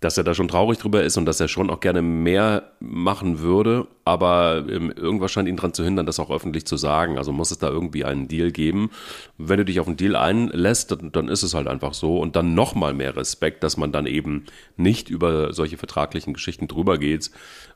dass 0.00 0.16
er 0.16 0.24
da 0.24 0.34
schon 0.34 0.48
traurig 0.48 0.78
drüber 0.78 1.02
ist 1.02 1.16
und 1.16 1.26
dass 1.26 1.40
er 1.40 1.48
schon 1.48 1.70
auch 1.70 1.80
gerne 1.80 2.02
mehr 2.02 2.72
machen 2.80 3.40
würde, 3.40 3.86
aber 4.08 4.64
ähm, 4.70 4.90
irgendwas 4.90 5.32
scheint 5.32 5.48
ihn 5.48 5.56
daran 5.56 5.74
zu 5.74 5.84
hindern, 5.84 6.06
das 6.06 6.18
auch 6.18 6.30
öffentlich 6.30 6.64
zu 6.64 6.78
sagen. 6.78 7.18
Also 7.18 7.30
muss 7.30 7.50
es 7.50 7.58
da 7.58 7.68
irgendwie 7.68 8.06
einen 8.06 8.26
Deal 8.26 8.52
geben. 8.52 8.90
Wenn 9.36 9.58
du 9.58 9.66
dich 9.66 9.80
auf 9.80 9.86
einen 9.86 9.98
Deal 9.98 10.16
einlässt, 10.16 10.96
dann, 11.12 11.28
ist 11.28 11.42
es 11.42 11.52
halt 11.52 11.68
einfach 11.68 11.92
so 11.92 12.18
und 12.18 12.34
dann 12.34 12.54
nochmal 12.54 12.94
mehr 12.94 13.16
Respekt, 13.16 13.62
dass 13.62 13.76
man 13.76 13.92
dann 13.92 14.06
eben 14.06 14.44
nicht 14.78 15.10
über 15.10 15.52
solche 15.52 15.76
vertraglichen 15.76 16.32
Geschichten 16.32 16.68
drüber 16.68 16.96
geht 16.96 17.30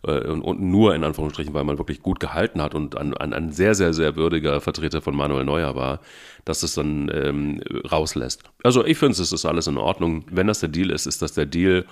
äh, 0.06 0.26
und, 0.26 0.40
und, 0.40 0.62
nur 0.62 0.94
in 0.94 1.04
Anführungsstrichen, 1.04 1.52
weil 1.52 1.64
man 1.64 1.76
wirklich 1.76 2.00
gut 2.00 2.18
gehalten 2.18 2.62
hat 2.62 2.74
und 2.74 2.96
ein, 2.96 3.14
ein, 3.14 3.34
ein 3.34 3.52
sehr, 3.52 3.74
sehr, 3.74 3.92
sehr 3.92 4.16
würdiger 4.16 4.62
Vertreter 4.62 5.02
von 5.02 5.14
Manuel 5.14 5.44
Neuer 5.44 5.76
war, 5.76 6.00
dass 6.46 6.62
es 6.62 6.74
dann 6.74 7.10
ähm, 7.12 7.60
rauslässt. 7.90 8.42
Also 8.62 8.86
ich 8.86 8.96
finde, 8.96 9.20
es 9.20 9.32
ist 9.32 9.44
alles 9.44 9.66
in 9.66 9.76
Ordnung. 9.76 10.24
Wenn 10.30 10.46
das 10.46 10.60
der 10.60 10.70
Deal 10.70 10.90
ist, 10.90 11.06
ist 11.06 11.20
das 11.20 11.34
der 11.34 11.46
Deal 11.46 11.84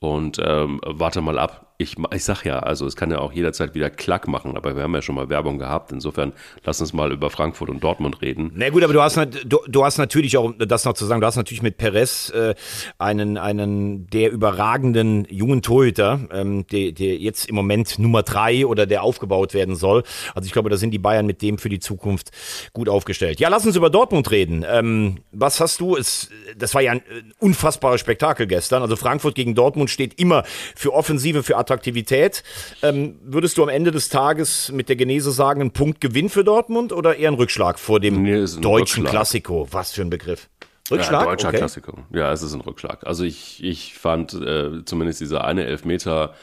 und 0.00 0.38
ähm, 0.44 0.80
warte 0.84 1.20
mal 1.20 1.38
ab, 1.38 1.69
ich, 1.80 1.96
ich 2.14 2.24
sag 2.24 2.44
ja, 2.44 2.58
also 2.58 2.86
es 2.86 2.94
kann 2.94 3.10
ja 3.10 3.18
auch 3.18 3.32
jederzeit 3.32 3.74
wieder 3.74 3.88
Klack 3.88 4.28
machen, 4.28 4.56
aber 4.56 4.76
wir 4.76 4.82
haben 4.82 4.94
ja 4.94 5.00
schon 5.00 5.14
mal 5.14 5.30
Werbung 5.30 5.58
gehabt. 5.58 5.92
Insofern 5.92 6.34
lass 6.62 6.80
uns 6.80 6.92
mal 6.92 7.10
über 7.10 7.30
Frankfurt 7.30 7.70
und 7.70 7.82
Dortmund 7.82 8.20
reden. 8.20 8.52
Na 8.54 8.68
gut, 8.68 8.84
aber 8.84 8.92
du 8.92 9.00
hast, 9.00 9.16
du, 9.16 9.60
du 9.66 9.84
hast 9.84 9.96
natürlich 9.96 10.36
auch, 10.36 10.52
das 10.58 10.84
noch 10.84 10.92
zu 10.92 11.06
sagen, 11.06 11.22
du 11.22 11.26
hast 11.26 11.36
natürlich 11.36 11.62
mit 11.62 11.78
Perez 11.78 12.30
äh, 12.30 12.54
einen, 12.98 13.38
einen 13.38 14.06
der 14.08 14.30
überragenden 14.30 15.26
jungen 15.30 15.62
Torhüter, 15.62 16.20
ähm, 16.32 16.66
der, 16.66 16.92
der 16.92 17.16
jetzt 17.16 17.48
im 17.48 17.54
Moment 17.54 17.98
Nummer 17.98 18.22
drei 18.22 18.66
oder 18.66 18.84
der 18.84 19.02
aufgebaut 19.02 19.54
werden 19.54 19.74
soll. 19.74 20.02
Also 20.34 20.46
ich 20.46 20.52
glaube, 20.52 20.68
da 20.68 20.76
sind 20.76 20.90
die 20.90 20.98
Bayern 20.98 21.24
mit 21.24 21.40
dem 21.40 21.56
für 21.56 21.70
die 21.70 21.80
Zukunft 21.80 22.30
gut 22.74 22.90
aufgestellt. 22.90 23.40
Ja, 23.40 23.48
lass 23.48 23.64
uns 23.64 23.76
über 23.76 23.88
Dortmund 23.88 24.30
reden. 24.30 24.66
Ähm, 24.68 25.20
was 25.32 25.60
hast 25.60 25.80
du? 25.80 25.96
Es, 25.96 26.28
das 26.58 26.74
war 26.74 26.82
ja 26.82 26.92
ein 26.92 27.02
unfassbares 27.38 28.00
Spektakel 28.00 28.46
gestern. 28.46 28.82
Also 28.82 28.96
Frankfurt 28.96 29.34
gegen 29.34 29.54
Dortmund 29.54 29.88
steht 29.88 30.20
immer 30.20 30.44
für 30.76 30.92
Offensive, 30.92 31.42
für 31.42 31.56
Attraktivität 31.56 31.69
Attraktivität. 31.70 32.42
Ähm, 32.82 33.18
würdest 33.22 33.56
du 33.56 33.62
am 33.62 33.68
Ende 33.68 33.92
des 33.92 34.08
Tages 34.08 34.72
mit 34.72 34.88
der 34.88 34.96
Genese 34.96 35.30
sagen, 35.30 35.60
ein 35.60 35.70
Punktgewinn 35.70 36.28
für 36.28 36.42
Dortmund 36.42 36.92
oder 36.92 37.16
eher 37.16 37.30
ein 37.30 37.34
Rückschlag 37.34 37.78
vor 37.78 38.00
dem 38.00 38.22
nee, 38.22 38.32
deutschen 38.32 38.66
Rückschlag. 38.66 39.10
Klassiko? 39.10 39.68
Was 39.70 39.92
für 39.92 40.02
ein 40.02 40.10
Begriff. 40.10 40.48
Rückschlag? 40.90 41.22
Ja, 41.22 41.30
deutscher 41.30 41.48
okay. 41.48 41.58
Klassiko. 41.58 41.98
Ja, 42.12 42.32
es 42.32 42.42
ist 42.42 42.52
ein 42.52 42.60
Rückschlag. 42.60 43.06
Also 43.06 43.22
ich, 43.24 43.62
ich 43.62 43.94
fand 43.94 44.34
äh, 44.34 44.84
zumindest 44.84 45.20
dieser 45.20 45.44
eine 45.44 45.64
Elfmeter 45.64 46.34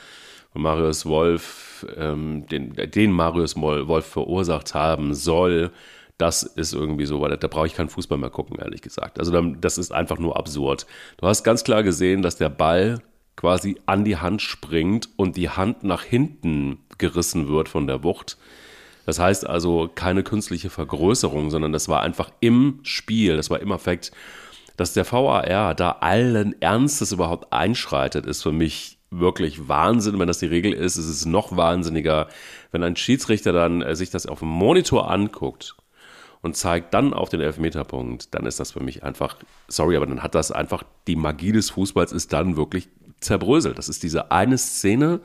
von 0.54 0.62
Marius 0.62 1.06
Wolf, 1.06 1.86
ähm, 1.98 2.46
den, 2.48 2.74
den 2.74 3.12
Marius 3.12 3.58
Wolf 3.58 4.06
verursacht 4.06 4.74
haben 4.74 5.14
soll, 5.14 5.72
das 6.18 6.42
ist 6.42 6.74
irgendwie 6.74 7.06
so, 7.06 7.22
weil 7.22 7.30
da, 7.30 7.38
da 7.38 7.48
brauche 7.48 7.68
ich 7.68 7.76
keinen 7.76 7.90
Fußball 7.90 8.18
mehr 8.18 8.32
gucken, 8.32 8.58
ehrlich 8.58 8.82
gesagt. 8.82 9.20
Also 9.20 9.40
das 9.40 9.78
ist 9.78 9.92
einfach 9.92 10.18
nur 10.18 10.36
absurd. 10.36 10.88
Du 11.18 11.28
hast 11.28 11.44
ganz 11.44 11.64
klar 11.64 11.84
gesehen, 11.84 12.24
dass 12.24 12.38
der 12.38 12.50
Ball 12.50 13.02
quasi 13.38 13.80
an 13.86 14.04
die 14.04 14.18
Hand 14.18 14.42
springt 14.42 15.08
und 15.16 15.38
die 15.38 15.50
Hand 15.50 15.84
nach 15.84 16.04
hinten 16.04 16.80
gerissen 16.98 17.48
wird 17.48 17.70
von 17.70 17.88
der 17.88 18.04
Wucht. 18.04 18.38
Das 19.06 19.20
heißt 19.20 19.48
also 19.48 19.90
keine 19.94 20.24
künstliche 20.24 20.70
Vergrößerung, 20.70 21.50
sondern 21.50 21.72
das 21.72 21.88
war 21.88 22.02
einfach 22.02 22.30
im 22.42 22.80
Spiel, 22.84 23.38
das 23.38 23.50
war 23.50 23.62
im 23.62 23.72
Effekt, 23.72 24.12
dass 24.76 24.94
der 24.94 25.10
VAR 25.10 25.74
da 25.76 25.92
allen 26.02 26.62
Ernstes 26.62 27.14
überhaupt 27.14 27.54
einschreitet, 27.54 28.26
ist 28.26 28.44
für 28.44 28.52
mich 28.52 28.98
wirklich 29.10 29.68
Wahnsinn. 29.70 30.20
Wenn 30.20 30.28
das 30.28 30.40
die 30.40 30.48
Regel 30.48 30.74
ist, 30.74 30.98
ist 30.98 31.08
es 31.08 31.26
noch 31.26 31.56
wahnsinniger, 31.56 32.28
wenn 32.72 32.84
ein 32.84 32.96
Schiedsrichter 32.96 33.54
dann 33.54 33.82
äh, 33.82 33.96
sich 33.96 34.10
das 34.10 34.26
auf 34.26 34.40
dem 34.40 34.50
Monitor 34.50 35.10
anguckt 35.10 35.76
und 36.42 36.56
zeigt 36.56 36.94
dann 36.94 37.14
auf 37.14 37.30
den 37.30 37.42
Elfmeterpunkt, 37.42 38.34
dann 38.36 38.46
ist 38.46 38.60
das 38.60 38.74
für 38.74 38.82
mich 38.82 39.04
einfach, 39.04 39.38
sorry, 39.68 39.96
aber 39.96 40.06
dann 40.06 40.22
hat 40.22 40.36
das 40.36 40.52
einfach, 40.52 40.84
die 41.08 41.16
Magie 41.16 41.52
des 41.52 41.70
Fußballs 41.70 42.12
ist 42.12 42.34
dann 42.34 42.58
wirklich 42.58 42.90
zerbröselt. 43.20 43.78
Das 43.78 43.90
ist 43.90 44.04
diese 44.04 44.32
eine 44.32 44.58
Szene. 44.58 45.22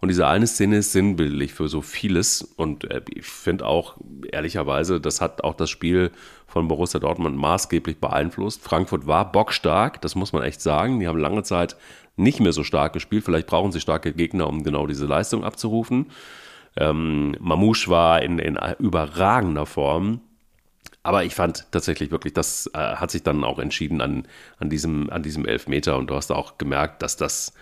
Und 0.00 0.08
diese 0.08 0.26
eine 0.26 0.46
Szene 0.46 0.76
ist 0.78 0.92
sinnbildlich 0.92 1.54
für 1.54 1.68
so 1.68 1.80
vieles. 1.80 2.42
Und 2.42 2.90
äh, 2.90 3.00
ich 3.14 3.26
finde 3.26 3.66
auch, 3.66 3.96
ehrlicherweise, 4.30 5.00
das 5.00 5.20
hat 5.20 5.42
auch 5.42 5.54
das 5.54 5.70
Spiel 5.70 6.10
von 6.46 6.68
Borussia 6.68 7.00
Dortmund 7.00 7.36
maßgeblich 7.36 7.98
beeinflusst. 7.98 8.62
Frankfurt 8.62 9.06
war 9.06 9.32
bockstark, 9.32 10.00
das 10.02 10.14
muss 10.14 10.32
man 10.32 10.42
echt 10.42 10.60
sagen. 10.60 11.00
Die 11.00 11.08
haben 11.08 11.18
lange 11.18 11.42
Zeit 11.42 11.76
nicht 12.16 12.40
mehr 12.40 12.52
so 12.52 12.62
stark 12.62 12.92
gespielt. 12.92 13.24
Vielleicht 13.24 13.46
brauchen 13.46 13.72
sie 13.72 13.80
starke 13.80 14.12
Gegner, 14.12 14.48
um 14.48 14.62
genau 14.62 14.86
diese 14.86 15.06
Leistung 15.06 15.44
abzurufen. 15.44 16.10
Ähm, 16.76 17.34
Mamouche 17.40 17.88
war 17.88 18.22
in, 18.22 18.38
in 18.38 18.58
überragender 18.78 19.66
Form. 19.66 20.20
Aber 21.06 21.22
ich 21.22 21.36
fand 21.36 21.70
tatsächlich 21.70 22.10
wirklich, 22.10 22.32
das 22.32 22.68
äh, 22.74 22.78
hat 22.78 23.12
sich 23.12 23.22
dann 23.22 23.44
auch 23.44 23.60
entschieden 23.60 24.00
an, 24.00 24.26
an, 24.58 24.68
diesem, 24.68 25.08
an 25.08 25.22
diesem 25.22 25.46
Elfmeter 25.46 25.96
und 25.98 26.10
du 26.10 26.16
hast 26.16 26.32
auch 26.32 26.58
gemerkt, 26.58 27.00
dass 27.00 27.16
das 27.16 27.54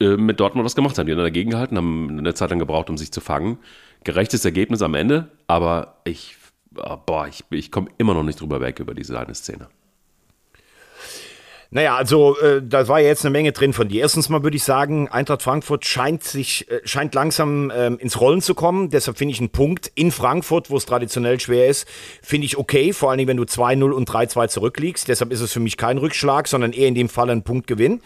äh, 0.00 0.18
mit 0.18 0.38
Dortmund 0.38 0.66
was 0.66 0.76
gemacht 0.76 0.98
hat. 0.98 1.08
Die 1.08 1.12
haben 1.12 1.18
dagegen 1.18 1.50
gehalten, 1.50 1.78
haben 1.78 2.18
eine 2.18 2.34
Zeit 2.34 2.50
lang 2.50 2.58
gebraucht, 2.58 2.90
um 2.90 2.98
sich 2.98 3.10
zu 3.10 3.22
fangen. 3.22 3.56
Gerechtes 4.04 4.44
Ergebnis 4.44 4.82
am 4.82 4.92
Ende, 4.92 5.30
aber 5.46 6.02
ich, 6.04 6.36
äh, 6.76 6.96
boah, 7.06 7.26
ich, 7.26 7.44
ich 7.48 7.70
komme 7.70 7.88
immer 7.96 8.12
noch 8.12 8.22
nicht 8.22 8.42
drüber 8.42 8.60
weg 8.60 8.78
über 8.80 8.92
diese 8.92 9.18
eine 9.18 9.34
Szene. 9.34 9.68
Naja, 11.74 11.96
also 11.96 12.38
äh, 12.38 12.62
da 12.64 12.86
war 12.86 13.00
ja 13.00 13.08
jetzt 13.08 13.24
eine 13.24 13.32
Menge 13.32 13.50
drin 13.50 13.72
von 13.72 13.88
dir. 13.88 14.02
Erstens 14.02 14.28
mal 14.28 14.44
würde 14.44 14.56
ich 14.56 14.62
sagen, 14.62 15.08
Eintracht 15.08 15.42
Frankfurt 15.42 15.84
scheint 15.84 16.22
sich 16.22 16.70
äh, 16.70 16.80
scheint 16.84 17.16
langsam 17.16 17.72
ähm, 17.74 17.98
ins 17.98 18.20
Rollen 18.20 18.40
zu 18.40 18.54
kommen. 18.54 18.90
Deshalb 18.90 19.18
finde 19.18 19.32
ich 19.32 19.40
einen 19.40 19.50
Punkt 19.50 19.90
in 19.96 20.12
Frankfurt, 20.12 20.70
wo 20.70 20.76
es 20.76 20.86
traditionell 20.86 21.40
schwer 21.40 21.66
ist, 21.66 21.88
finde 22.22 22.44
ich 22.44 22.58
okay. 22.58 22.92
Vor 22.92 23.10
allem, 23.10 23.26
wenn 23.26 23.36
du 23.36 23.42
2-0 23.42 23.90
und 23.90 24.08
3-2 24.08 24.46
zurückliegst. 24.46 25.08
Deshalb 25.08 25.32
ist 25.32 25.40
es 25.40 25.52
für 25.52 25.58
mich 25.58 25.76
kein 25.76 25.98
Rückschlag, 25.98 26.46
sondern 26.46 26.72
eher 26.72 26.86
in 26.86 26.94
dem 26.94 27.08
Fall 27.08 27.28
ein 27.28 27.42
Punktgewinn. 27.42 28.02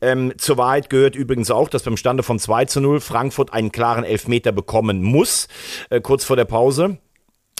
Ähm, 0.00 0.34
zur 0.38 0.56
Wahrheit 0.56 0.88
gehört 0.88 1.16
übrigens 1.16 1.50
auch, 1.50 1.68
dass 1.68 1.82
beim 1.82 1.96
Stande 1.96 2.22
von 2.22 2.38
2 2.38 2.66
0 2.76 3.00
Frankfurt 3.00 3.52
einen 3.52 3.72
klaren 3.72 4.04
Elfmeter 4.04 4.52
bekommen 4.52 5.02
muss, 5.02 5.48
äh, 5.90 6.00
kurz 6.00 6.22
vor 6.24 6.36
der 6.36 6.44
Pause 6.44 6.98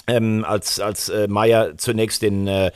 ähm, 0.09 0.43
als, 0.45 0.79
als 0.79 1.09
äh, 1.09 1.27
Meier 1.27 1.77
zunächst 1.77 2.21
den, 2.21 2.47
äh, 2.47 2.71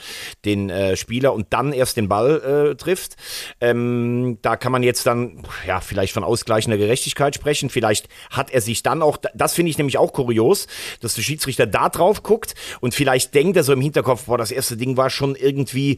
den 0.46 0.70
äh, 0.70 0.96
Spieler 0.96 1.34
und 1.34 1.48
dann 1.52 1.74
erst 1.74 1.98
den 1.98 2.08
Ball 2.08 2.72
äh, 2.72 2.76
trifft. 2.76 3.16
Ähm, 3.60 4.38
da 4.42 4.56
kann 4.56 4.72
man 4.72 4.84
jetzt 4.84 5.06
dann 5.06 5.44
ja 5.68 5.82
vielleicht 5.82 6.14
von 6.14 6.24
ausgleichender 6.24 6.78
Gerechtigkeit 6.78 7.36
sprechen. 7.36 7.70
Vielleicht 7.70 8.08
hat 8.30 8.52
er 8.52 8.62
sich 8.62 8.84
dann 8.84 9.02
auch, 9.02 9.18
das 9.34 9.54
finde 9.54 9.72
ich 9.72 9.78
nämlich 9.78 9.98
auch 9.98 10.14
kurios, 10.14 10.68
dass 11.02 11.16
der 11.16 11.24
Schiedsrichter 11.24 11.66
da 11.66 11.90
drauf 11.90 12.24
guckt 12.24 12.54
und 12.82 12.94
vielleicht 12.94 13.34
denkt 13.34 13.58
er 13.58 13.64
so 13.64 13.74
im 13.74 13.82
Hinterkopf, 13.82 14.26
boah, 14.26 14.38
das 14.38 14.52
erste 14.52 14.78
Ding 14.78 14.98
war 14.98 15.10
schon 15.10 15.36
irgendwie, 15.36 15.98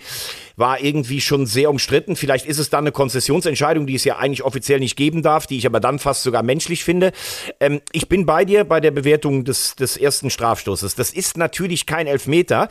war 0.55 0.81
irgendwie 0.81 1.21
schon 1.21 1.45
sehr 1.45 1.69
umstritten. 1.69 2.15
Vielleicht 2.15 2.45
ist 2.45 2.59
es 2.59 2.69
dann 2.69 2.85
eine 2.85 2.91
Konzessionsentscheidung, 2.91 3.87
die 3.87 3.95
es 3.95 4.03
ja 4.03 4.17
eigentlich 4.17 4.43
offiziell 4.43 4.79
nicht 4.79 4.95
geben 4.95 5.21
darf, 5.21 5.47
die 5.47 5.57
ich 5.57 5.65
aber 5.65 5.79
dann 5.79 5.99
fast 5.99 6.23
sogar 6.23 6.43
menschlich 6.43 6.83
finde. 6.83 7.11
Ähm, 7.59 7.81
ich 7.91 8.07
bin 8.07 8.25
bei 8.25 8.45
dir 8.45 8.63
bei 8.63 8.79
der 8.79 8.91
Bewertung 8.91 9.43
des, 9.43 9.75
des 9.75 9.97
ersten 9.97 10.29
Strafstoßes. 10.29 10.95
Das 10.95 11.11
ist 11.11 11.24
ist 11.25 11.38
natürlich 11.38 11.85
kein 11.85 12.07
Elfmeter. 12.07 12.69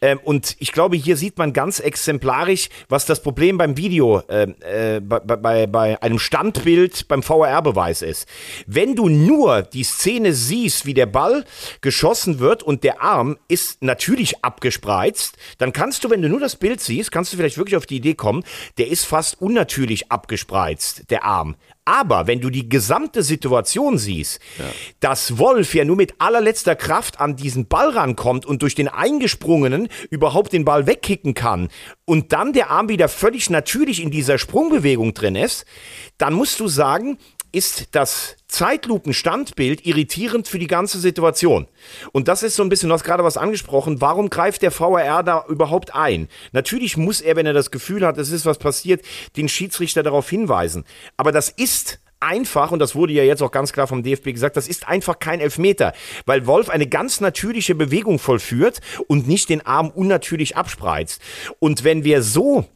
Ähm, 0.00 0.18
und 0.22 0.56
ich 0.58 0.72
glaube, 0.72 0.96
hier 0.96 1.16
sieht 1.16 1.38
man 1.38 1.52
ganz 1.52 1.80
exemplarisch, 1.80 2.68
was 2.88 3.06
das 3.06 3.22
Problem 3.22 3.58
beim 3.58 3.76
Video, 3.76 4.22
äh, 4.28 4.48
äh, 4.96 5.00
bei, 5.00 5.20
bei, 5.20 5.66
bei 5.66 6.02
einem 6.02 6.18
Standbild 6.18 7.08
beim 7.08 7.26
VAR-Beweis 7.26 8.02
ist. 8.02 8.28
Wenn 8.66 8.94
du 8.96 9.08
nur 9.08 9.62
die 9.62 9.84
Szene 9.84 10.32
siehst, 10.32 10.86
wie 10.86 10.94
der 10.94 11.06
Ball 11.06 11.44
geschossen 11.80 12.38
wird 12.38 12.62
und 12.62 12.84
der 12.84 13.02
Arm 13.02 13.38
ist 13.48 13.82
natürlich 13.82 14.44
abgespreizt, 14.44 15.36
dann 15.58 15.72
kannst 15.72 16.04
du, 16.04 16.10
wenn 16.10 16.22
du 16.22 16.28
nur 16.28 16.40
das 16.40 16.56
Bild 16.56 16.80
siehst, 16.80 17.12
kannst 17.12 17.32
du 17.32 17.36
vielleicht 17.36 17.58
wirklich 17.58 17.76
auf 17.76 17.86
die 17.86 17.96
Idee 17.96 18.14
kommen, 18.14 18.44
der 18.78 18.88
ist 18.88 19.04
fast 19.04 19.40
unnatürlich 19.40 20.10
abgespreizt, 20.10 21.10
der 21.10 21.24
Arm. 21.24 21.56
Aber 21.84 22.28
wenn 22.28 22.40
du 22.40 22.48
die 22.48 22.68
gesamte 22.68 23.24
Situation 23.24 23.98
siehst, 23.98 24.38
ja. 24.58 24.64
dass 25.00 25.38
Wolf 25.38 25.74
ja 25.74 25.84
nur 25.84 25.96
mit 25.96 26.14
allerletzter 26.18 26.76
Kraft 26.76 27.20
an 27.20 27.34
diesen 27.34 27.66
Ball 27.66 27.90
rankommt 27.90 28.46
und 28.46 28.62
durch 28.62 28.76
den 28.76 28.86
Eingesprungenen 28.86 29.88
überhaupt 30.08 30.52
den 30.52 30.64
Ball 30.64 30.86
wegkicken 30.86 31.34
kann 31.34 31.68
und 32.04 32.32
dann 32.32 32.52
der 32.52 32.70
Arm 32.70 32.88
wieder 32.88 33.08
völlig 33.08 33.50
natürlich 33.50 34.00
in 34.00 34.12
dieser 34.12 34.38
Sprungbewegung 34.38 35.12
drin 35.12 35.34
ist, 35.34 35.64
dann 36.18 36.34
musst 36.34 36.60
du 36.60 36.68
sagen, 36.68 37.18
ist 37.52 37.88
das 37.92 38.36
Zeitlupenstandbild 38.48 39.86
irritierend 39.86 40.48
für 40.48 40.58
die 40.58 40.66
ganze 40.66 40.98
Situation. 40.98 41.68
Und 42.12 42.28
das 42.28 42.42
ist 42.42 42.56
so 42.56 42.62
ein 42.62 42.68
bisschen, 42.68 42.88
du 42.88 42.94
hast 42.94 43.04
gerade 43.04 43.24
was 43.24 43.36
angesprochen, 43.36 44.00
warum 44.00 44.30
greift 44.30 44.62
der 44.62 44.78
VAR 44.78 45.22
da 45.22 45.44
überhaupt 45.48 45.94
ein? 45.94 46.28
Natürlich 46.52 46.96
muss 46.96 47.20
er, 47.20 47.36
wenn 47.36 47.46
er 47.46 47.52
das 47.52 47.70
Gefühl 47.70 48.06
hat, 48.06 48.18
es 48.18 48.30
ist 48.30 48.46
was 48.46 48.58
passiert, 48.58 49.02
den 49.36 49.48
Schiedsrichter 49.48 50.02
darauf 50.02 50.28
hinweisen. 50.28 50.84
Aber 51.16 51.32
das 51.32 51.50
ist 51.50 52.00
einfach, 52.22 52.70
und 52.70 52.78
das 52.78 52.94
wurde 52.94 53.12
ja 53.12 53.24
jetzt 53.24 53.42
auch 53.42 53.50
ganz 53.50 53.72
klar 53.72 53.86
vom 53.86 54.02
DFB 54.02 54.32
gesagt, 54.32 54.56
das 54.56 54.68
ist 54.68 54.88
einfach 54.88 55.18
kein 55.18 55.40
Elfmeter, 55.40 55.92
weil 56.24 56.46
Wolf 56.46 56.70
eine 56.70 56.86
ganz 56.86 57.20
natürliche 57.20 57.74
Bewegung 57.74 58.18
vollführt 58.18 58.80
und 59.08 59.28
nicht 59.28 59.48
den 59.48 59.66
Arm 59.66 59.90
unnatürlich 59.90 60.56
abspreizt. 60.56 61.20
Und 61.58 61.84
wenn 61.84 62.04
wir 62.04 62.22
so 62.22 62.66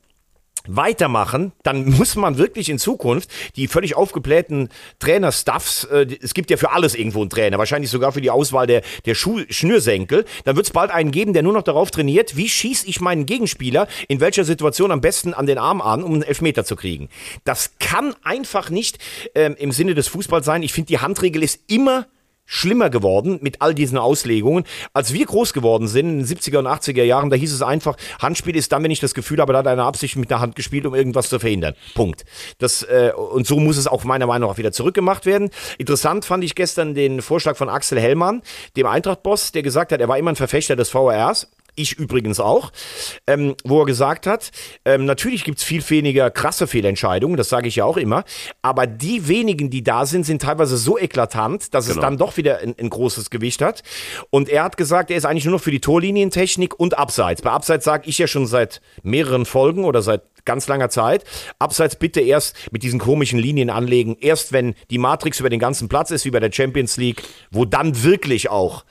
weitermachen, 0.68 1.52
dann 1.62 1.88
muss 1.90 2.16
man 2.16 2.38
wirklich 2.38 2.68
in 2.68 2.78
Zukunft 2.78 3.30
die 3.56 3.68
völlig 3.68 3.96
aufgeblähten 3.96 4.68
Trainerstuffs, 4.98 5.84
äh, 5.84 6.06
es 6.20 6.34
gibt 6.34 6.50
ja 6.50 6.56
für 6.56 6.72
alles 6.72 6.94
irgendwo 6.94 7.20
einen 7.20 7.30
Trainer, 7.30 7.58
wahrscheinlich 7.58 7.90
sogar 7.90 8.12
für 8.12 8.20
die 8.20 8.30
Auswahl 8.30 8.66
der, 8.66 8.82
der 9.04 9.14
Schuh, 9.14 9.40
Schnürsenkel, 9.48 10.24
dann 10.44 10.56
wird 10.56 10.66
es 10.66 10.72
bald 10.72 10.90
einen 10.90 11.10
geben, 11.10 11.32
der 11.32 11.42
nur 11.42 11.52
noch 11.52 11.62
darauf 11.62 11.90
trainiert, 11.90 12.36
wie 12.36 12.48
schieße 12.48 12.86
ich 12.86 13.00
meinen 13.00 13.26
Gegenspieler 13.26 13.88
in 14.08 14.20
welcher 14.20 14.44
Situation 14.44 14.90
am 14.90 15.00
besten 15.00 15.34
an 15.34 15.46
den 15.46 15.58
Arm 15.58 15.80
an, 15.80 16.02
um 16.02 16.14
einen 16.14 16.22
Elfmeter 16.22 16.64
zu 16.64 16.76
kriegen. 16.76 17.08
Das 17.44 17.72
kann 17.78 18.14
einfach 18.22 18.70
nicht 18.70 18.98
ähm, 19.34 19.54
im 19.58 19.72
Sinne 19.72 19.94
des 19.94 20.08
Fußballs 20.08 20.46
sein. 20.46 20.62
Ich 20.62 20.72
finde, 20.72 20.88
die 20.88 20.98
Handregel 20.98 21.42
ist 21.42 21.60
immer 21.66 22.06
schlimmer 22.46 22.88
geworden 22.90 23.38
mit 23.42 23.60
all 23.60 23.74
diesen 23.74 23.98
Auslegungen. 23.98 24.64
Als 24.92 25.12
wir 25.12 25.26
groß 25.26 25.52
geworden 25.52 25.88
sind, 25.88 26.08
in 26.08 26.18
den 26.20 26.26
70er 26.26 26.58
und 26.58 26.66
80er 26.66 27.02
Jahren, 27.02 27.28
da 27.28 27.36
hieß 27.36 27.52
es 27.52 27.62
einfach, 27.62 27.96
Handspiel 28.20 28.56
ist 28.56 28.72
dann, 28.72 28.82
wenn 28.82 28.90
ich 28.90 29.00
das 29.00 29.14
Gefühl 29.14 29.40
habe, 29.40 29.52
da 29.52 29.58
hat 29.58 29.66
eine 29.66 29.84
Absicht 29.84 30.16
mit 30.16 30.30
der 30.30 30.40
Hand 30.40 30.56
gespielt, 30.56 30.86
um 30.86 30.94
irgendwas 30.94 31.28
zu 31.28 31.38
verhindern. 31.38 31.74
Punkt. 31.94 32.24
Das, 32.58 32.82
äh, 32.84 33.12
und 33.12 33.46
so 33.46 33.58
muss 33.58 33.76
es 33.76 33.86
auch 33.86 34.04
meiner 34.04 34.26
Meinung 34.26 34.48
nach 34.48 34.58
wieder 34.58 34.72
zurückgemacht 34.72 35.26
werden. 35.26 35.50
Interessant 35.78 36.24
fand 36.24 36.44
ich 36.44 36.54
gestern 36.54 36.94
den 36.94 37.20
Vorschlag 37.20 37.56
von 37.56 37.68
Axel 37.68 38.00
Hellmann, 38.00 38.42
dem 38.76 38.86
Eintracht-Boss, 38.86 39.52
der 39.52 39.62
gesagt 39.62 39.92
hat, 39.92 40.00
er 40.00 40.08
war 40.08 40.18
immer 40.18 40.30
ein 40.30 40.36
Verfechter 40.36 40.76
des 40.76 40.90
VRs 40.90 41.48
ich 41.76 41.98
übrigens 41.98 42.40
auch, 42.40 42.72
ähm, 43.26 43.54
wo 43.64 43.80
er 43.80 43.86
gesagt 43.86 44.26
hat, 44.26 44.50
ähm, 44.84 45.04
natürlich 45.04 45.44
gibt's 45.44 45.62
viel 45.62 45.88
weniger 45.88 46.30
krasse 46.30 46.66
Fehlentscheidungen, 46.66 47.36
das 47.36 47.48
sage 47.48 47.68
ich 47.68 47.76
ja 47.76 47.84
auch 47.84 47.96
immer, 47.96 48.24
aber 48.62 48.86
die 48.86 49.28
wenigen, 49.28 49.70
die 49.70 49.82
da 49.82 50.06
sind, 50.06 50.24
sind 50.26 50.42
teilweise 50.42 50.76
so 50.76 50.98
eklatant, 50.98 51.74
dass 51.74 51.86
genau. 51.86 51.98
es 51.98 52.02
dann 52.02 52.18
doch 52.18 52.36
wieder 52.36 52.58
ein, 52.58 52.74
ein, 52.78 52.90
großes 52.90 53.30
Gewicht 53.30 53.62
hat. 53.62 53.82
Und 54.30 54.48
er 54.48 54.64
hat 54.64 54.76
gesagt, 54.76 55.10
er 55.10 55.16
ist 55.16 55.24
eigentlich 55.24 55.44
nur 55.44 55.54
noch 55.54 55.62
für 55.62 55.70
die 55.70 55.80
Torlinientechnik 55.80 56.78
und 56.78 56.98
Abseits. 56.98 57.42
Bei 57.42 57.50
Abseits 57.50 57.84
sage 57.84 58.08
ich 58.08 58.18
ja 58.18 58.26
schon 58.26 58.46
seit 58.46 58.80
mehreren 59.02 59.44
Folgen 59.44 59.84
oder 59.84 60.02
seit 60.02 60.22
ganz 60.46 60.66
langer 60.68 60.88
Zeit. 60.88 61.24
Abseits 61.58 61.96
bitte 61.96 62.20
erst 62.20 62.56
mit 62.72 62.82
diesen 62.82 62.98
komischen 62.98 63.38
Linien 63.38 63.68
anlegen. 63.68 64.16
Erst 64.20 64.52
wenn 64.52 64.74
die 64.90 64.98
Matrix 64.98 65.40
über 65.40 65.50
den 65.50 65.60
ganzen 65.60 65.88
Platz 65.88 66.10
ist, 66.10 66.24
wie 66.24 66.30
bei 66.30 66.40
der 66.40 66.52
Champions 66.52 66.96
League, 66.96 67.22
wo 67.50 67.66
dann 67.66 68.02
wirklich 68.02 68.48
auch 68.48 68.84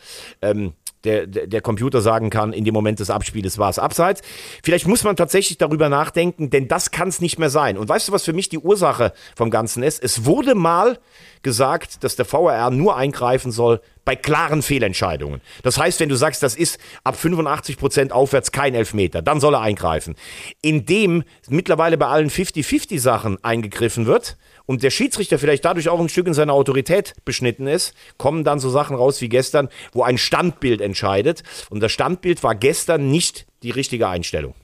ähm, 0.43 0.73
der, 1.05 1.27
der 1.27 1.61
Computer 1.61 2.01
sagen 2.01 2.29
kann, 2.29 2.51
in 2.51 2.65
dem 2.65 2.73
Moment 2.73 2.99
des 2.99 3.09
Abspieles 3.09 3.57
war 3.57 3.69
es 3.69 3.79
abseits. 3.79 4.21
Vielleicht 4.63 4.87
muss 4.87 5.03
man 5.03 5.15
tatsächlich 5.15 5.57
darüber 5.57 5.89
nachdenken, 5.89 6.49
denn 6.49 6.67
das 6.67 6.91
kann 6.91 7.07
es 7.07 7.21
nicht 7.21 7.39
mehr 7.39 7.49
sein. 7.49 7.77
Und 7.77 7.87
weißt 7.87 8.09
du, 8.09 8.11
was 8.11 8.23
für 8.23 8.33
mich 8.33 8.49
die 8.49 8.59
Ursache 8.59 9.13
vom 9.35 9.49
Ganzen 9.49 9.83
ist? 9.83 10.03
Es 10.03 10.25
wurde 10.25 10.55
mal 10.55 10.99
gesagt, 11.43 12.03
dass 12.03 12.15
der 12.15 12.31
VAR 12.31 12.71
nur 12.71 12.97
eingreifen 12.97 13.51
soll 13.51 13.79
bei 14.03 14.15
klaren 14.15 14.61
Fehlentscheidungen. 14.61 15.41
Das 15.63 15.77
heißt, 15.77 15.99
wenn 15.99 16.09
du 16.09 16.15
sagst, 16.15 16.43
das 16.43 16.55
ist 16.55 16.79
ab 17.03 17.15
85 17.15 17.77
Prozent 17.77 18.11
aufwärts 18.11 18.51
kein 18.51 18.75
Elfmeter, 18.75 19.21
dann 19.21 19.39
soll 19.39 19.55
er 19.55 19.61
eingreifen. 19.61 20.15
Indem 20.61 21.23
mittlerweile 21.47 21.97
bei 21.97 22.07
allen 22.07 22.29
50-50 22.29 22.99
Sachen 22.99 23.43
eingegriffen 23.43 24.05
wird, 24.05 24.37
und 24.65 24.83
der 24.83 24.89
Schiedsrichter 24.89 25.39
vielleicht 25.39 25.65
dadurch 25.65 25.89
auch 25.89 25.99
ein 25.99 26.09
Stück 26.09 26.27
in 26.27 26.33
seiner 26.33 26.53
Autorität 26.53 27.13
beschnitten 27.23 27.67
ist, 27.67 27.93
kommen 28.17 28.43
dann 28.43 28.59
so 28.59 28.69
Sachen 28.69 28.95
raus 28.95 29.21
wie 29.21 29.29
gestern, 29.29 29.69
wo 29.91 30.03
ein 30.03 30.17
Standbild 30.17 30.81
entscheidet. 30.81 31.43
Und 31.69 31.81
das 31.81 31.91
Standbild 31.91 32.43
war 32.43 32.55
gestern 32.55 33.09
nicht 33.09 33.45
die 33.63 33.71
richtige 33.71 34.07
Einstellung. 34.07 34.55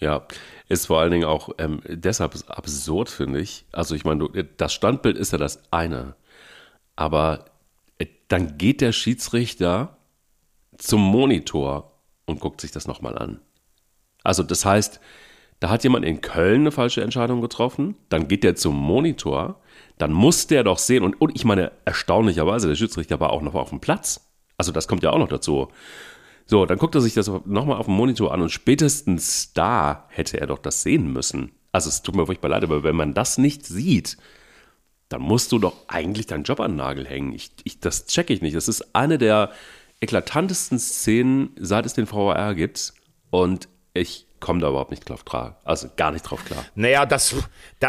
Ja, 0.00 0.26
ist 0.68 0.86
vor 0.86 1.00
allen 1.00 1.10
Dingen 1.10 1.24
auch 1.24 1.50
ähm, 1.58 1.80
deshalb 1.86 2.36
absurd, 2.48 3.08
finde 3.08 3.40
ich. 3.40 3.64
Also 3.72 3.94
ich 3.94 4.04
meine, 4.04 4.28
das 4.56 4.72
Standbild 4.72 5.16
ist 5.16 5.32
ja 5.32 5.38
das 5.38 5.62
eine. 5.72 6.14
Aber 6.94 7.46
äh, 7.98 8.06
dann 8.28 8.58
geht 8.58 8.80
der 8.80 8.92
Schiedsrichter 8.92 9.96
zum 10.76 11.00
Monitor 11.00 11.92
und 12.26 12.40
guckt 12.40 12.60
sich 12.60 12.70
das 12.70 12.86
nochmal 12.86 13.18
an. 13.18 13.40
Also 14.22 14.42
das 14.42 14.64
heißt, 14.64 15.00
da 15.60 15.70
hat 15.70 15.82
jemand 15.82 16.04
in 16.04 16.20
Köln 16.20 16.62
eine 16.62 16.72
falsche 16.72 17.02
Entscheidung 17.02 17.40
getroffen, 17.40 17.96
dann 18.08 18.28
geht 18.28 18.44
der 18.44 18.54
zum 18.54 18.76
Monitor, 18.76 19.60
dann 19.98 20.12
muss 20.12 20.46
der 20.46 20.64
doch 20.64 20.78
sehen, 20.78 21.02
und, 21.02 21.20
und 21.20 21.34
ich 21.34 21.44
meine, 21.44 21.72
erstaunlicherweise, 21.84 22.68
der 22.68 22.76
Schiedsrichter 22.76 23.18
war 23.20 23.30
auch 23.30 23.42
noch 23.42 23.54
auf 23.54 23.70
dem 23.70 23.80
Platz. 23.80 24.28
Also 24.56 24.72
das 24.72 24.88
kommt 24.88 25.02
ja 25.02 25.10
auch 25.10 25.18
noch 25.18 25.28
dazu. 25.28 25.68
So, 26.46 26.64
dann 26.64 26.78
guckt 26.78 26.94
er 26.94 27.00
sich 27.00 27.14
das 27.14 27.30
nochmal 27.44 27.76
auf 27.76 27.86
dem 27.86 27.94
Monitor 27.94 28.32
an 28.32 28.40
und 28.40 28.50
spätestens 28.50 29.52
da 29.52 30.06
hätte 30.08 30.40
er 30.40 30.46
doch 30.46 30.58
das 30.58 30.82
sehen 30.82 31.12
müssen. 31.12 31.52
Also 31.72 31.88
es 31.88 32.02
tut 32.02 32.16
mir 32.16 32.26
furchtbar 32.26 32.48
leid, 32.48 32.64
aber 32.64 32.82
wenn 32.84 32.96
man 32.96 33.12
das 33.12 33.36
nicht 33.36 33.66
sieht, 33.66 34.16
dann 35.08 35.22
musst 35.22 35.52
du 35.52 35.58
doch 35.58 35.74
eigentlich 35.88 36.26
deinen 36.26 36.44
Job 36.44 36.60
an 36.60 36.72
den 36.72 36.76
Nagel 36.76 37.06
hängen. 37.06 37.32
Ich, 37.32 37.50
ich, 37.64 37.80
das 37.80 38.06
checke 38.06 38.32
ich 38.32 38.42
nicht. 38.42 38.56
Das 38.56 38.68
ist 38.68 38.94
eine 38.94 39.18
der 39.18 39.50
eklatantesten 40.00 40.78
Szenen, 40.78 41.50
seit 41.58 41.86
es 41.86 41.94
den 41.94 42.10
VAR 42.10 42.54
gibt. 42.54 42.94
Und 43.30 43.68
ich 43.94 44.27
komme 44.40 44.60
da 44.60 44.68
überhaupt 44.68 44.90
nicht 44.90 45.08
drauf 45.08 45.24
klar. 45.24 45.56
Also 45.64 45.88
gar 45.96 46.10
nicht 46.10 46.22
drauf 46.22 46.44
klar. 46.44 46.64
Naja, 46.74 47.06
das, 47.06 47.34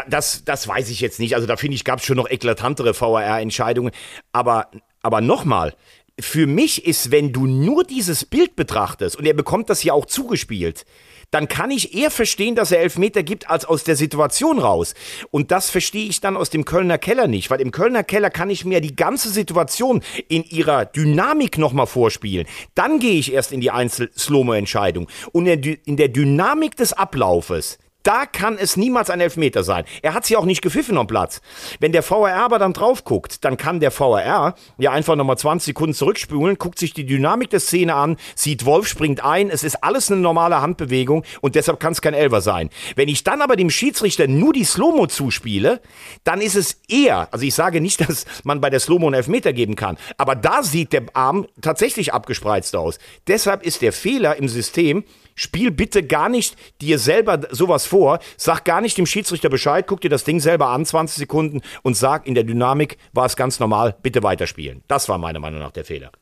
das, 0.08 0.44
das 0.44 0.68
weiß 0.68 0.90
ich 0.90 1.00
jetzt 1.00 1.18
nicht. 1.20 1.34
Also 1.34 1.46
da 1.46 1.56
finde 1.56 1.74
ich, 1.74 1.84
gab 1.84 2.00
es 2.00 2.04
schon 2.04 2.16
noch 2.16 2.28
eklatantere 2.28 2.98
VAR-Entscheidungen. 2.98 3.92
Aber, 4.32 4.68
aber 5.02 5.20
nochmal, 5.20 5.74
für 6.18 6.46
mich 6.46 6.86
ist, 6.86 7.10
wenn 7.10 7.32
du 7.32 7.46
nur 7.46 7.84
dieses 7.84 8.24
Bild 8.24 8.56
betrachtest, 8.56 9.16
und 9.16 9.26
er 9.26 9.34
bekommt 9.34 9.70
das 9.70 9.82
ja 9.82 9.92
auch 9.92 10.06
zugespielt, 10.06 10.84
dann 11.30 11.48
kann 11.48 11.70
ich 11.70 11.94
eher 11.94 12.10
verstehen, 12.10 12.54
dass 12.54 12.72
er 12.72 12.80
Elfmeter 12.80 13.22
gibt, 13.22 13.48
als 13.48 13.64
aus 13.64 13.84
der 13.84 13.96
Situation 13.96 14.58
raus. 14.58 14.94
Und 15.30 15.50
das 15.50 15.70
verstehe 15.70 16.08
ich 16.08 16.20
dann 16.20 16.36
aus 16.36 16.50
dem 16.50 16.64
Kölner 16.64 16.98
Keller 16.98 17.26
nicht, 17.28 17.50
weil 17.50 17.60
im 17.60 17.70
Kölner 17.70 18.02
Keller 18.02 18.30
kann 18.30 18.50
ich 18.50 18.64
mir 18.64 18.80
die 18.80 18.96
ganze 18.96 19.30
Situation 19.30 20.02
in 20.28 20.44
ihrer 20.44 20.84
Dynamik 20.84 21.58
nochmal 21.58 21.86
vorspielen. 21.86 22.46
Dann 22.74 22.98
gehe 22.98 23.18
ich 23.18 23.32
erst 23.32 23.52
in 23.52 23.60
die 23.60 23.70
Einzel-Slomo-Entscheidung. 23.70 25.08
Und 25.32 25.46
in 25.46 25.96
der 25.96 26.08
Dynamik 26.08 26.76
des 26.76 26.92
Ablaufes, 26.92 27.78
da 28.02 28.26
kann 28.26 28.56
es 28.58 28.76
niemals 28.76 29.10
ein 29.10 29.20
Elfmeter 29.20 29.62
sein. 29.62 29.84
Er 30.02 30.14
hat 30.14 30.24
sie 30.24 30.36
auch 30.36 30.44
nicht 30.44 30.62
gepfiffen 30.62 30.98
am 30.98 31.06
Platz. 31.06 31.40
Wenn 31.80 31.92
der 31.92 32.08
VAR 32.08 32.34
aber 32.34 32.58
dann 32.58 32.72
drauf 32.72 33.04
guckt, 33.04 33.44
dann 33.44 33.56
kann 33.56 33.80
der 33.80 33.98
VAR 33.98 34.54
ja 34.78 34.90
einfach 34.90 35.16
nochmal 35.16 35.38
20 35.38 35.66
Sekunden 35.66 35.94
zurückspulen, 35.94 36.58
guckt 36.58 36.78
sich 36.78 36.92
die 36.94 37.06
Dynamik 37.06 37.50
der 37.50 37.60
Szene 37.60 37.94
an, 37.94 38.16
sieht 38.34 38.64
Wolf 38.64 38.86
springt 38.86 39.24
ein, 39.24 39.50
es 39.50 39.64
ist 39.64 39.82
alles 39.84 40.10
eine 40.10 40.20
normale 40.20 40.60
Handbewegung 40.60 41.24
und 41.40 41.54
deshalb 41.54 41.80
kann 41.80 41.92
es 41.92 42.00
kein 42.00 42.14
Elfer 42.14 42.40
sein. 42.40 42.70
Wenn 42.96 43.08
ich 43.08 43.24
dann 43.24 43.42
aber 43.42 43.56
dem 43.56 43.70
Schiedsrichter 43.70 44.26
nur 44.26 44.52
die 44.52 44.64
Slow-Mo 44.64 45.06
zuspiele, 45.06 45.80
dann 46.24 46.40
ist 46.40 46.56
es 46.56 46.80
eher, 46.88 47.28
also 47.32 47.44
ich 47.44 47.54
sage 47.54 47.80
nicht, 47.80 48.00
dass 48.08 48.24
man 48.44 48.60
bei 48.60 48.70
der 48.70 48.80
Slow-Mo 48.80 49.06
einen 49.06 49.14
Elfmeter 49.14 49.52
geben 49.52 49.76
kann, 49.76 49.98
aber 50.16 50.34
da 50.34 50.62
sieht 50.62 50.92
der 50.92 51.04
Arm 51.14 51.46
tatsächlich 51.60 52.12
abgespreizt 52.14 52.74
aus. 52.76 52.98
Deshalb 53.26 53.62
ist 53.64 53.82
der 53.82 53.92
Fehler 53.92 54.36
im 54.36 54.48
System, 54.48 55.04
Spiel 55.40 55.70
bitte 55.70 56.02
gar 56.02 56.28
nicht 56.28 56.54
dir 56.82 56.98
selber 56.98 57.40
sowas 57.50 57.86
vor. 57.86 58.18
Sag 58.36 58.66
gar 58.66 58.82
nicht 58.82 58.98
dem 58.98 59.06
Schiedsrichter 59.06 59.48
Bescheid, 59.48 59.86
guck 59.86 60.02
dir 60.02 60.10
das 60.10 60.22
Ding 60.22 60.38
selber 60.38 60.68
an, 60.68 60.84
20 60.84 61.16
Sekunden 61.16 61.62
und 61.80 61.96
sag, 61.96 62.26
in 62.26 62.34
der 62.34 62.44
Dynamik 62.44 62.98
war 63.14 63.24
es 63.24 63.36
ganz 63.36 63.58
normal, 63.58 63.96
bitte 64.02 64.22
weiterspielen. 64.22 64.84
Das 64.86 65.08
war 65.08 65.16
meiner 65.16 65.40
Meinung 65.40 65.60
nach 65.60 65.70
der 65.70 65.86
Fehler. 65.86 66.12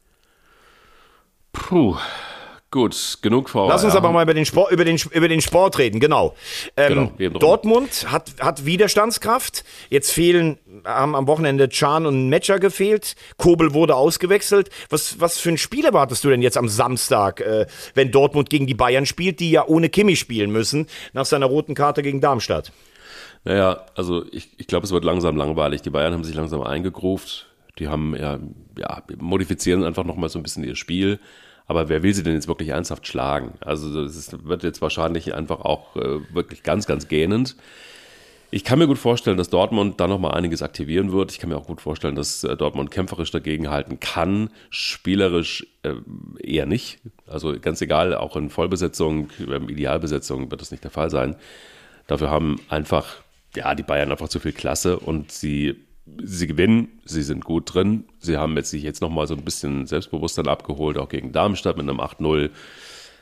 Puh. 1.52 1.96
Gut, 2.70 3.18
genug 3.22 3.48
vor. 3.48 3.66
Lass 3.66 3.82
uns 3.82 3.96
aber 3.96 4.12
mal 4.12 4.22
über 4.22 4.34
den 4.34 4.44
Sport, 4.44 4.72
über 4.72 4.84
den, 4.84 4.98
über 5.12 5.26
den 5.26 5.40
Sport 5.40 5.78
reden, 5.78 6.00
genau. 6.00 6.34
Ähm, 6.76 7.12
genau 7.16 7.38
Dortmund 7.38 8.12
hat, 8.12 8.32
hat 8.40 8.66
Widerstandskraft. 8.66 9.64
Jetzt 9.88 10.12
fehlen, 10.12 10.58
haben 10.84 11.16
am 11.16 11.26
Wochenende 11.26 11.70
Chan 11.70 12.04
und 12.04 12.28
Metscher 12.28 12.58
gefehlt. 12.58 13.16
Kobel 13.38 13.72
wurde 13.72 13.94
ausgewechselt. 13.94 14.68
Was, 14.90 15.18
was 15.18 15.38
für 15.38 15.48
ein 15.48 15.56
Spiel 15.56 15.86
erwartest 15.86 16.24
du 16.24 16.28
denn 16.28 16.42
jetzt 16.42 16.58
am 16.58 16.68
Samstag, 16.68 17.40
äh, 17.40 17.64
wenn 17.94 18.10
Dortmund 18.10 18.50
gegen 18.50 18.66
die 18.66 18.74
Bayern 18.74 19.06
spielt, 19.06 19.40
die 19.40 19.50
ja 19.50 19.66
ohne 19.66 19.88
Kimi 19.88 20.14
spielen 20.14 20.50
müssen, 20.50 20.88
nach 21.14 21.24
seiner 21.24 21.46
roten 21.46 21.74
Karte 21.74 22.02
gegen 22.02 22.20
Darmstadt? 22.20 22.72
Naja, 23.44 23.86
also 23.94 24.26
ich, 24.30 24.50
ich 24.58 24.66
glaube, 24.66 24.84
es 24.84 24.92
wird 24.92 25.04
langsam 25.04 25.38
langweilig. 25.38 25.80
Die 25.80 25.90
Bayern 25.90 26.12
haben 26.12 26.24
sich 26.24 26.34
langsam 26.34 26.60
eingegruft. 26.60 27.46
Die 27.78 27.88
haben 27.88 28.14
ja, 28.14 28.38
ja 28.76 29.02
modifizieren 29.18 29.84
einfach 29.84 30.04
nochmal 30.04 30.28
so 30.28 30.38
ein 30.38 30.42
bisschen 30.42 30.64
ihr 30.64 30.76
Spiel 30.76 31.18
aber 31.68 31.90
wer 31.90 32.02
will 32.02 32.14
sie 32.14 32.22
denn 32.22 32.32
jetzt 32.32 32.48
wirklich 32.48 32.70
ernsthaft 32.70 33.06
schlagen? 33.06 33.52
Also 33.60 34.02
das 34.02 34.30
wird 34.42 34.62
jetzt 34.62 34.80
wahrscheinlich 34.80 35.34
einfach 35.34 35.60
auch 35.60 35.94
äh, 35.96 36.20
wirklich 36.34 36.62
ganz, 36.62 36.86
ganz 36.86 37.08
gähnend. 37.08 37.56
Ich 38.50 38.64
kann 38.64 38.78
mir 38.78 38.86
gut 38.86 38.96
vorstellen, 38.96 39.36
dass 39.36 39.50
Dortmund 39.50 40.00
da 40.00 40.08
nochmal 40.08 40.32
einiges 40.32 40.62
aktivieren 40.62 41.12
wird. 41.12 41.30
Ich 41.30 41.38
kann 41.38 41.50
mir 41.50 41.58
auch 41.58 41.66
gut 41.66 41.82
vorstellen, 41.82 42.14
dass 42.14 42.42
äh, 42.42 42.56
Dortmund 42.56 42.90
kämpferisch 42.90 43.30
dagegen 43.30 43.68
halten 43.68 44.00
kann, 44.00 44.48
spielerisch 44.70 45.66
äh, 45.82 45.92
eher 46.42 46.64
nicht. 46.64 47.00
Also 47.26 47.54
ganz 47.60 47.82
egal, 47.82 48.14
auch 48.14 48.34
in 48.36 48.48
Vollbesetzung, 48.48 49.28
in 49.38 49.68
Idealbesetzung 49.68 50.50
wird 50.50 50.62
das 50.62 50.70
nicht 50.70 50.84
der 50.84 50.90
Fall 50.90 51.10
sein. 51.10 51.36
Dafür 52.06 52.30
haben 52.30 52.58
einfach, 52.70 53.16
ja, 53.54 53.74
die 53.74 53.82
Bayern 53.82 54.10
einfach 54.10 54.30
zu 54.30 54.40
viel 54.40 54.52
Klasse 54.52 54.98
und 54.98 55.30
sie 55.30 55.76
sie 56.22 56.46
gewinnen, 56.46 56.88
sie 57.04 57.22
sind 57.22 57.44
gut 57.44 57.72
drin. 57.72 58.04
Sie 58.18 58.36
haben 58.36 58.56
jetzt 58.56 58.70
sich 58.70 58.82
jetzt 58.82 59.00
nochmal 59.00 59.26
so 59.26 59.34
ein 59.34 59.44
bisschen 59.44 59.86
Selbstbewusstsein 59.86 60.48
abgeholt, 60.48 60.98
auch 60.98 61.08
gegen 61.08 61.32
Darmstadt 61.32 61.76
mit 61.76 61.88
einem 61.88 62.00
8-0. 62.00 62.50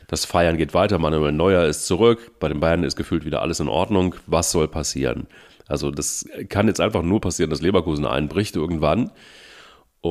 Das 0.08 0.24
Feiern 0.24 0.56
geht 0.56 0.74
weiter, 0.74 0.98
Manuel 0.98 1.32
Neuer 1.32 1.64
ist 1.64 1.86
zurück, 1.86 2.38
bei 2.38 2.48
den 2.48 2.60
Bayern 2.60 2.84
ist 2.84 2.96
gefühlt 2.96 3.24
wieder 3.24 3.42
alles 3.42 3.60
in 3.60 3.68
Ordnung. 3.68 4.14
Was 4.26 4.52
soll 4.52 4.68
passieren? 4.68 5.26
Also 5.66 5.90
das 5.90 6.26
kann 6.48 6.68
jetzt 6.68 6.80
einfach 6.80 7.02
nur 7.02 7.20
passieren, 7.20 7.50
dass 7.50 7.60
Leverkusen 7.60 8.06
einbricht 8.06 8.54
irgendwann 8.54 9.10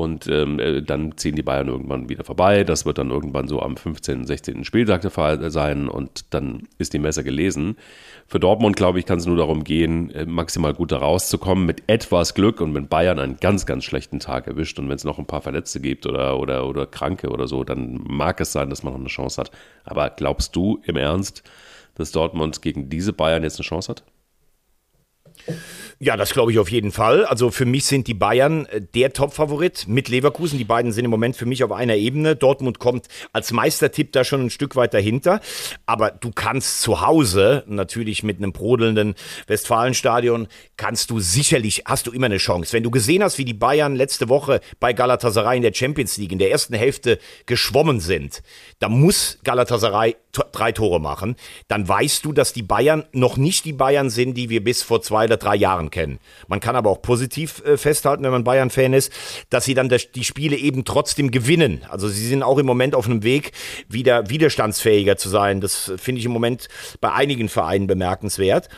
und 0.01 0.27
ähm, 0.27 0.59
äh, 0.59 0.81
dann 0.81 1.17
ziehen 1.17 1.35
die 1.35 1.43
Bayern 1.43 1.67
irgendwann 1.67 2.09
wieder 2.09 2.23
vorbei. 2.23 2.63
Das 2.63 2.85
wird 2.85 2.97
dann 2.97 3.11
irgendwann 3.11 3.47
so 3.47 3.61
am 3.61 3.77
15., 3.77 4.25
16. 4.25 4.63
Spieltag 4.63 5.01
der 5.01 5.11
Fall 5.11 5.49
sein 5.51 5.87
und 5.87 6.33
dann 6.33 6.67
ist 6.77 6.93
die 6.93 6.99
Messe 6.99 7.23
gelesen. 7.23 7.77
Für 8.27 8.39
Dortmund, 8.39 8.75
glaube 8.75 8.99
ich, 8.99 9.05
kann 9.05 9.19
es 9.19 9.25
nur 9.25 9.37
darum 9.37 9.63
gehen, 9.63 10.09
äh, 10.11 10.25
maximal 10.25 10.73
gut 10.73 10.91
da 10.91 10.97
rauszukommen 10.97 11.65
mit 11.65 11.83
etwas 11.87 12.33
Glück 12.33 12.61
und 12.61 12.73
wenn 12.73 12.87
Bayern 12.87 13.19
einen 13.19 13.37
ganz, 13.37 13.65
ganz 13.65 13.83
schlechten 13.83 14.19
Tag 14.19 14.47
erwischt 14.47 14.79
und 14.79 14.89
wenn 14.89 14.95
es 14.95 15.03
noch 15.03 15.19
ein 15.19 15.27
paar 15.27 15.41
Verletzte 15.41 15.79
gibt 15.79 16.05
oder, 16.05 16.39
oder, 16.39 16.67
oder 16.67 16.85
Kranke 16.85 17.29
oder 17.29 17.47
so, 17.47 17.63
dann 17.63 18.01
mag 18.07 18.39
es 18.41 18.51
sein, 18.51 18.69
dass 18.69 18.83
man 18.83 18.93
noch 18.93 18.99
eine 18.99 19.09
Chance 19.09 19.41
hat. 19.41 19.51
Aber 19.83 20.09
glaubst 20.09 20.55
du 20.55 20.81
im 20.83 20.97
Ernst, 20.97 21.43
dass 21.95 22.11
Dortmund 22.11 22.61
gegen 22.61 22.89
diese 22.89 23.13
Bayern 23.13 23.43
jetzt 23.43 23.59
eine 23.59 23.65
Chance 23.65 23.89
hat? 23.89 24.03
Ja, 25.97 26.17
das 26.17 26.33
glaube 26.33 26.51
ich 26.51 26.59
auf 26.59 26.69
jeden 26.69 26.91
Fall. 26.91 27.23
Also 27.23 27.51
für 27.51 27.65
mich 27.65 27.85
sind 27.85 28.07
die 28.07 28.13
Bayern 28.13 28.65
äh, 28.65 28.81
der 28.81 29.13
Top-Favorit 29.13 29.85
mit 29.87 30.09
Leverkusen. 30.09 30.57
Die 30.57 30.65
beiden 30.65 30.91
sind 30.91 31.05
im 31.05 31.11
Moment 31.11 31.37
für 31.37 31.45
mich 31.45 31.63
auf 31.63 31.71
einer 31.71 31.95
Ebene. 31.95 32.35
Dortmund 32.35 32.79
kommt 32.79 33.07
als 33.31 33.53
Meistertipp 33.53 34.11
da 34.11 34.25
schon 34.25 34.41
ein 34.41 34.49
Stück 34.49 34.75
weit 34.75 34.93
dahinter. 34.93 35.39
Aber 35.85 36.11
du 36.11 36.31
kannst 36.31 36.81
zu 36.81 36.99
Hause, 36.99 37.63
natürlich 37.67 38.23
mit 38.23 38.37
einem 38.37 38.51
brodelnden 38.51 39.15
Westfalenstadion, 39.47 40.47
kannst 40.75 41.11
du 41.11 41.21
sicherlich, 41.21 41.83
hast 41.85 42.07
du 42.07 42.11
immer 42.11 42.25
eine 42.25 42.37
Chance. 42.37 42.73
Wenn 42.73 42.83
du 42.83 42.91
gesehen 42.91 43.23
hast, 43.23 43.37
wie 43.37 43.45
die 43.45 43.53
Bayern 43.53 43.95
letzte 43.95 44.27
Woche 44.27 44.59
bei 44.81 44.91
Galatasaray 44.91 45.55
in 45.55 45.63
der 45.63 45.73
Champions 45.73 46.17
League 46.17 46.33
in 46.33 46.39
der 46.39 46.51
ersten 46.51 46.73
Hälfte 46.73 47.19
geschwommen 47.45 48.01
sind, 48.01 48.43
da 48.79 48.89
muss 48.89 49.39
Galatasaray 49.45 50.17
drei 50.51 50.73
Tore 50.73 50.99
machen. 50.99 51.35
Dann 51.69 51.87
weißt 51.87 52.25
du, 52.25 52.33
dass 52.33 52.51
die 52.51 52.63
Bayern 52.63 53.05
noch 53.13 53.37
nicht 53.37 53.63
die 53.63 53.73
Bayern 53.73 54.09
sind, 54.09 54.35
die 54.35 54.49
wir 54.49 54.61
bis 54.61 54.83
vor 54.83 55.01
zwei 55.01 55.25
oder 55.25 55.37
drei 55.37 55.55
Jahren 55.55 55.84
kennen. 55.89 56.19
Man 56.47 56.59
kann 56.59 56.75
aber 56.75 56.89
auch 56.89 57.01
positiv 57.01 57.63
äh, 57.65 57.77
festhalten, 57.77 58.23
wenn 58.23 58.31
man 58.31 58.43
Bayern-Fan 58.43 58.93
ist, 58.93 59.11
dass 59.49 59.65
sie 59.65 59.73
dann 59.73 59.89
das, 59.89 60.11
die 60.11 60.23
Spiele 60.23 60.55
eben 60.57 60.85
trotzdem 60.85 61.31
gewinnen. 61.31 61.83
Also 61.89 62.07
sie 62.07 62.27
sind 62.27 62.43
auch 62.43 62.57
im 62.57 62.65
Moment 62.65 62.95
auf 62.95 63.05
einem 63.05 63.23
Weg, 63.23 63.51
wieder 63.87 64.29
widerstandsfähiger 64.29 65.17
zu 65.17 65.29
sein. 65.29 65.61
Das 65.61 65.91
finde 65.97 66.19
ich 66.19 66.25
im 66.25 66.31
Moment 66.31 66.67
bei 67.01 67.11
einigen 67.11 67.49
Vereinen 67.49 67.87
bemerkenswert. 67.87 68.69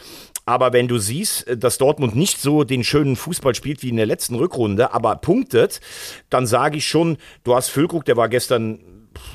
Aber 0.48 0.72
wenn 0.72 0.88
du 0.88 0.98
siehst, 0.98 1.48
äh, 1.48 1.58
dass 1.58 1.78
Dortmund 1.78 2.16
nicht 2.16 2.40
so 2.40 2.64
den 2.64 2.84
schönen 2.84 3.16
Fußball 3.16 3.54
spielt 3.54 3.84
wie 3.84 3.90
in 3.90 3.98
der 3.98 4.06
letzten 4.06 4.36
Rückrunde, 4.36 4.94
aber 4.94 5.16
punktet, 5.18 5.82
dann 6.30 6.48
sage 6.48 6.78
ich 6.78 6.88
schon, 6.88 7.18
du 7.44 7.54
hast 7.54 7.70
Füllkrug, 7.70 8.06
der 8.06 8.18
war 8.18 8.30
gestern 8.30 8.80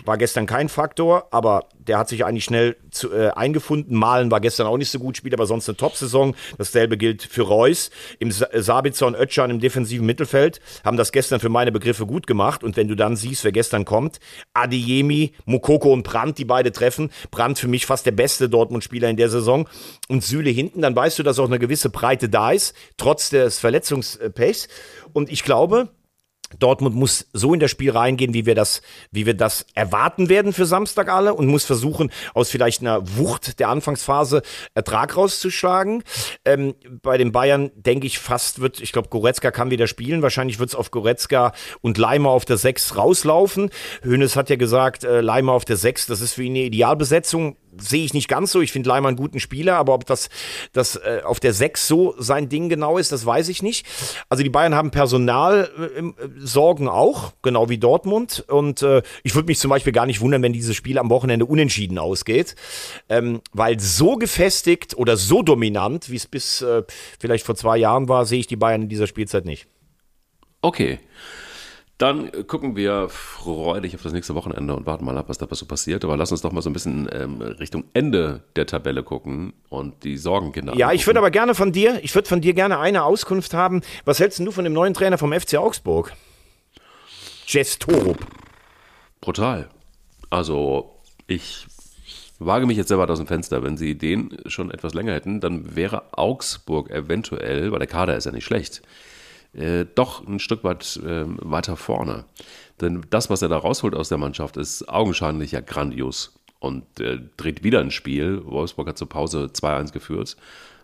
war 0.04 0.18
gestern 0.18 0.46
kein 0.46 0.68
Faktor, 0.68 1.28
aber 1.30 1.66
der 1.78 1.98
hat 1.98 2.08
sich 2.08 2.24
eigentlich 2.24 2.44
schnell 2.44 2.76
zu, 2.90 3.12
äh, 3.12 3.30
eingefunden. 3.30 3.96
Malen 3.96 4.30
war 4.30 4.40
gestern 4.40 4.66
auch 4.66 4.76
nicht 4.76 4.90
so 4.90 4.98
gut, 4.98 5.16
spielt 5.16 5.34
aber 5.34 5.46
sonst 5.46 5.68
eine 5.68 5.76
Top-Saison. 5.76 6.34
Dasselbe 6.58 6.96
gilt 6.96 7.22
für 7.22 7.42
Reus. 7.42 7.90
Im 8.18 8.30
Sabitzer 8.30 9.06
und 9.06 9.14
Ötschan 9.14 9.50
im 9.50 9.60
defensiven 9.60 10.06
Mittelfeld 10.06 10.60
haben 10.84 10.96
das 10.96 11.12
gestern 11.12 11.40
für 11.40 11.48
meine 11.48 11.72
Begriffe 11.72 12.06
gut 12.06 12.26
gemacht. 12.26 12.62
Und 12.62 12.76
wenn 12.76 12.88
du 12.88 12.94
dann 12.94 13.16
siehst, 13.16 13.44
wer 13.44 13.52
gestern 13.52 13.84
kommt, 13.84 14.20
Adeyemi, 14.54 15.32
Mokoko 15.44 15.92
und 15.92 16.02
Brandt, 16.04 16.38
die 16.38 16.44
beide 16.44 16.72
treffen. 16.72 17.10
Brandt 17.30 17.58
für 17.58 17.68
mich 17.68 17.86
fast 17.86 18.06
der 18.06 18.12
beste 18.12 18.48
Dortmund-Spieler 18.48 19.08
in 19.08 19.16
der 19.16 19.28
Saison. 19.28 19.68
Und 20.08 20.22
Süle 20.22 20.50
hinten, 20.50 20.82
dann 20.82 20.94
weißt 20.94 21.18
du, 21.18 21.22
dass 21.22 21.38
auch 21.38 21.46
eine 21.46 21.58
gewisse 21.58 21.90
Breite 21.90 22.28
da 22.28 22.52
ist, 22.52 22.74
trotz 22.96 23.30
des 23.30 23.58
Verletzungspechs. 23.58 24.68
Und 25.12 25.30
ich 25.30 25.42
glaube, 25.44 25.88
Dortmund 26.58 26.94
muss 26.94 27.26
so 27.32 27.54
in 27.54 27.60
das 27.60 27.70
Spiel 27.70 27.90
reingehen, 27.90 28.34
wie 28.34 28.46
wir 28.46 28.54
das, 28.54 28.82
wie 29.10 29.26
wir 29.26 29.34
das 29.34 29.66
erwarten 29.74 30.28
werden 30.28 30.52
für 30.52 30.66
Samstag 30.66 31.08
alle 31.08 31.34
und 31.34 31.46
muss 31.46 31.64
versuchen, 31.64 32.10
aus 32.34 32.50
vielleicht 32.50 32.80
einer 32.80 33.16
Wucht 33.16 33.58
der 33.58 33.68
Anfangsphase 33.68 34.42
Ertrag 34.74 35.16
rauszuschlagen. 35.16 36.02
Ähm, 36.44 36.74
bei 37.02 37.18
den 37.18 37.32
Bayern 37.32 37.70
denke 37.74 38.06
ich 38.06 38.18
fast 38.18 38.60
wird, 38.60 38.80
ich 38.80 38.92
glaube, 38.92 39.08
Goretzka 39.08 39.50
kann 39.50 39.70
wieder 39.70 39.86
spielen. 39.86 40.22
Wahrscheinlich 40.22 40.58
wird 40.58 40.70
es 40.70 40.74
auf 40.74 40.90
Goretzka 40.90 41.52
und 41.80 41.98
Leimer 41.98 42.30
auf 42.30 42.44
der 42.44 42.56
6 42.56 42.96
rauslaufen. 42.96 43.70
Hönes 44.02 44.36
hat 44.36 44.50
ja 44.50 44.56
gesagt, 44.56 45.04
äh, 45.04 45.20
Leimer 45.20 45.52
auf 45.52 45.64
der 45.64 45.76
6, 45.76 46.06
das 46.06 46.20
ist 46.20 46.34
für 46.34 46.42
ihn 46.42 46.52
eine 46.52 46.64
Idealbesetzung 46.64 47.56
sehe 47.78 48.04
ich 48.04 48.14
nicht 48.14 48.28
ganz 48.28 48.52
so. 48.52 48.60
Ich 48.60 48.72
finde 48.72 48.88
Leimer 48.88 49.08
einen 49.08 49.16
guten 49.16 49.40
Spieler, 49.40 49.76
aber 49.76 49.94
ob 49.94 50.06
das, 50.06 50.28
das 50.72 50.96
äh, 50.96 51.22
auf 51.24 51.40
der 51.40 51.52
6 51.52 51.86
so 51.86 52.14
sein 52.18 52.48
Ding 52.48 52.68
genau 52.68 52.98
ist, 52.98 53.12
das 53.12 53.24
weiß 53.24 53.48
ich 53.48 53.62
nicht. 53.62 53.86
Also 54.28 54.42
die 54.42 54.50
Bayern 54.50 54.74
haben 54.74 54.90
Personalsorgen 54.90 56.86
äh, 56.86 56.90
äh 56.90 56.92
auch, 56.92 57.32
genau 57.42 57.68
wie 57.68 57.78
Dortmund. 57.78 58.44
Und 58.48 58.82
äh, 58.82 59.02
ich 59.22 59.34
würde 59.34 59.46
mich 59.46 59.58
zum 59.58 59.70
Beispiel 59.70 59.92
gar 59.92 60.06
nicht 60.06 60.20
wundern, 60.20 60.42
wenn 60.42 60.52
dieses 60.52 60.76
Spiel 60.76 60.98
am 60.98 61.10
Wochenende 61.10 61.46
unentschieden 61.46 61.98
ausgeht. 61.98 62.54
Ähm, 63.08 63.40
weil 63.52 63.80
so 63.80 64.16
gefestigt 64.16 64.96
oder 64.96 65.16
so 65.16 65.42
dominant, 65.42 66.10
wie 66.10 66.16
es 66.16 66.26
bis 66.26 66.62
äh, 66.62 66.82
vielleicht 67.18 67.46
vor 67.46 67.54
zwei 67.54 67.78
Jahren 67.78 68.08
war, 68.08 68.26
sehe 68.26 68.40
ich 68.40 68.46
die 68.46 68.56
Bayern 68.56 68.82
in 68.82 68.88
dieser 68.88 69.06
Spielzeit 69.06 69.44
nicht. 69.44 69.66
Okay. 70.60 71.00
Dann 72.02 72.32
gucken 72.48 72.74
wir 72.74 73.08
freudig 73.08 73.94
auf 73.94 74.02
das 74.02 74.12
nächste 74.12 74.34
Wochenende 74.34 74.74
und 74.74 74.86
warten 74.86 75.04
mal 75.04 75.16
ab, 75.16 75.26
was 75.28 75.38
da 75.38 75.46
so 75.48 75.66
passiert. 75.66 76.02
Aber 76.02 76.16
lass 76.16 76.32
uns 76.32 76.40
doch 76.40 76.50
mal 76.50 76.60
so 76.60 76.68
ein 76.68 76.72
bisschen 76.72 77.08
ähm, 77.12 77.40
Richtung 77.40 77.84
Ende 77.94 78.42
der 78.56 78.66
Tabelle 78.66 79.04
gucken 79.04 79.52
und 79.68 80.02
die 80.02 80.16
Sorgenkinder. 80.16 80.74
Ja, 80.74 80.90
ich 80.90 81.06
würde 81.06 81.20
aber 81.20 81.30
gerne 81.30 81.54
von 81.54 81.70
dir, 81.70 82.00
ich 82.02 82.12
würde 82.16 82.28
von 82.28 82.40
dir 82.40 82.54
gerne 82.54 82.80
eine 82.80 83.04
Auskunft 83.04 83.54
haben. 83.54 83.82
Was 84.04 84.18
hältst 84.18 84.40
du 84.40 84.50
von 84.50 84.64
dem 84.64 84.72
neuen 84.72 84.94
Trainer 84.94 85.16
vom 85.16 85.32
FC 85.32 85.54
Augsburg? 85.54 86.12
Jess 87.46 87.78
Torup. 87.78 88.18
Brutal. 89.20 89.68
Also, 90.28 90.96
ich 91.28 91.68
wage 92.40 92.66
mich 92.66 92.78
jetzt 92.78 92.88
selber 92.88 93.08
aus 93.08 93.18
dem 93.18 93.28
Fenster. 93.28 93.62
Wenn 93.62 93.76
sie 93.76 93.96
den 93.96 94.38
schon 94.46 94.72
etwas 94.72 94.94
länger 94.94 95.12
hätten, 95.12 95.38
dann 95.38 95.76
wäre 95.76 96.02
Augsburg 96.18 96.90
eventuell, 96.90 97.70
weil 97.70 97.78
der 97.78 97.86
Kader 97.86 98.16
ist 98.16 98.24
ja 98.24 98.32
nicht 98.32 98.44
schlecht, 98.44 98.82
äh, 99.54 99.84
doch 99.94 100.26
ein 100.26 100.38
Stück 100.38 100.64
weit 100.64 100.96
äh, 101.04 101.24
weiter 101.26 101.76
vorne. 101.76 102.24
Denn 102.80 103.04
das, 103.10 103.30
was 103.30 103.42
er 103.42 103.48
da 103.48 103.58
rausholt 103.58 103.94
aus 103.94 104.08
der 104.08 104.18
Mannschaft, 104.18 104.56
ist 104.56 104.88
augenscheinlich 104.88 105.52
ja 105.52 105.60
grandios 105.60 106.38
und 106.58 107.00
äh, 107.00 107.18
dreht 107.36 107.62
wieder 107.62 107.80
ein 107.80 107.90
Spiel. 107.90 108.42
Wolfsburg 108.44 108.88
hat 108.88 108.98
zur 108.98 109.08
Pause 109.08 109.50
2-1 109.52 109.92
geführt. 109.92 110.36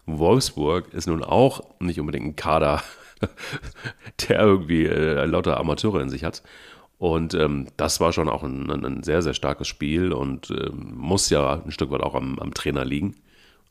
Wolfsburg 0.07 0.93
ist 0.93 1.07
nun 1.07 1.23
auch 1.23 1.63
nicht 1.81 2.01
unbedingt 2.01 2.27
ein 2.27 2.37
Kader, 2.37 2.83
der 4.29 4.41
irgendwie 4.41 4.87
äh, 4.87 5.25
lauter 5.25 5.59
Amateure 5.59 6.01
in 6.01 6.11
sich 6.11 6.25
hat. 6.25 6.43
Und 6.99 7.35
ähm, 7.35 7.69
das 7.77 8.01
war 8.01 8.13
schon 8.13 8.29
auch 8.29 8.43
ein, 8.43 8.71
ein, 8.71 9.03
sehr, 9.05 9.23
sehr 9.23 9.35
starkes 9.35 9.69
Spiel 9.69 10.13
und 10.13 10.51
ähm, 10.51 10.95
muss 10.97 11.31
ja 11.31 11.63
ein 11.63 11.71
Stück 11.71 11.91
weit 11.93 12.03
auch 12.03 12.17
am, 12.17 12.39
am 12.41 12.53
Trainer 12.53 12.85
liegen. 12.85 13.15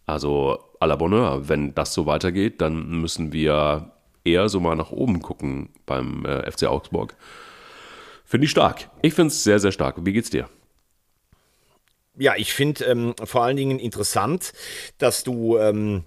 Also 0.05 0.59
à 0.79 0.85
la 0.87 0.95
Bonheur, 0.95 1.49
wenn 1.49 1.75
das 1.75 1.93
so 1.93 2.05
weitergeht, 2.05 2.61
dann 2.61 3.01
müssen 3.01 3.33
wir 3.33 3.91
eher 4.27 4.49
so 4.49 4.59
mal 4.59 4.75
nach 4.75 4.91
oben 4.91 5.21
gucken 5.21 5.69
beim 5.85 6.25
äh, 6.25 6.49
FC 6.51 6.65
Augsburg. 6.65 7.15
Finde 8.25 8.45
ich 8.45 8.51
stark. 8.51 8.89
Ich 9.01 9.13
finde 9.13 9.31
es 9.31 9.43
sehr, 9.43 9.59
sehr 9.59 9.71
stark. 9.71 10.05
Wie 10.05 10.13
geht's 10.13 10.29
dir? 10.29 10.49
Ja, 12.17 12.33
ich 12.35 12.53
finde 12.53 12.83
ähm, 12.85 13.15
vor 13.23 13.43
allen 13.43 13.57
Dingen 13.57 13.79
interessant, 13.79 14.53
dass 14.97 15.23
du 15.23 15.57
ähm, 15.57 16.03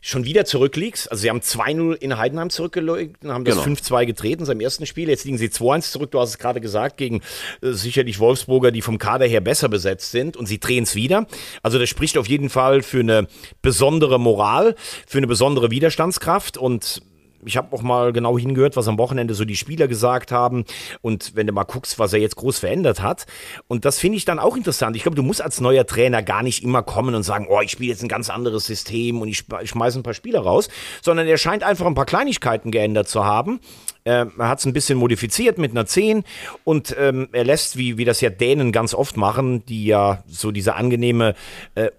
schon 0.00 0.24
wieder 0.24 0.44
zurückliegst. 0.44 1.10
Also 1.10 1.22
sie 1.22 1.30
haben 1.30 1.40
2-0 1.40 1.94
in 1.94 2.16
Heidenheim 2.18 2.50
zurückgelegt 2.50 3.24
und 3.24 3.32
haben 3.32 3.44
das 3.44 3.62
genau. 3.62 3.76
5-2 3.76 4.06
getreten 4.06 4.44
seinem 4.44 4.60
ersten 4.60 4.86
Spiel. 4.86 5.08
Jetzt 5.08 5.24
liegen 5.24 5.38
sie 5.38 5.48
2-1 5.48 5.92
zurück, 5.92 6.10
du 6.10 6.20
hast 6.20 6.30
es 6.30 6.38
gerade 6.38 6.60
gesagt, 6.60 6.96
gegen 6.96 7.20
äh, 7.62 7.72
sicherlich 7.72 8.18
Wolfsburger, 8.18 8.70
die 8.70 8.82
vom 8.82 8.98
Kader 8.98 9.26
her 9.26 9.40
besser 9.40 9.68
besetzt 9.68 10.10
sind 10.10 10.36
und 10.36 10.46
sie 10.46 10.58
drehen 10.58 10.84
es 10.84 10.94
wieder. 10.94 11.26
Also 11.62 11.78
das 11.78 11.88
spricht 11.88 12.18
auf 12.18 12.28
jeden 12.28 12.50
Fall 12.50 12.82
für 12.82 13.00
eine 13.00 13.28
besondere 13.62 14.18
Moral, 14.18 14.74
für 15.06 15.18
eine 15.18 15.26
besondere 15.26 15.70
Widerstandskraft 15.70 16.56
und 16.56 17.02
ich 17.44 17.56
habe 17.56 17.74
auch 17.74 17.82
mal 17.82 18.12
genau 18.12 18.38
hingehört, 18.38 18.76
was 18.76 18.88
am 18.88 18.98
Wochenende 18.98 19.34
so 19.34 19.44
die 19.44 19.56
Spieler 19.56 19.88
gesagt 19.88 20.32
haben 20.32 20.64
und 21.02 21.34
wenn 21.34 21.46
du 21.46 21.52
mal 21.52 21.64
guckst, 21.64 21.98
was 21.98 22.12
er 22.12 22.20
jetzt 22.20 22.36
groß 22.36 22.58
verändert 22.58 23.02
hat. 23.02 23.26
Und 23.68 23.84
das 23.84 23.98
finde 23.98 24.16
ich 24.16 24.24
dann 24.24 24.38
auch 24.38 24.56
interessant. 24.56 24.96
Ich 24.96 25.02
glaube, 25.02 25.16
du 25.16 25.22
musst 25.22 25.42
als 25.42 25.60
neuer 25.60 25.86
Trainer 25.86 26.22
gar 26.22 26.42
nicht 26.42 26.62
immer 26.62 26.82
kommen 26.82 27.14
und 27.14 27.22
sagen, 27.22 27.46
oh, 27.48 27.60
ich 27.60 27.70
spiele 27.70 27.90
jetzt 27.90 28.02
ein 28.02 28.08
ganz 28.08 28.30
anderes 28.30 28.66
System 28.66 29.20
und 29.20 29.28
ich, 29.28 29.44
schmeiße 29.64 29.98
ein 29.98 30.02
paar 30.02 30.14
Spieler 30.14 30.40
raus, 30.40 30.68
sondern 31.02 31.26
er 31.26 31.38
scheint 31.38 31.62
einfach 31.62 31.86
ein 31.86 31.94
paar 31.94 32.06
Kleinigkeiten 32.06 32.70
geändert 32.70 33.08
zu 33.08 33.24
haben. 33.24 33.60
Äh, 34.04 34.26
er 34.38 34.48
hat 34.48 34.58
es 34.58 34.66
ein 34.66 34.72
bisschen 34.72 34.98
modifiziert 34.98 35.58
mit 35.58 35.72
einer 35.72 35.86
10 35.86 36.24
und 36.64 36.96
ähm, 36.98 37.28
er 37.32 37.44
lässt, 37.44 37.76
wie, 37.76 37.98
wie 37.98 38.04
das 38.04 38.20
ja 38.20 38.30
Dänen 38.30 38.72
ganz 38.72 38.94
oft 38.94 39.16
machen, 39.16 39.64
die 39.66 39.86
ja 39.86 40.22
so 40.26 40.50
diese 40.50 40.74
angenehme 40.74 41.34
äh, 41.74 41.90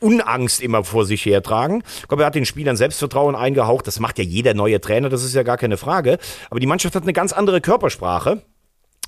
Unangst 0.00 0.60
immer 0.60 0.84
vor 0.84 1.04
sich 1.04 1.24
hertragen. 1.24 1.82
Ich 2.00 2.08
glaube, 2.08 2.22
er 2.22 2.26
hat 2.26 2.34
den 2.34 2.46
Spielern 2.46 2.76
Selbstvertrauen 2.76 3.34
eingehaucht. 3.34 3.86
Das 3.86 4.00
macht 4.00 4.18
ja 4.18 4.24
jeder 4.24 4.54
neue 4.54 4.80
Trainer, 4.80 5.08
das 5.08 5.24
ist 5.24 5.34
ja 5.34 5.42
gar 5.42 5.56
keine 5.56 5.76
Frage. 5.76 6.18
Aber 6.50 6.60
die 6.60 6.66
Mannschaft 6.66 6.94
hat 6.94 7.02
eine 7.02 7.12
ganz 7.12 7.32
andere 7.32 7.60
Körpersprache. 7.60 8.42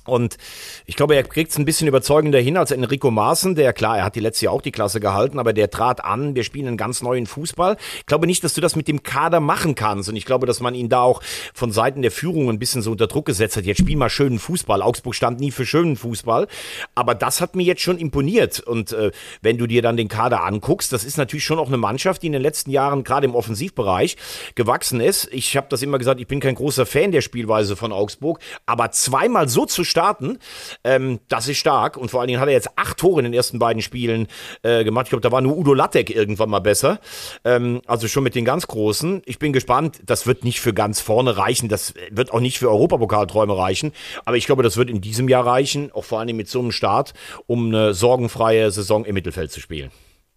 Und 0.05 0.37
ich 0.85 0.95
glaube, 0.95 1.15
er 1.15 1.23
kriegt 1.23 1.51
es 1.51 1.57
ein 1.57 1.65
bisschen 1.65 1.87
überzeugender 1.87 2.39
hin 2.39 2.57
als 2.57 2.71
Enrico 2.71 3.11
Maaßen, 3.11 3.53
der 3.53 3.71
klar, 3.71 3.99
er 3.99 4.03
hat 4.03 4.15
die 4.15 4.19
letzte 4.19 4.45
Jahr 4.45 4.53
auch 4.53 4.61
die 4.61 4.71
Klasse 4.71 4.99
gehalten, 4.99 5.37
aber 5.37 5.53
der 5.53 5.69
trat 5.69 6.03
an, 6.03 6.33
wir 6.33 6.43
spielen 6.43 6.67
einen 6.67 6.77
ganz 6.77 7.03
neuen 7.03 7.27
Fußball. 7.27 7.77
Ich 7.99 8.05
glaube 8.07 8.25
nicht, 8.25 8.43
dass 8.43 8.55
du 8.55 8.61
das 8.61 8.75
mit 8.75 8.87
dem 8.87 9.03
Kader 9.03 9.39
machen 9.39 9.75
kannst 9.75 10.09
und 10.09 10.15
ich 10.15 10.25
glaube, 10.25 10.47
dass 10.47 10.59
man 10.59 10.73
ihn 10.73 10.89
da 10.89 11.01
auch 11.01 11.21
von 11.53 11.71
Seiten 11.71 12.01
der 12.01 12.09
Führung 12.09 12.49
ein 12.49 12.57
bisschen 12.57 12.81
so 12.81 12.91
unter 12.91 13.05
Druck 13.05 13.25
gesetzt 13.25 13.57
hat. 13.57 13.65
Jetzt 13.65 13.79
spiel 13.79 13.95
mal 13.95 14.09
schönen 14.09 14.39
Fußball. 14.39 14.81
Augsburg 14.81 15.13
stand 15.13 15.39
nie 15.39 15.51
für 15.51 15.65
schönen 15.65 15.95
Fußball, 15.95 16.47
aber 16.95 17.13
das 17.13 17.39
hat 17.39 17.55
mir 17.55 17.63
jetzt 17.63 17.81
schon 17.81 17.99
imponiert 17.99 18.59
und 18.59 18.93
äh, 18.93 19.11
wenn 19.43 19.59
du 19.59 19.67
dir 19.67 19.83
dann 19.83 19.97
den 19.97 20.07
Kader 20.07 20.43
anguckst, 20.43 20.91
das 20.93 21.03
ist 21.03 21.17
natürlich 21.17 21.45
schon 21.45 21.59
auch 21.59 21.67
eine 21.67 21.77
Mannschaft, 21.77 22.23
die 22.23 22.27
in 22.27 22.33
den 22.33 22.41
letzten 22.41 22.71
Jahren 22.71 23.03
gerade 23.03 23.25
im 23.25 23.35
Offensivbereich 23.35 24.17
gewachsen 24.55 24.99
ist. 24.99 25.29
Ich 25.31 25.55
habe 25.55 25.67
das 25.69 25.83
immer 25.83 25.99
gesagt, 25.99 26.19
ich 26.19 26.27
bin 26.27 26.39
kein 26.39 26.55
großer 26.55 26.87
Fan 26.87 27.11
der 27.11 27.21
Spielweise 27.21 27.75
von 27.75 27.91
Augsburg, 27.91 28.39
aber 28.65 28.89
zweimal 28.91 29.47
so 29.47 29.65
zu 29.65 29.83
starten. 29.91 30.39
Ähm, 30.83 31.19
das 31.27 31.47
ist 31.47 31.57
stark. 31.57 31.97
Und 31.97 32.09
vor 32.09 32.21
allen 32.21 32.27
Dingen 32.27 32.39
hat 32.39 32.47
er 32.47 32.53
jetzt 32.53 32.69
acht 32.77 32.97
Tore 32.97 33.19
in 33.19 33.25
den 33.25 33.33
ersten 33.33 33.59
beiden 33.59 33.81
Spielen 33.81 34.27
äh, 34.63 34.83
gemacht. 34.83 35.05
Ich 35.05 35.09
glaube, 35.11 35.21
da 35.21 35.31
war 35.31 35.41
nur 35.41 35.57
Udo 35.57 35.73
Lattek 35.73 36.09
irgendwann 36.09 36.49
mal 36.49 36.59
besser. 36.59 36.99
Ähm, 37.45 37.81
also 37.85 38.07
schon 38.07 38.23
mit 38.23 38.35
den 38.35 38.45
ganz 38.45 38.67
Großen. 38.67 39.21
Ich 39.25 39.37
bin 39.37 39.53
gespannt. 39.53 40.01
Das 40.05 40.25
wird 40.25 40.43
nicht 40.43 40.59
für 40.61 40.73
ganz 40.73 40.99
vorne 40.99 41.37
reichen. 41.37 41.69
Das 41.69 41.93
wird 42.09 42.31
auch 42.31 42.39
nicht 42.39 42.57
für 42.57 42.69
Europapokalträume 42.69 43.55
reichen. 43.55 43.91
Aber 44.25 44.37
ich 44.37 44.45
glaube, 44.45 44.63
das 44.63 44.77
wird 44.77 44.89
in 44.89 45.01
diesem 45.01 45.29
Jahr 45.29 45.45
reichen. 45.45 45.91
Auch 45.91 46.05
vor 46.05 46.19
allen 46.19 46.27
Dingen 46.27 46.37
mit 46.37 46.49
so 46.49 46.59
einem 46.59 46.71
Start, 46.71 47.13
um 47.45 47.67
eine 47.67 47.93
sorgenfreie 47.93 48.71
Saison 48.71 49.05
im 49.05 49.13
Mittelfeld 49.13 49.51
zu 49.51 49.59
spielen. 49.59 49.91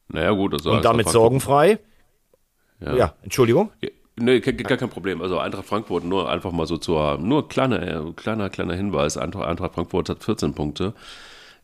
Naja, 0.09 0.33
gut. 0.33 0.53
Also 0.53 0.73
Und 0.73 0.85
damit 0.85 1.09
sorgenfrei. 1.09 1.79
Ja. 2.81 2.97
ja, 2.97 3.15
Entschuldigung. 3.23 3.71
Ja. 3.81 3.89
Nee, 4.17 4.41
gar 4.41 4.79
kein 4.79 4.91
Problem. 4.91 5.21
Also 5.23 5.39
Eintracht 5.39 5.67
Frankfurt, 5.67 6.05
nur 6.05 6.31
einfach 6.31 6.53
mal 6.53 6.67
so 6.67 6.77
zur, 6.77 7.19
nur 7.19 7.49
kleiner, 7.49 8.13
kleiner, 8.15 8.49
kleiner 8.49 8.75
Hinweis. 8.75 9.17
Eintracht 9.17 9.75
Frankfurt 9.75 10.09
hat 10.09 10.23
14 10.23 10.55
Punkte, 10.55 10.95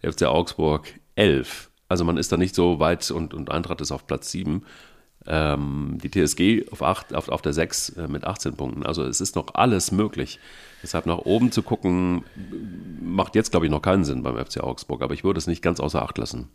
FC 0.03 0.25
Augsburg 0.25 0.93
11. 1.15 1.71
Also 1.89 2.05
man 2.05 2.17
ist 2.17 2.33
da 2.33 2.37
nicht 2.37 2.55
so 2.55 2.81
weit 2.81 3.09
und, 3.11 3.35
und 3.35 3.51
Eintracht 3.51 3.81
ist 3.81 3.93
auf 3.93 4.07
Platz 4.07 4.31
7. 4.33 4.65
Ähm, 5.27 5.99
die 6.03 6.11
TSG 6.11 6.73
auf, 6.73 6.83
8, 6.83 7.15
auf, 7.15 7.29
auf 7.29 7.43
der 7.43 7.53
6 7.53 7.91
äh, 7.91 8.09
mit 8.09 8.25
18 8.25 8.57
Punkten. 8.57 8.85
Also 8.85 9.05
es 9.05 9.21
ist 9.21 9.37
noch 9.37 9.55
alles 9.55 9.93
möglich. 9.93 10.41
Deshalb 10.83 11.07
nach 11.07 11.19
oben 11.19 11.53
zu 11.53 11.63
gucken, 11.63 12.25
macht 13.01 13.35
jetzt, 13.35 13.51
glaube 13.51 13.67
ich, 13.67 13.73
noch 13.73 13.83
keinen 13.83 14.05
Sinn 14.05 14.23
beim 14.23 14.37
FC 14.45 14.61
Augsburg. 14.61 15.03
Aber 15.03 15.15
ich 15.15 15.23
würde 15.23 15.39
es 15.39 15.47
nicht 15.47 15.63
ganz 15.63 15.79
außer 15.79 16.03
Acht 16.03 16.19
lassen. 16.19 16.49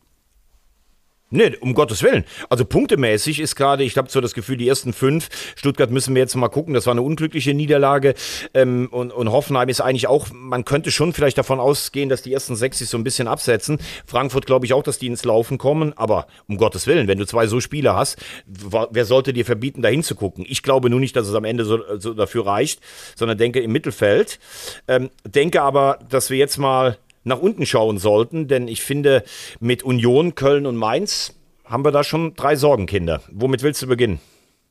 Nee, 1.31 1.57
um 1.59 1.73
Gottes 1.73 2.03
Willen. 2.03 2.23
Also 2.49 2.65
punktemäßig 2.65 3.39
ist 3.39 3.55
gerade, 3.55 3.83
ich 3.83 3.97
habe 3.97 4.11
so 4.11 4.21
das 4.21 4.35
Gefühl, 4.35 4.57
die 4.57 4.67
ersten 4.67 4.93
fünf, 4.93 5.27
Stuttgart 5.55 5.89
müssen 5.89 6.13
wir 6.13 6.21
jetzt 6.21 6.35
mal 6.35 6.49
gucken, 6.49 6.75
das 6.75 6.85
war 6.85 6.91
eine 6.91 7.01
unglückliche 7.01 7.55
Niederlage 7.55 8.13
ähm, 8.53 8.89
und, 8.91 9.11
und 9.11 9.31
Hoffenheim 9.31 9.67
ist 9.67 9.81
eigentlich 9.81 10.05
auch, 10.05 10.27
man 10.31 10.65
könnte 10.65 10.91
schon 10.91 11.13
vielleicht 11.13 11.39
davon 11.39 11.59
ausgehen, 11.59 12.09
dass 12.09 12.21
die 12.21 12.31
ersten 12.31 12.55
sechs 12.55 12.77
sich 12.77 12.89
so 12.89 12.97
ein 12.99 13.03
bisschen 13.03 13.27
absetzen. 13.27 13.79
Frankfurt 14.05 14.45
glaube 14.45 14.67
ich 14.67 14.73
auch, 14.73 14.83
dass 14.83 14.99
die 14.99 15.07
ins 15.07 15.25
Laufen 15.25 15.57
kommen, 15.57 15.93
aber 15.97 16.27
um 16.47 16.57
Gottes 16.57 16.85
Willen, 16.85 17.07
wenn 17.07 17.17
du 17.17 17.25
zwei 17.25 17.47
so 17.47 17.59
Spieler 17.59 17.95
hast, 17.95 18.17
wer 18.45 19.05
sollte 19.05 19.33
dir 19.33 19.45
verbieten, 19.45 19.81
da 19.81 19.89
hinzugucken? 19.89 20.45
Ich 20.47 20.61
glaube 20.61 20.91
nur 20.91 20.99
nicht, 20.99 21.15
dass 21.15 21.27
es 21.27 21.33
am 21.33 21.43
Ende 21.43 21.65
so, 21.65 21.79
so 21.97 22.13
dafür 22.13 22.45
reicht, 22.45 22.81
sondern 23.15 23.39
denke 23.39 23.61
im 23.61 23.71
Mittelfeld. 23.71 24.39
Ähm, 24.87 25.09
denke 25.25 25.63
aber, 25.63 25.97
dass 26.07 26.29
wir 26.29 26.37
jetzt 26.37 26.59
mal 26.59 26.99
nach 27.25 27.39
unten 27.39 27.65
schauen 27.65 27.97
sollten, 27.97 28.47
denn 28.47 28.69
ich 28.69 28.81
finde, 28.81 29.23
mit 29.59 29.83
Union, 29.83 30.35
Köln 30.35 30.65
und 30.65 30.77
Mainz 30.77 31.33
haben 31.65 31.83
wir 31.83 31.91
da 31.91 32.03
schon 32.03 32.35
drei 32.35 32.55
Sorgenkinder. 32.55 33.21
Womit 33.31 33.63
willst 33.63 33.81
du 33.81 33.87
beginnen? 33.87 34.19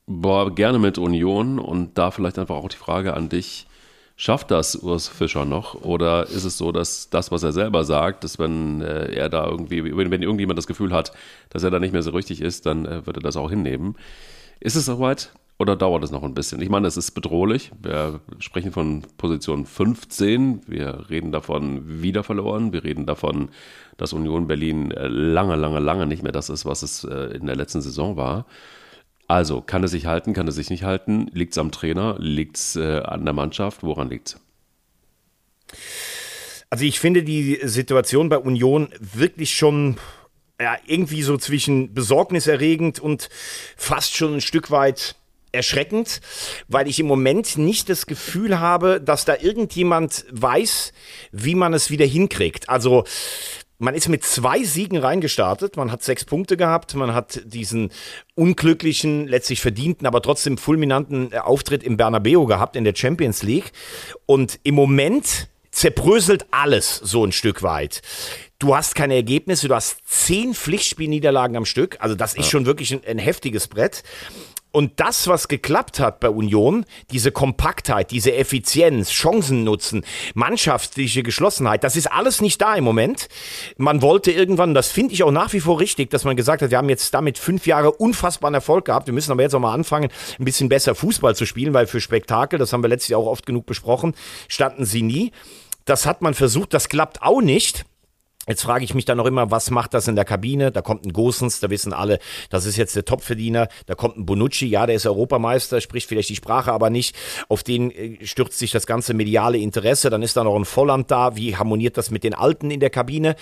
Boah, 0.07 0.53
gerne 0.53 0.79
mit 0.79 0.97
Union 0.97 1.59
und 1.59 1.97
da 1.97 2.11
vielleicht 2.11 2.39
einfach 2.39 2.55
auch 2.55 2.69
die 2.69 2.77
Frage 2.77 3.13
an 3.13 3.29
dich. 3.29 3.67
Schafft 4.17 4.49
das 4.49 4.77
Urs 4.77 5.09
Fischer 5.09 5.43
noch? 5.43 5.81
Oder 5.81 6.27
ist 6.27 6.45
es 6.45 6.57
so, 6.57 6.71
dass 6.71 7.09
das, 7.09 7.31
was 7.31 7.43
er 7.43 7.51
selber 7.51 7.83
sagt, 7.83 8.23
dass 8.23 8.39
wenn 8.39 8.81
äh, 8.81 9.13
er 9.13 9.27
da 9.27 9.45
irgendwie, 9.45 9.83
wenn, 9.83 10.21
irgendjemand 10.21 10.57
das 10.57 10.67
Gefühl 10.67 10.93
hat, 10.93 11.11
dass 11.49 11.63
er 11.63 11.71
da 11.71 11.79
nicht 11.79 11.91
mehr 11.91 12.03
so 12.03 12.11
richtig 12.11 12.39
ist, 12.39 12.65
dann 12.65 12.85
äh, 12.85 13.05
wird 13.05 13.17
er 13.17 13.23
das 13.23 13.35
auch 13.35 13.49
hinnehmen. 13.49 13.97
Ist 14.61 14.75
es 14.75 14.85
soweit? 14.85 15.33
Oder 15.57 15.77
dauert 15.77 16.03
es 16.03 16.11
noch 16.11 16.23
ein 16.23 16.33
bisschen? 16.33 16.61
Ich 16.61 16.69
meine, 16.69 16.87
es 16.87 16.97
ist 16.97 17.11
bedrohlich. 17.11 17.71
Wir 17.81 18.19
sprechen 18.39 18.73
von 18.73 19.03
Position 19.17 19.65
15. 19.65 20.61
Wir 20.67 21.09
reden 21.09 21.31
davon 21.31 22.01
wieder 22.01 22.23
verloren. 22.23 22.73
Wir 22.73 22.83
reden 22.83 23.05
davon, 23.05 23.49
dass 23.95 24.11
Union 24.11 24.47
Berlin 24.47 24.91
äh, 24.91 25.07
lange, 25.07 25.55
lange, 25.55 25.79
lange 25.79 26.07
nicht 26.07 26.23
mehr 26.23 26.33
das 26.33 26.49
ist, 26.49 26.65
was 26.65 26.83
es 26.83 27.05
äh, 27.05 27.35
in 27.37 27.45
der 27.45 27.55
letzten 27.55 27.81
Saison 27.81 28.17
war. 28.17 28.45
Also, 29.27 29.61
kann 29.61 29.83
es 29.83 29.91
sich 29.91 30.05
halten, 30.05 30.33
kann 30.33 30.47
es 30.47 30.55
sich 30.55 30.69
nicht 30.69 30.83
halten? 30.83 31.27
Liegt 31.31 31.53
es 31.53 31.57
am 31.57 31.71
Trainer? 31.71 32.17
Liegt 32.19 32.57
es 32.57 32.75
äh, 32.75 32.99
an 32.99 33.23
der 33.23 33.33
Mannschaft? 33.33 33.81
Woran 33.81 34.09
liegt 34.09 34.27
es? 34.27 34.39
Also, 36.69 36.83
ich 36.83 36.99
finde 36.99 37.23
die 37.23 37.59
Situation 37.63 38.27
bei 38.27 38.37
Union 38.37 38.89
wirklich 38.99 39.55
schon 39.55 39.97
ja, 40.59 40.77
irgendwie 40.85 41.21
so 41.23 41.37
zwischen 41.37 41.93
besorgniserregend 41.93 42.99
und 42.99 43.29
fast 43.77 44.15
schon 44.15 44.35
ein 44.35 44.41
Stück 44.41 44.69
weit 44.69 45.15
erschreckend, 45.55 46.21
weil 46.67 46.87
ich 46.87 46.99
im 46.99 47.07
Moment 47.07 47.57
nicht 47.57 47.89
das 47.89 48.05
Gefühl 48.05 48.59
habe, 48.59 49.01
dass 49.01 49.25
da 49.25 49.35
irgendjemand 49.39 50.25
weiß, 50.31 50.93
wie 51.31 51.55
man 51.55 51.73
es 51.73 51.89
wieder 51.89 52.05
hinkriegt. 52.05 52.69
Also 52.69 53.05
man 53.77 53.93
ist 53.93 54.07
mit 54.07 54.23
zwei 54.23 54.63
Siegen 54.63 54.97
reingestartet, 54.97 55.75
man 55.75 55.91
hat 55.91 56.01
sechs 56.01 56.23
Punkte 56.23 56.55
gehabt, 56.55 56.95
man 56.95 57.13
hat 57.13 57.41
diesen 57.45 57.91
unglücklichen, 58.33 59.27
letztlich 59.27 59.59
verdienten, 59.61 60.07
aber 60.07 60.21
trotzdem 60.21 60.57
fulminanten 60.57 61.31
äh, 61.33 61.39
Auftritt 61.39 61.83
im 61.83 61.97
Bernabeu 61.97 62.45
gehabt 62.45 62.75
in 62.75 62.85
der 62.85 62.95
Champions 62.95 63.43
League. 63.43 63.71
Und 64.25 64.59
im 64.63 64.75
Moment 64.75 65.49
zerbröselt 65.71 66.45
alles 66.51 66.95
so 67.03 67.25
ein 67.25 67.33
Stück 67.33 67.61
weit. 67.61 68.01
Du 68.59 68.75
hast 68.75 68.95
keine 68.95 69.15
Ergebnisse, 69.15 69.67
du 69.67 69.75
hast 69.75 69.97
zehn 70.07 70.53
Pflichtspielniederlagen 70.53 71.57
am 71.57 71.65
Stück. 71.65 71.97
Also 71.99 72.15
das 72.15 72.33
ist 72.33 72.49
schon 72.49 72.65
wirklich 72.65 72.93
ein, 72.93 73.01
ein 73.05 73.17
heftiges 73.17 73.67
Brett. 73.67 74.03
Und 74.75 74.99
das, 74.99 75.29
was 75.29 75.47
geklappt 75.47 76.01
hat 76.01 76.19
bei 76.19 76.27
Union, 76.27 76.83
diese 77.09 77.31
Kompaktheit, 77.31 78.11
diese 78.11 78.35
Effizienz, 78.35 79.09
Chancen 79.09 79.63
nutzen, 79.63 80.03
mannschaftliche 80.33 81.23
Geschlossenheit, 81.23 81.85
das 81.85 81.95
ist 81.95 82.11
alles 82.11 82.41
nicht 82.41 82.61
da 82.61 82.75
im 82.75 82.83
Moment. 82.83 83.29
Man 83.77 84.01
wollte 84.01 84.33
irgendwann, 84.33 84.73
das 84.73 84.91
finde 84.91 85.13
ich 85.13 85.23
auch 85.23 85.31
nach 85.31 85.53
wie 85.53 85.61
vor 85.61 85.79
richtig, 85.79 86.09
dass 86.09 86.25
man 86.25 86.35
gesagt 86.35 86.61
hat, 86.61 86.71
wir 86.71 86.77
haben 86.77 86.89
jetzt 86.89 87.13
damit 87.13 87.37
fünf 87.37 87.65
Jahre 87.65 87.93
unfassbaren 87.93 88.53
Erfolg 88.53 88.83
gehabt. 88.83 89.07
Wir 89.07 89.13
müssen 89.13 89.31
aber 89.31 89.43
jetzt 89.43 89.55
auch 89.55 89.61
mal 89.61 89.73
anfangen, 89.73 90.09
ein 90.37 90.43
bisschen 90.43 90.67
besser 90.67 90.93
Fußball 90.93 91.37
zu 91.37 91.45
spielen, 91.45 91.73
weil 91.73 91.87
für 91.87 92.01
Spektakel, 92.01 92.59
das 92.59 92.73
haben 92.73 92.83
wir 92.83 92.89
letztes 92.89 93.07
Jahr 93.07 93.21
auch 93.21 93.27
oft 93.27 93.45
genug 93.45 93.65
besprochen, 93.65 94.13
standen 94.49 94.83
sie 94.83 95.03
nie. 95.03 95.31
Das 95.85 96.05
hat 96.05 96.21
man 96.21 96.33
versucht, 96.33 96.73
das 96.73 96.89
klappt 96.89 97.21
auch 97.21 97.39
nicht. 97.39 97.85
Jetzt 98.47 98.63
frage 98.63 98.83
ich 98.83 98.93
mich 98.93 99.05
dann 99.05 99.17
noch 99.17 99.25
immer, 99.25 99.51
was 99.51 99.71
macht 99.71 99.93
das 99.93 100.07
in 100.07 100.15
der 100.15 100.25
Kabine? 100.25 100.71
Da 100.71 100.81
kommt 100.81 101.05
ein 101.05 101.13
Gosens, 101.13 101.59
da 101.59 101.69
wissen 101.69 101.93
alle, 101.93 102.19
das 102.49 102.65
ist 102.65 102.77
jetzt 102.77 102.95
der 102.95 103.05
Topverdiener. 103.05 103.67
Da 103.85 103.95
kommt 103.95 104.17
ein 104.17 104.25
Bonucci, 104.25 104.67
ja, 104.67 104.85
der 104.85 104.95
ist 104.95 105.05
Europameister, 105.05 105.81
spricht 105.81 106.07
vielleicht 106.07 106.29
die 106.29 106.35
Sprache 106.35 106.71
aber 106.71 106.89
nicht. 106.89 107.15
Auf 107.49 107.63
den 107.63 107.91
äh, 107.91 108.25
stürzt 108.25 108.59
sich 108.59 108.71
das 108.71 108.85
ganze 108.85 109.13
mediale 109.13 109.57
Interesse. 109.57 110.09
Dann 110.09 110.21
ist 110.21 110.37
da 110.37 110.43
noch 110.43 110.55
ein 110.55 110.65
Volland 110.65 111.09
da. 111.11 111.35
Wie 111.35 111.55
harmoniert 111.55 111.97
das 111.97 112.11
mit 112.11 112.23
den 112.23 112.33
Alten 112.33 112.71
in 112.71 112.79
der 112.79 112.89
Kabine? 112.89 113.35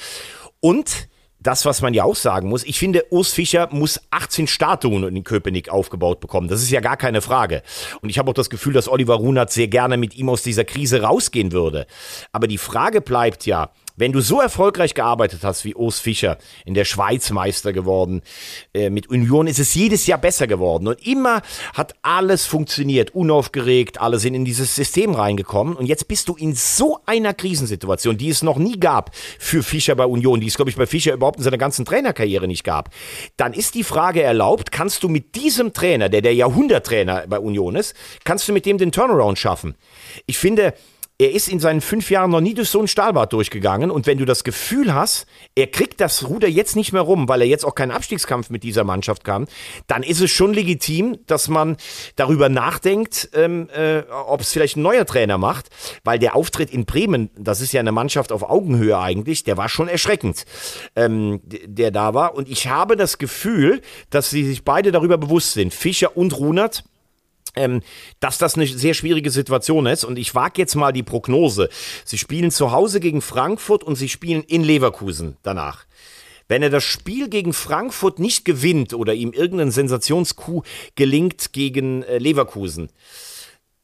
Und 0.60 1.10
das, 1.44 1.66
was 1.66 1.82
man 1.82 1.94
ja 1.94 2.06
auch 2.06 2.16
sagen 2.16 2.48
muss, 2.48 2.64
ich 2.64 2.80
finde, 2.80 3.06
Urs 3.12 3.34
Fischer 3.34 3.68
muss 3.72 4.00
18 4.12 4.48
Statuen 4.48 5.04
in 5.04 5.24
Köpenick 5.24 5.70
aufgebaut 5.70 6.22
bekommen. 6.22 6.48
Das 6.48 6.62
ist 6.62 6.72
ja 6.72 6.80
gar 6.80 6.98
keine 6.98 7.22
Frage. 7.22 7.62
Und 8.02 8.10
ich 8.10 8.18
habe 8.18 8.32
auch 8.32 8.36
das 8.36 8.50
Gefühl, 8.50 8.74
dass 8.74 8.88
Oliver 8.88 9.16
Runert 9.16 9.52
sehr 9.52 9.68
gerne 9.68 9.98
mit 9.98 10.16
ihm 10.16 10.30
aus 10.30 10.42
dieser 10.42 10.64
Krise 10.64 11.02
rausgehen 11.02 11.52
würde. 11.52 11.86
Aber 12.32 12.48
die 12.48 12.58
Frage 12.58 13.02
bleibt 13.02 13.46
ja, 13.46 13.72
wenn 13.96 14.12
du 14.12 14.22
so 14.22 14.42
erfolgreich 14.42 14.94
gearbeitet 14.94 15.42
hast 15.44 15.66
wie 15.66 15.76
Urs 15.76 16.00
Fischer, 16.00 16.38
in 16.66 16.74
der 16.74 16.86
Schweiz 16.86 17.30
Meister 17.30 17.74
geworden, 17.74 18.22
äh, 18.74 18.90
mit 18.90 19.10
Union 19.10 19.48
ist 19.48 19.60
es 19.60 19.74
jedes 19.76 20.08
Jahr 20.08 20.18
besser 20.18 20.48
geworden. 20.48 20.88
Und 20.88 21.06
immer 21.06 21.42
hat 21.74 21.94
alles 22.02 22.46
funktioniert, 22.46 23.14
unaufgeregt, 23.14 24.02
alle 24.02 24.20
sind 24.20 24.34
in 24.34 24.46
dieses 24.46 24.76
System 24.76 25.14
reingekommen. 25.14 25.76
Und 25.76 25.86
jetzt 25.86 26.08
bist 26.08 26.28
du 26.30 26.36
in 26.36 26.56
so 26.56 27.00
einer 27.06 27.34
Krisensituation, 27.34 28.18
die 28.18 28.30
es 28.30 28.42
noch 28.42 28.58
nie 28.58 28.80
gab 28.80 29.12
für 29.16 29.64
Fischer 29.64 29.96
bei 29.96 30.06
Union, 30.06 30.40
die 30.40 30.48
es, 30.48 30.56
glaube 30.56 30.72
ich, 30.72 30.78
bei 30.78 30.88
Fischer 30.88 31.14
überhaupt 31.14 31.38
in 31.38 31.44
seiner 31.44 31.58
ganzen 31.58 31.86
Trainerkarriere 31.86 32.48
nicht 32.48 32.64
gab. 32.64 32.90
Dann 33.38 33.54
ist 33.54 33.76
die 33.76 33.84
Frage 33.84 34.24
erlaubt, 34.24 34.72
kannst 34.72 35.04
du 35.04 35.10
mit 35.10 35.36
diesem 35.36 35.74
Trainer, 35.74 36.10
der 36.10 36.22
der 36.22 36.34
Jahrhunderttrainer 36.34 37.26
bei 37.28 37.40
Union 37.40 37.76
ist, 37.76 37.96
kannst 38.24 38.48
du 38.48 38.54
mit 38.54 38.66
dem 38.66 38.78
den 38.78 38.92
Turnaround 38.92 39.38
schaffen? 39.38 39.76
Ich 40.26 40.38
finde, 40.38 40.74
er 41.20 41.32
ist 41.32 41.48
in 41.48 41.60
seinen 41.60 41.82
fünf 41.82 42.10
Jahren 42.10 42.32
noch 42.32 42.42
nie 42.42 42.56
durch 42.56 42.70
so 42.70 42.82
ein 42.82 42.88
Stahlbad 42.88 43.34
durchgegangen. 43.34 43.92
Und 43.92 44.08
wenn 44.08 44.18
du 44.18 44.26
das 44.26 44.44
Gefühl 44.44 44.94
hast, 44.94 45.28
er 45.56 45.68
kriegt 45.68 46.02
das 46.02 46.28
Ruder 46.28 46.48
jetzt 46.48 46.76
nicht 46.76 46.92
mehr 46.92 47.04
rum, 47.04 47.30
weil 47.30 47.42
er 47.42 47.48
jetzt 47.48 47.66
auch 47.66 47.76
keinen 47.76 47.92
Abstiegskampf 47.92 48.50
mit 48.50 48.64
dieser 48.64 48.84
Mannschaft 48.84 49.24
kann, 49.24 49.48
dann 49.88 50.02
ist 50.02 50.22
es 50.22 50.32
schon 50.32 50.54
legitim, 50.54 51.20
dass 51.28 51.50
man 51.50 51.78
darüber 52.16 52.50
nachdenkt, 52.50 53.30
ähm, 53.34 53.70
äh, 53.70 54.02
ob 54.28 54.42
es 54.42 54.52
vielleicht 54.52 54.76
ein 54.76 54.82
neuer 54.82 55.06
Trainer 55.06 55.38
macht. 55.38 55.70
Weil 56.04 56.18
der 56.18 56.36
Auftritt 56.36 56.72
in 56.72 56.86
Bremen, 56.86 57.30
das 57.38 57.62
ist 57.62 57.74
ja 57.74 57.80
eine 57.80 57.92
Mannschaft 57.92 58.32
auf 58.32 58.50
Augenhöhe 58.50 58.98
eigentlich, 58.98 59.44
der 59.44 59.56
war 59.56 59.70
schon 59.70 59.88
erschreckend, 59.88 60.46
ähm, 60.96 61.42
der 61.44 61.92
da 61.92 62.16
war. 62.16 62.34
Und 62.34 62.50
ich 62.50 62.68
habe 62.68 62.98
das 62.98 63.20
Gefühl, 63.20 63.82
dass 64.10 64.32
sie 64.32 64.44
sich 64.44 64.64
beide 64.64 64.92
darüber 64.92 65.20
bewusst 65.20 65.54
sind, 65.54 65.74
Fischer 65.74 66.18
und 66.18 66.38
Runert, 66.38 66.84
ähm, 67.56 67.82
dass 68.20 68.38
das 68.38 68.56
eine 68.56 68.68
sehr 68.68 68.94
schwierige 68.94 69.30
Situation 69.30 69.86
ist. 69.86 70.04
Und 70.04 70.18
ich 70.18 70.34
wage 70.36 70.62
jetzt 70.62 70.76
mal 70.76 70.92
die 70.92 71.04
Prognose. 71.04 71.70
Sie 72.06 72.18
spielen 72.18 72.52
zu 72.52 72.72
Hause 72.72 73.00
gegen 73.00 73.22
Frankfurt 73.22 73.84
und 73.84 73.96
sie 73.96 74.10
spielen 74.10 74.44
in 74.44 74.64
Leverkusen 74.64 75.38
danach. 75.44 75.86
Wenn 76.48 76.62
er 76.62 76.70
das 76.70 76.84
Spiel 76.84 77.30
gegen 77.30 77.54
Frankfurt 77.54 78.20
nicht 78.20 78.46
gewinnt 78.46 78.94
oder 78.94 79.14
ihm 79.14 79.32
irgendein 79.32 79.72
Sensationskuh 79.72 80.64
gelingt 80.96 81.54
gegen 81.54 82.04
äh, 82.04 82.18
Leverkusen, 82.18 82.90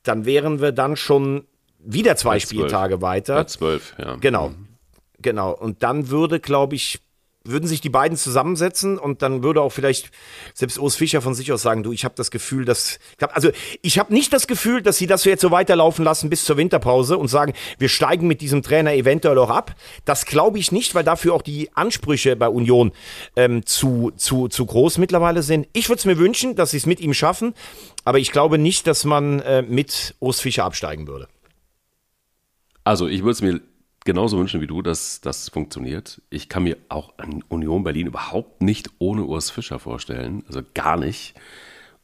dann 0.04 0.26
wären 0.26 0.62
wir 0.62 0.72
dann 0.72 0.96
schon 0.96 1.46
wieder 1.80 2.16
zwei 2.16 2.40
Spieltage 2.40 3.02
weiter. 3.02 3.36
Bei 3.36 3.44
zwölf, 3.46 3.96
ja. 3.98 4.16
Genau. 4.18 4.54
Genau. 5.22 5.52
Und 5.52 5.84
dann 5.84 6.10
würde, 6.10 6.40
glaube 6.40 6.76
ich, 6.76 7.00
würden 7.50 7.68
sich 7.68 7.82
die 7.82 7.90
beiden 7.90 8.18
zusammensetzen 8.18 8.98
und 8.98 9.22
dann 9.22 9.44
würde 9.44 9.62
auch 9.62 9.72
vielleicht 9.72 10.12
selbst 10.54 10.80
Urs 10.80 10.96
Fischer 10.96 11.22
von 11.22 11.34
sich 11.34 11.52
aus 11.52 11.62
sagen, 11.62 11.84
du, 11.84 11.92
ich 11.92 12.06
habe 12.06 12.16
das 12.16 12.32
Gefühl, 12.32 12.66
dass 12.66 13.00
also 13.20 13.50
ich 13.82 14.00
habe 14.00 14.14
nicht 14.14 14.34
das 14.34 14.48
Gefühl, 14.48 14.82
dass 14.82 14.98
sie 14.98 15.08
das 15.08 15.26
jetzt 15.26 15.42
so 15.42 15.52
weiterlaufen 15.52 16.04
lassen 16.06 16.30
bis 16.30 16.46
zur 16.46 16.58
Winterpause 16.58 17.18
und 17.18 17.28
sagen, 17.28 17.54
wir 17.78 17.90
steigen 17.90 18.28
mit 18.28 18.42
diesem 18.42 18.62
Trainer 18.62 18.94
eventuell 18.94 19.38
auch 19.38 19.50
ab. 19.50 19.76
Das 20.06 20.26
glaube 20.26 20.60
ich 20.60 20.72
nicht, 20.72 20.96
weil 20.96 21.04
dafür 21.04 21.34
auch 21.34 21.42
die 21.42 21.70
Ansprüche 21.76 22.36
bei 22.36 22.50
Union 22.50 22.92
ähm, 23.36 23.66
zu, 23.66 24.12
zu, 24.16 24.48
zu 24.48 24.66
groß 24.66 24.98
mittlerweile 24.98 25.44
sind. 25.44 25.68
Ich 25.74 25.90
würde 25.90 26.00
es 26.00 26.06
mir 26.06 26.18
wünschen, 26.18 26.56
dass 26.56 26.72
sie 26.72 26.78
es 26.78 26.86
mit 26.86 27.00
ihm 27.00 27.14
schaffen, 27.14 27.54
aber 28.06 28.20
ich 28.20 28.32
glaube 28.32 28.58
nicht, 28.58 28.88
dass 28.88 29.06
man 29.06 29.40
äh, 29.42 29.62
mit 29.62 30.16
Urs 30.20 30.40
Fischer 30.40 30.66
absteigen 30.66 31.08
würde. 31.08 31.28
Also 32.84 33.08
ich 33.08 33.22
würde 33.22 33.32
es 33.32 33.42
mir 33.42 33.62
genauso 34.06 34.38
wünschen 34.38 34.62
wie 34.62 34.68
du, 34.68 34.82
dass 34.82 35.22
das 35.22 35.50
funktioniert. 35.50 36.22
Ich 36.30 36.50
kann 36.50 36.64
mir 36.64 36.78
auch 36.90 37.14
an 37.18 37.44
Union 37.50 37.84
Berlin 37.84 38.08
überhaupt 38.08 38.62
nicht 38.62 38.90
ohne 39.00 39.24
Urs 39.24 39.50
Fischer 39.50 39.80
vorstellen. 39.80 40.44
Also 40.48 40.62
gar 40.74 40.98
nicht. 40.98 41.36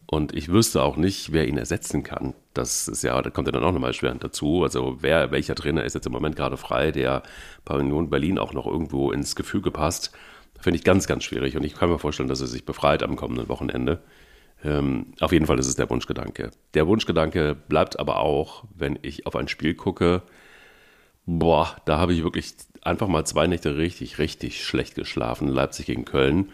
Und 0.07 0.35
ich 0.35 0.49
wüsste 0.49 0.83
auch 0.83 0.97
nicht, 0.97 1.31
wer 1.31 1.47
ihn 1.47 1.57
ersetzen 1.57 2.03
kann. 2.03 2.35
Das 2.53 2.87
ist 2.87 3.03
ja, 3.03 3.19
da 3.21 3.29
kommt 3.31 3.47
ja 3.47 3.51
dann 3.51 3.63
auch 3.63 3.71
nochmal 3.71 3.93
schwer 3.93 4.13
dazu. 4.13 4.63
Also 4.63 4.97
wer, 5.01 5.31
welcher 5.31 5.55
Trainer 5.55 5.83
ist 5.83 5.95
jetzt 5.95 6.05
im 6.05 6.13
Moment 6.13 6.35
gerade 6.35 6.57
frei, 6.57 6.91
der 6.91 7.23
bei 7.63 7.75
Union 7.75 8.09
Berlin 8.09 8.37
auch 8.37 8.53
noch 8.53 8.67
irgendwo 8.67 9.11
ins 9.11 9.35
Gefüge 9.35 9.71
passt, 9.71 10.11
finde 10.59 10.77
ich 10.77 10.83
ganz, 10.83 11.07
ganz 11.07 11.23
schwierig. 11.23 11.57
Und 11.57 11.63
ich 11.63 11.75
kann 11.75 11.89
mir 11.89 11.99
vorstellen, 11.99 12.29
dass 12.29 12.41
er 12.41 12.47
sich 12.47 12.65
befreit 12.65 13.01
am 13.01 13.15
kommenden 13.15 13.49
Wochenende. 13.49 14.01
Ähm, 14.63 15.07
auf 15.19 15.31
jeden 15.31 15.47
Fall 15.47 15.59
ist 15.59 15.67
es 15.67 15.75
der 15.75 15.89
Wunschgedanke. 15.89 16.51
Der 16.75 16.87
Wunschgedanke 16.87 17.55
bleibt 17.55 17.99
aber 17.99 18.19
auch, 18.19 18.63
wenn 18.75 18.99
ich 19.01 19.25
auf 19.25 19.35
ein 19.35 19.47
Spiel 19.47 19.73
gucke, 19.73 20.21
Boah, 21.25 21.75
da 21.85 21.97
habe 21.97 22.13
ich 22.13 22.23
wirklich 22.23 22.53
einfach 22.81 23.07
mal 23.07 23.25
zwei 23.25 23.47
Nächte 23.47 23.77
richtig, 23.77 24.19
richtig 24.19 24.63
schlecht 24.63 24.95
geschlafen. 24.95 25.47
Leipzig 25.47 25.87
gegen 25.87 26.05
Köln. 26.05 26.51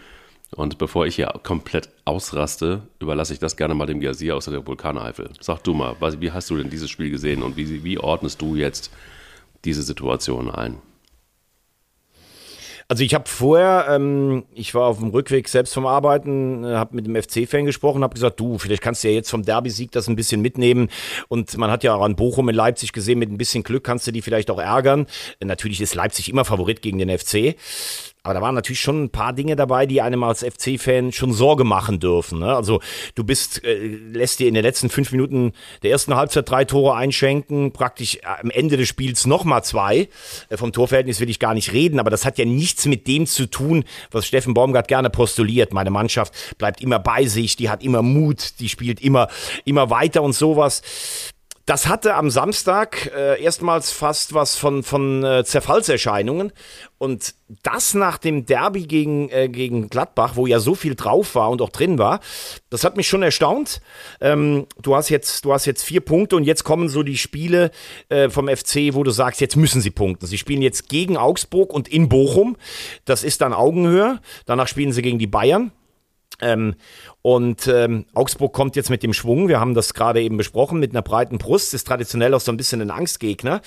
Und 0.55 0.77
bevor 0.77 1.05
ich 1.05 1.15
hier 1.15 1.27
komplett 1.43 1.89
ausraste, 2.03 2.81
überlasse 2.99 3.33
ich 3.33 3.39
das 3.39 3.55
gerne 3.55 3.73
mal 3.73 3.85
dem 3.85 4.01
Gazier 4.01 4.35
aus 4.35 4.45
der 4.45 4.65
Vulkaneifel. 4.65 5.29
Sag 5.39 5.63
du 5.63 5.73
mal, 5.73 5.95
wie 6.19 6.31
hast 6.31 6.49
du 6.49 6.57
denn 6.57 6.69
dieses 6.69 6.89
Spiel 6.89 7.09
gesehen 7.09 7.41
und 7.41 7.55
wie, 7.55 7.83
wie 7.83 7.97
ordnest 7.97 8.41
du 8.41 8.55
jetzt 8.55 8.91
diese 9.63 9.81
Situation 9.81 10.51
ein? 10.51 10.77
Also 12.91 13.05
ich 13.05 13.13
habe 13.13 13.29
vorher, 13.29 13.85
ähm, 13.87 14.43
ich 14.53 14.75
war 14.75 14.87
auf 14.87 14.99
dem 14.99 15.11
Rückweg 15.11 15.47
selbst 15.47 15.73
vom 15.73 15.85
Arbeiten, 15.85 16.65
äh, 16.65 16.75
habe 16.75 16.93
mit 16.93 17.07
dem 17.07 17.15
FC-Fan 17.15 17.63
gesprochen, 17.63 18.03
habe 18.03 18.15
gesagt, 18.15 18.37
du, 18.37 18.57
vielleicht 18.57 18.81
kannst 18.81 19.01
du 19.01 19.07
ja 19.07 19.13
jetzt 19.13 19.29
vom 19.29 19.43
Derby-Sieg 19.43 19.93
das 19.93 20.09
ein 20.09 20.17
bisschen 20.17 20.41
mitnehmen. 20.41 20.89
Und 21.29 21.57
man 21.57 21.71
hat 21.71 21.85
ja 21.85 21.95
auch 21.95 22.01
an 22.01 22.17
Bochum 22.17 22.49
in 22.49 22.55
Leipzig 22.55 22.91
gesehen, 22.91 23.19
mit 23.19 23.31
ein 23.31 23.37
bisschen 23.37 23.63
Glück 23.63 23.85
kannst 23.85 24.07
du 24.07 24.11
die 24.11 24.21
vielleicht 24.21 24.51
auch 24.51 24.59
ärgern. 24.59 25.07
Natürlich 25.41 25.79
ist 25.79 25.95
Leipzig 25.95 26.27
immer 26.27 26.43
Favorit 26.43 26.81
gegen 26.81 26.97
den 26.97 27.17
FC. 27.17 27.55
Aber 28.23 28.35
da 28.35 28.41
waren 28.41 28.53
natürlich 28.53 28.79
schon 28.79 29.05
ein 29.05 29.09
paar 29.09 29.33
Dinge 29.33 29.55
dabei, 29.55 29.87
die 29.87 29.99
einem 29.99 30.23
als 30.23 30.43
FC-Fan 30.43 31.11
schon 31.11 31.33
Sorge 31.33 31.63
machen 31.63 31.99
dürfen. 31.99 32.39
Ne? 32.39 32.55
Also 32.55 32.79
du 33.15 33.23
bist, 33.23 33.63
äh, 33.63 33.77
lässt 33.77 34.39
dir 34.39 34.47
in 34.47 34.53
den 34.53 34.61
letzten 34.61 34.91
fünf 34.91 35.11
Minuten 35.11 35.53
der 35.81 35.89
ersten 35.89 36.13
Halbzeit 36.13 36.47
drei 36.47 36.63
Tore 36.63 36.93
einschenken, 36.95 37.71
praktisch 37.71 38.17
äh, 38.17 38.41
am 38.41 38.51
Ende 38.51 38.77
des 38.77 38.87
Spiels 38.87 39.25
nochmal 39.25 39.63
zwei. 39.63 40.07
Äh, 40.49 40.57
vom 40.57 40.71
Torverhältnis 40.71 41.19
will 41.19 41.31
ich 41.31 41.39
gar 41.39 41.55
nicht 41.55 41.73
reden, 41.73 41.99
aber 41.99 42.11
das 42.11 42.23
hat 42.23 42.37
ja 42.37 42.45
nichts 42.45 42.85
mit 42.85 43.07
dem 43.07 43.25
zu 43.25 43.47
tun, 43.47 43.85
was 44.11 44.27
Steffen 44.27 44.53
Baumgart 44.53 44.87
gerne 44.87 45.09
postuliert. 45.09 45.73
Meine 45.73 45.89
Mannschaft 45.89 46.55
bleibt 46.59 46.79
immer 46.79 46.99
bei 46.99 47.25
sich, 47.25 47.55
die 47.55 47.71
hat 47.71 47.83
immer 47.83 48.03
Mut, 48.03 48.59
die 48.59 48.69
spielt 48.69 49.01
immer, 49.01 49.29
immer 49.65 49.89
weiter 49.89 50.21
und 50.21 50.33
sowas. 50.33 50.83
Das 51.71 51.87
hatte 51.87 52.15
am 52.15 52.29
Samstag 52.29 53.09
äh, 53.15 53.41
erstmals 53.41 53.91
fast 53.91 54.33
was 54.33 54.57
von, 54.57 54.83
von 54.83 55.23
äh, 55.23 55.45
Zerfallserscheinungen. 55.45 56.51
Und 56.97 57.33
das 57.63 57.93
nach 57.93 58.17
dem 58.17 58.45
Derby 58.45 58.87
gegen, 58.87 59.29
äh, 59.29 59.47
gegen 59.47 59.87
Gladbach, 59.87 60.35
wo 60.35 60.47
ja 60.47 60.59
so 60.59 60.75
viel 60.75 60.95
drauf 60.95 61.33
war 61.33 61.49
und 61.49 61.61
auch 61.61 61.69
drin 61.69 61.97
war, 61.97 62.19
das 62.69 62.83
hat 62.83 62.97
mich 62.97 63.07
schon 63.07 63.23
erstaunt. 63.23 63.79
Ähm, 64.19 64.67
du, 64.81 64.97
hast 64.97 65.07
jetzt, 65.07 65.45
du 65.45 65.53
hast 65.53 65.65
jetzt 65.65 65.83
vier 65.83 66.01
Punkte 66.01 66.35
und 66.35 66.43
jetzt 66.43 66.65
kommen 66.65 66.89
so 66.89 67.03
die 67.03 67.17
Spiele 67.17 67.71
äh, 68.09 68.29
vom 68.29 68.49
FC, 68.49 68.93
wo 68.93 69.05
du 69.05 69.11
sagst, 69.11 69.39
jetzt 69.39 69.55
müssen 69.55 69.79
sie 69.79 69.91
punkten. 69.91 70.27
Sie 70.27 70.37
spielen 70.37 70.61
jetzt 70.61 70.89
gegen 70.89 71.15
Augsburg 71.15 71.71
und 71.71 71.87
in 71.87 72.09
Bochum. 72.09 72.57
Das 73.05 73.23
ist 73.23 73.39
dann 73.39 73.53
Augenhöhe. 73.53 74.19
Danach 74.45 74.67
spielen 74.67 74.91
sie 74.91 75.01
gegen 75.01 75.19
die 75.19 75.27
Bayern. 75.27 75.71
Ähm, 76.41 76.75
und 77.21 77.67
ähm, 77.67 78.05
Augsburg 78.13 78.53
kommt 78.53 78.75
jetzt 78.75 78.89
mit 78.89 79.03
dem 79.03 79.13
Schwung. 79.13 79.47
Wir 79.47 79.59
haben 79.59 79.73
das 79.73 79.93
gerade 79.93 80.21
eben 80.21 80.37
besprochen 80.37 80.79
mit 80.79 80.91
einer 80.91 81.01
breiten 81.01 81.37
Brust. 81.37 81.73
Ist 81.73 81.87
traditionell 81.87 82.33
auch 82.33 82.41
so 82.41 82.51
ein 82.51 82.57
bisschen 82.57 82.81
ein 82.81 82.91
Angstgegner. 82.91 83.61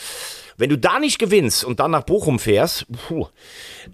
Wenn 0.56 0.70
du 0.70 0.78
da 0.78 0.98
nicht 0.98 1.18
gewinnst 1.18 1.64
und 1.64 1.80
dann 1.80 1.90
nach 1.90 2.04
Bochum 2.04 2.38
fährst, 2.38 2.86
puh, 3.08 3.26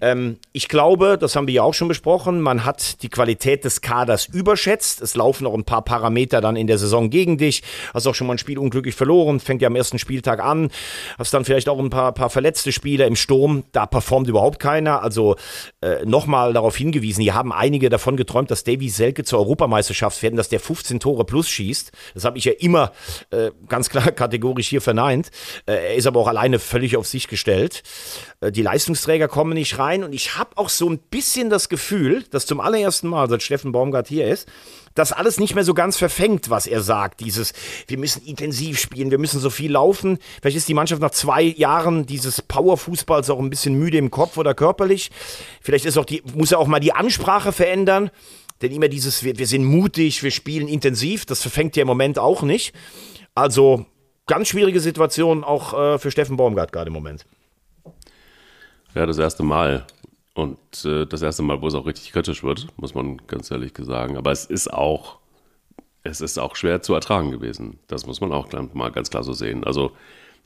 ähm, 0.00 0.38
ich 0.52 0.68
glaube, 0.68 1.18
das 1.18 1.36
haben 1.36 1.46
wir 1.46 1.54
ja 1.54 1.62
auch 1.62 1.74
schon 1.74 1.88
besprochen, 1.88 2.40
man 2.40 2.64
hat 2.64 3.02
die 3.02 3.08
Qualität 3.08 3.64
des 3.64 3.80
Kaders 3.80 4.26
überschätzt. 4.26 5.00
Es 5.00 5.14
laufen 5.14 5.46
auch 5.46 5.54
ein 5.54 5.64
paar 5.64 5.82
Parameter 5.82 6.40
dann 6.40 6.56
in 6.56 6.66
der 6.66 6.78
Saison 6.78 7.10
gegen 7.10 7.38
dich. 7.38 7.62
Hast 7.94 8.06
auch 8.06 8.14
schon 8.14 8.26
mal 8.26 8.34
ein 8.34 8.38
Spiel 8.38 8.58
unglücklich 8.58 8.94
verloren, 8.94 9.40
fängt 9.40 9.62
ja 9.62 9.68
am 9.68 9.76
ersten 9.76 9.98
Spieltag 9.98 10.40
an. 10.40 10.70
Hast 11.18 11.32
dann 11.34 11.44
vielleicht 11.44 11.68
auch 11.68 11.78
ein 11.78 11.90
paar, 11.90 12.12
paar 12.12 12.30
verletzte 12.30 12.72
Spieler 12.72 13.06
im 13.06 13.16
Sturm. 13.16 13.64
Da 13.72 13.86
performt 13.86 14.28
überhaupt 14.28 14.58
keiner. 14.58 15.02
Also 15.02 15.36
äh, 15.80 16.04
nochmal 16.04 16.52
darauf 16.52 16.76
hingewiesen, 16.76 17.22
hier 17.22 17.34
haben 17.34 17.52
einige 17.52 17.88
davon 17.88 18.16
geträumt, 18.16 18.50
dass 18.50 18.64
Davy 18.64 18.88
Selke 18.88 19.24
zur 19.24 19.38
Europameisterschaft 19.38 20.22
werden, 20.22 20.36
dass 20.36 20.48
der 20.48 20.60
15 20.60 21.00
Tore 21.00 21.24
plus 21.24 21.48
schießt. 21.48 21.92
Das 22.14 22.24
habe 22.24 22.38
ich 22.38 22.44
ja 22.44 22.52
immer 22.58 22.92
äh, 23.30 23.50
ganz 23.68 23.90
klar 23.90 24.10
kategorisch 24.12 24.68
hier 24.68 24.80
verneint. 24.80 25.30
Äh, 25.66 25.72
er 25.72 25.94
ist 25.94 26.06
aber 26.06 26.20
auch 26.20 26.28
allein 26.28 26.49
alleine 26.50 26.58
völlig 26.58 26.96
auf 26.96 27.06
sich 27.06 27.28
gestellt. 27.28 27.82
Äh, 28.40 28.50
die 28.52 28.62
Leistungsträger 28.62 29.28
kommen 29.28 29.54
nicht 29.54 29.78
rein 29.78 30.02
und 30.04 30.12
ich 30.12 30.36
habe 30.36 30.50
auch 30.56 30.68
so 30.68 30.88
ein 30.88 30.98
bisschen 30.98 31.50
das 31.50 31.68
Gefühl, 31.68 32.24
dass 32.30 32.46
zum 32.46 32.60
allerersten 32.60 33.08
Mal, 33.08 33.28
seit 33.28 33.42
Steffen 33.42 33.72
Baumgart 33.72 34.08
hier 34.08 34.26
ist, 34.26 34.48
das 34.94 35.12
alles 35.12 35.38
nicht 35.38 35.54
mehr 35.54 35.62
so 35.62 35.72
ganz 35.72 35.96
verfängt, 35.96 36.50
was 36.50 36.66
er 36.66 36.82
sagt. 36.82 37.20
Dieses, 37.20 37.52
wir 37.86 37.96
müssen 37.96 38.24
intensiv 38.24 38.80
spielen, 38.80 39.12
wir 39.12 39.18
müssen 39.18 39.38
so 39.38 39.48
viel 39.48 39.70
laufen. 39.70 40.18
Vielleicht 40.40 40.56
ist 40.56 40.68
die 40.68 40.74
Mannschaft 40.74 41.00
nach 41.00 41.12
zwei 41.12 41.42
Jahren 41.42 42.06
dieses 42.06 42.42
Powerfußballs 42.42 43.30
auch 43.30 43.38
ein 43.38 43.50
bisschen 43.50 43.74
müde 43.74 43.98
im 43.98 44.10
Kopf 44.10 44.36
oder 44.36 44.52
körperlich. 44.52 45.10
Vielleicht 45.60 45.84
ist 45.84 45.96
auch 45.96 46.04
die, 46.04 46.22
muss 46.34 46.50
er 46.50 46.58
auch 46.58 46.66
mal 46.66 46.80
die 46.80 46.92
Ansprache 46.92 47.52
verändern. 47.52 48.10
Denn 48.62 48.72
immer 48.72 48.88
dieses, 48.88 49.22
wir, 49.22 49.38
wir 49.38 49.46
sind 49.46 49.64
mutig, 49.64 50.22
wir 50.22 50.32
spielen 50.32 50.68
intensiv, 50.68 51.24
das 51.24 51.40
verfängt 51.40 51.76
ja 51.76 51.82
im 51.82 51.86
Moment 51.86 52.18
auch 52.18 52.42
nicht. 52.42 52.74
Also 53.34 53.86
ganz 54.30 54.46
schwierige 54.46 54.78
Situation 54.78 55.42
auch 55.42 55.74
äh, 55.74 55.98
für 55.98 56.12
Steffen 56.12 56.36
Baumgart 56.36 56.70
gerade 56.70 56.86
im 56.86 56.94
Moment. 56.94 57.26
Ja, 58.94 59.04
das 59.04 59.18
erste 59.18 59.42
Mal. 59.42 59.84
Und 60.34 60.84
äh, 60.84 61.04
das 61.04 61.20
erste 61.20 61.42
Mal, 61.42 61.60
wo 61.60 61.66
es 61.66 61.74
auch 61.74 61.84
richtig 61.84 62.12
kritisch 62.12 62.44
wird, 62.44 62.68
muss 62.76 62.94
man 62.94 63.18
ganz 63.26 63.50
ehrlich 63.50 63.72
sagen. 63.78 64.16
Aber 64.16 64.30
es 64.30 64.44
ist 64.46 64.72
auch, 64.72 65.18
es 66.04 66.20
ist 66.20 66.38
auch 66.38 66.54
schwer 66.54 66.80
zu 66.80 66.94
ertragen 66.94 67.32
gewesen. 67.32 67.80
Das 67.88 68.06
muss 68.06 68.20
man 68.20 68.30
auch 68.30 68.46
mal 68.72 68.92
ganz 68.92 69.10
klar 69.10 69.24
so 69.24 69.32
sehen. 69.32 69.64
Also 69.64 69.90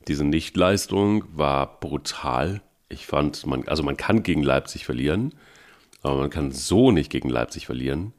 diese 0.08 0.24
Nichtleistung 0.24 1.24
war 1.34 1.78
brutal. 1.78 2.62
Ich 2.88 3.06
fand, 3.06 3.44
man, 3.46 3.68
also 3.68 3.82
man 3.82 3.98
kann 3.98 4.22
gegen 4.22 4.42
Leipzig 4.42 4.86
verlieren, 4.86 5.34
aber 6.02 6.16
man 6.16 6.30
kann 6.30 6.52
so 6.52 6.90
nicht 6.90 7.10
gegen 7.10 7.28
Leipzig 7.28 7.66
verlieren. 7.66 8.14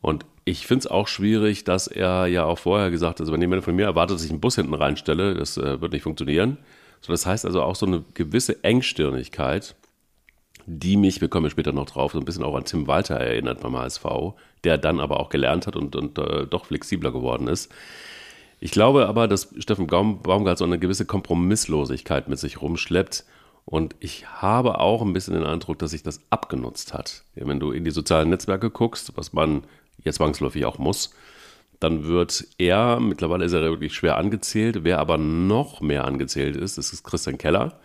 Und 0.00 0.24
ich 0.44 0.66
finde 0.66 0.80
es 0.80 0.86
auch 0.86 1.08
schwierig, 1.08 1.64
dass 1.64 1.86
er 1.86 2.26
ja 2.26 2.44
auch 2.44 2.58
vorher 2.58 2.90
gesagt 2.90 3.14
hat, 3.14 3.20
also 3.20 3.32
wenn 3.32 3.40
jemand 3.40 3.64
von 3.64 3.74
mir 3.74 3.86
erwartet, 3.86 4.16
dass 4.16 4.24
ich 4.24 4.30
einen 4.30 4.40
Bus 4.40 4.56
hinten 4.56 4.74
reinstelle, 4.74 5.34
das 5.34 5.56
äh, 5.56 5.80
wird 5.80 5.92
nicht 5.92 6.02
funktionieren. 6.02 6.58
So, 7.00 7.12
das 7.12 7.26
heißt 7.26 7.46
also 7.46 7.62
auch 7.62 7.76
so 7.76 7.86
eine 7.86 8.04
gewisse 8.14 8.62
Engstirnigkeit, 8.62 9.74
die 10.66 10.96
mich, 10.96 11.20
wir 11.20 11.28
kommen 11.28 11.46
ja 11.46 11.50
später 11.50 11.72
noch 11.72 11.86
drauf, 11.86 12.12
so 12.12 12.18
ein 12.18 12.24
bisschen 12.24 12.44
auch 12.44 12.54
an 12.54 12.64
Tim 12.64 12.86
Walter 12.86 13.16
erinnert 13.16 13.60
beim 13.60 13.76
HSV, 13.76 14.04
der 14.64 14.78
dann 14.78 15.00
aber 15.00 15.20
auch 15.20 15.30
gelernt 15.30 15.66
hat 15.66 15.76
und, 15.76 15.96
und 15.96 16.18
äh, 16.18 16.46
doch 16.46 16.66
flexibler 16.66 17.12
geworden 17.12 17.48
ist. 17.48 17.72
Ich 18.60 18.70
glaube 18.70 19.08
aber, 19.08 19.26
dass 19.26 19.54
Steffen 19.58 19.86
Baumgart 19.86 20.58
so 20.58 20.64
eine 20.64 20.78
gewisse 20.78 21.06
Kompromisslosigkeit 21.06 22.28
mit 22.28 22.38
sich 22.38 22.60
rumschleppt. 22.60 23.24
Und 23.64 23.96
ich 24.00 24.26
habe 24.26 24.80
auch 24.80 25.00
ein 25.00 25.12
bisschen 25.12 25.34
den 25.34 25.44
Eindruck, 25.44 25.78
dass 25.78 25.92
sich 25.92 26.02
das 26.02 26.20
abgenutzt 26.28 26.92
hat. 26.92 27.24
Wenn 27.34 27.60
du 27.60 27.72
in 27.72 27.84
die 27.84 27.90
sozialen 27.90 28.28
Netzwerke 28.28 28.70
guckst, 28.70 29.16
was 29.16 29.32
man 29.32 29.62
jetzt 30.04 30.16
zwangsläufig 30.16 30.64
auch 30.64 30.78
muss, 30.78 31.14
dann 31.80 32.04
wird 32.04 32.46
er, 32.58 33.00
mittlerweile 33.00 33.44
ist 33.44 33.52
er 33.52 33.62
wirklich 33.62 33.94
schwer 33.94 34.18
angezählt, 34.18 34.84
wer 34.84 34.98
aber 34.98 35.16
noch 35.18 35.80
mehr 35.80 36.04
angezählt 36.04 36.56
ist, 36.56 36.78
das 36.78 36.92
ist 36.92 37.02
Christian 37.02 37.38
Keller. 37.38 37.80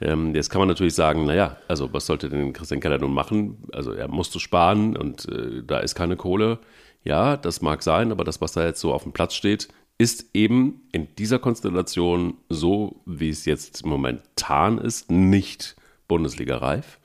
Ähm, 0.00 0.34
jetzt 0.34 0.50
kann 0.50 0.60
man 0.60 0.68
natürlich 0.68 0.94
sagen, 0.94 1.26
naja, 1.26 1.58
also 1.68 1.92
was 1.92 2.06
sollte 2.06 2.28
denn 2.28 2.52
Christian 2.52 2.80
Keller 2.80 2.98
nun 2.98 3.12
machen? 3.12 3.64
Also 3.72 3.92
er 3.92 4.08
musste 4.08 4.40
sparen 4.40 4.96
und 4.96 5.28
äh, 5.28 5.62
da 5.64 5.78
ist 5.78 5.94
keine 5.94 6.16
Kohle. 6.16 6.58
Ja, 7.04 7.36
das 7.36 7.62
mag 7.62 7.82
sein, 7.82 8.12
aber 8.12 8.24
das, 8.24 8.40
was 8.40 8.52
da 8.52 8.64
jetzt 8.64 8.80
so 8.80 8.92
auf 8.92 9.02
dem 9.02 9.12
Platz 9.12 9.34
steht, 9.34 9.68
ist 9.98 10.30
eben 10.34 10.82
in 10.90 11.14
dieser 11.16 11.38
Konstellation 11.38 12.34
so, 12.48 13.00
wie 13.06 13.28
es 13.28 13.44
jetzt 13.44 13.84
momentan 13.84 14.78
ist, 14.78 15.10
nicht 15.10 15.76
Bundesliga-reif. 16.08 16.98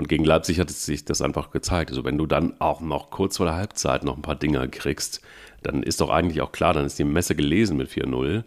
Und 0.00 0.08
gegen 0.08 0.24
Leipzig 0.24 0.58
hat 0.58 0.70
es 0.70 0.86
sich 0.86 1.04
das 1.04 1.20
einfach 1.20 1.50
gezeigt. 1.50 1.90
Also 1.90 2.04
wenn 2.04 2.16
du 2.16 2.24
dann 2.24 2.58
auch 2.58 2.80
noch 2.80 3.10
kurz 3.10 3.36
vor 3.36 3.44
der 3.44 3.54
Halbzeit 3.54 4.02
noch 4.02 4.16
ein 4.16 4.22
paar 4.22 4.34
Dinger 4.34 4.66
kriegst, 4.66 5.20
dann 5.62 5.82
ist 5.82 6.00
doch 6.00 6.08
eigentlich 6.08 6.40
auch 6.40 6.52
klar, 6.52 6.72
dann 6.72 6.86
ist 6.86 6.98
die 6.98 7.04
Messe 7.04 7.36
gelesen 7.36 7.76
mit 7.76 7.90
4-0. 7.90 8.44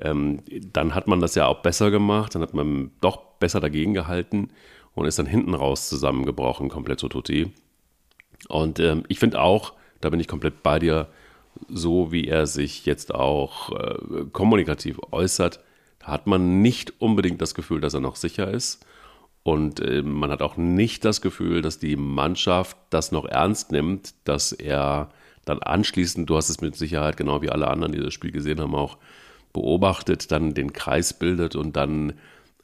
Ähm, 0.00 0.42
dann 0.72 0.94
hat 0.94 1.06
man 1.06 1.20
das 1.20 1.34
ja 1.34 1.48
auch 1.48 1.60
besser 1.60 1.90
gemacht, 1.90 2.34
dann 2.34 2.40
hat 2.40 2.54
man 2.54 2.92
doch 3.02 3.18
besser 3.38 3.60
dagegen 3.60 3.92
gehalten 3.92 4.48
und 4.94 5.04
ist 5.04 5.18
dann 5.18 5.26
hinten 5.26 5.52
raus 5.52 5.90
zusammengebrochen, 5.90 6.70
komplett 6.70 7.00
so 7.00 7.08
tutti. 7.08 7.52
Und 8.48 8.80
ähm, 8.80 9.04
ich 9.08 9.18
finde 9.18 9.42
auch, 9.42 9.74
da 10.00 10.08
bin 10.08 10.18
ich 10.18 10.28
komplett 10.28 10.62
bei 10.62 10.78
dir, 10.78 11.08
so 11.68 12.10
wie 12.10 12.26
er 12.26 12.46
sich 12.46 12.86
jetzt 12.86 13.14
auch 13.14 13.70
äh, 13.78 14.24
kommunikativ 14.32 14.98
äußert, 15.12 15.60
hat 16.02 16.26
man 16.26 16.62
nicht 16.62 17.02
unbedingt 17.02 17.42
das 17.42 17.54
Gefühl, 17.54 17.82
dass 17.82 17.92
er 17.92 18.00
noch 18.00 18.16
sicher 18.16 18.50
ist. 18.50 18.86
Und 19.46 19.78
äh, 19.78 20.02
man 20.02 20.32
hat 20.32 20.42
auch 20.42 20.56
nicht 20.56 21.04
das 21.04 21.20
Gefühl, 21.20 21.62
dass 21.62 21.78
die 21.78 21.94
Mannschaft 21.94 22.76
das 22.90 23.12
noch 23.12 23.26
ernst 23.26 23.70
nimmt, 23.70 24.12
dass 24.24 24.50
er 24.50 25.10
dann 25.44 25.60
anschließend, 25.60 26.28
du 26.28 26.34
hast 26.34 26.48
es 26.48 26.60
mit 26.60 26.74
Sicherheit 26.74 27.16
genau 27.16 27.42
wie 27.42 27.50
alle 27.50 27.68
anderen, 27.68 27.92
die 27.92 28.00
das 28.00 28.12
Spiel 28.12 28.32
gesehen 28.32 28.60
haben, 28.60 28.74
auch 28.74 28.98
beobachtet, 29.52 30.32
dann 30.32 30.54
den 30.54 30.72
Kreis 30.72 31.12
bildet 31.12 31.54
und 31.54 31.76
dann 31.76 32.14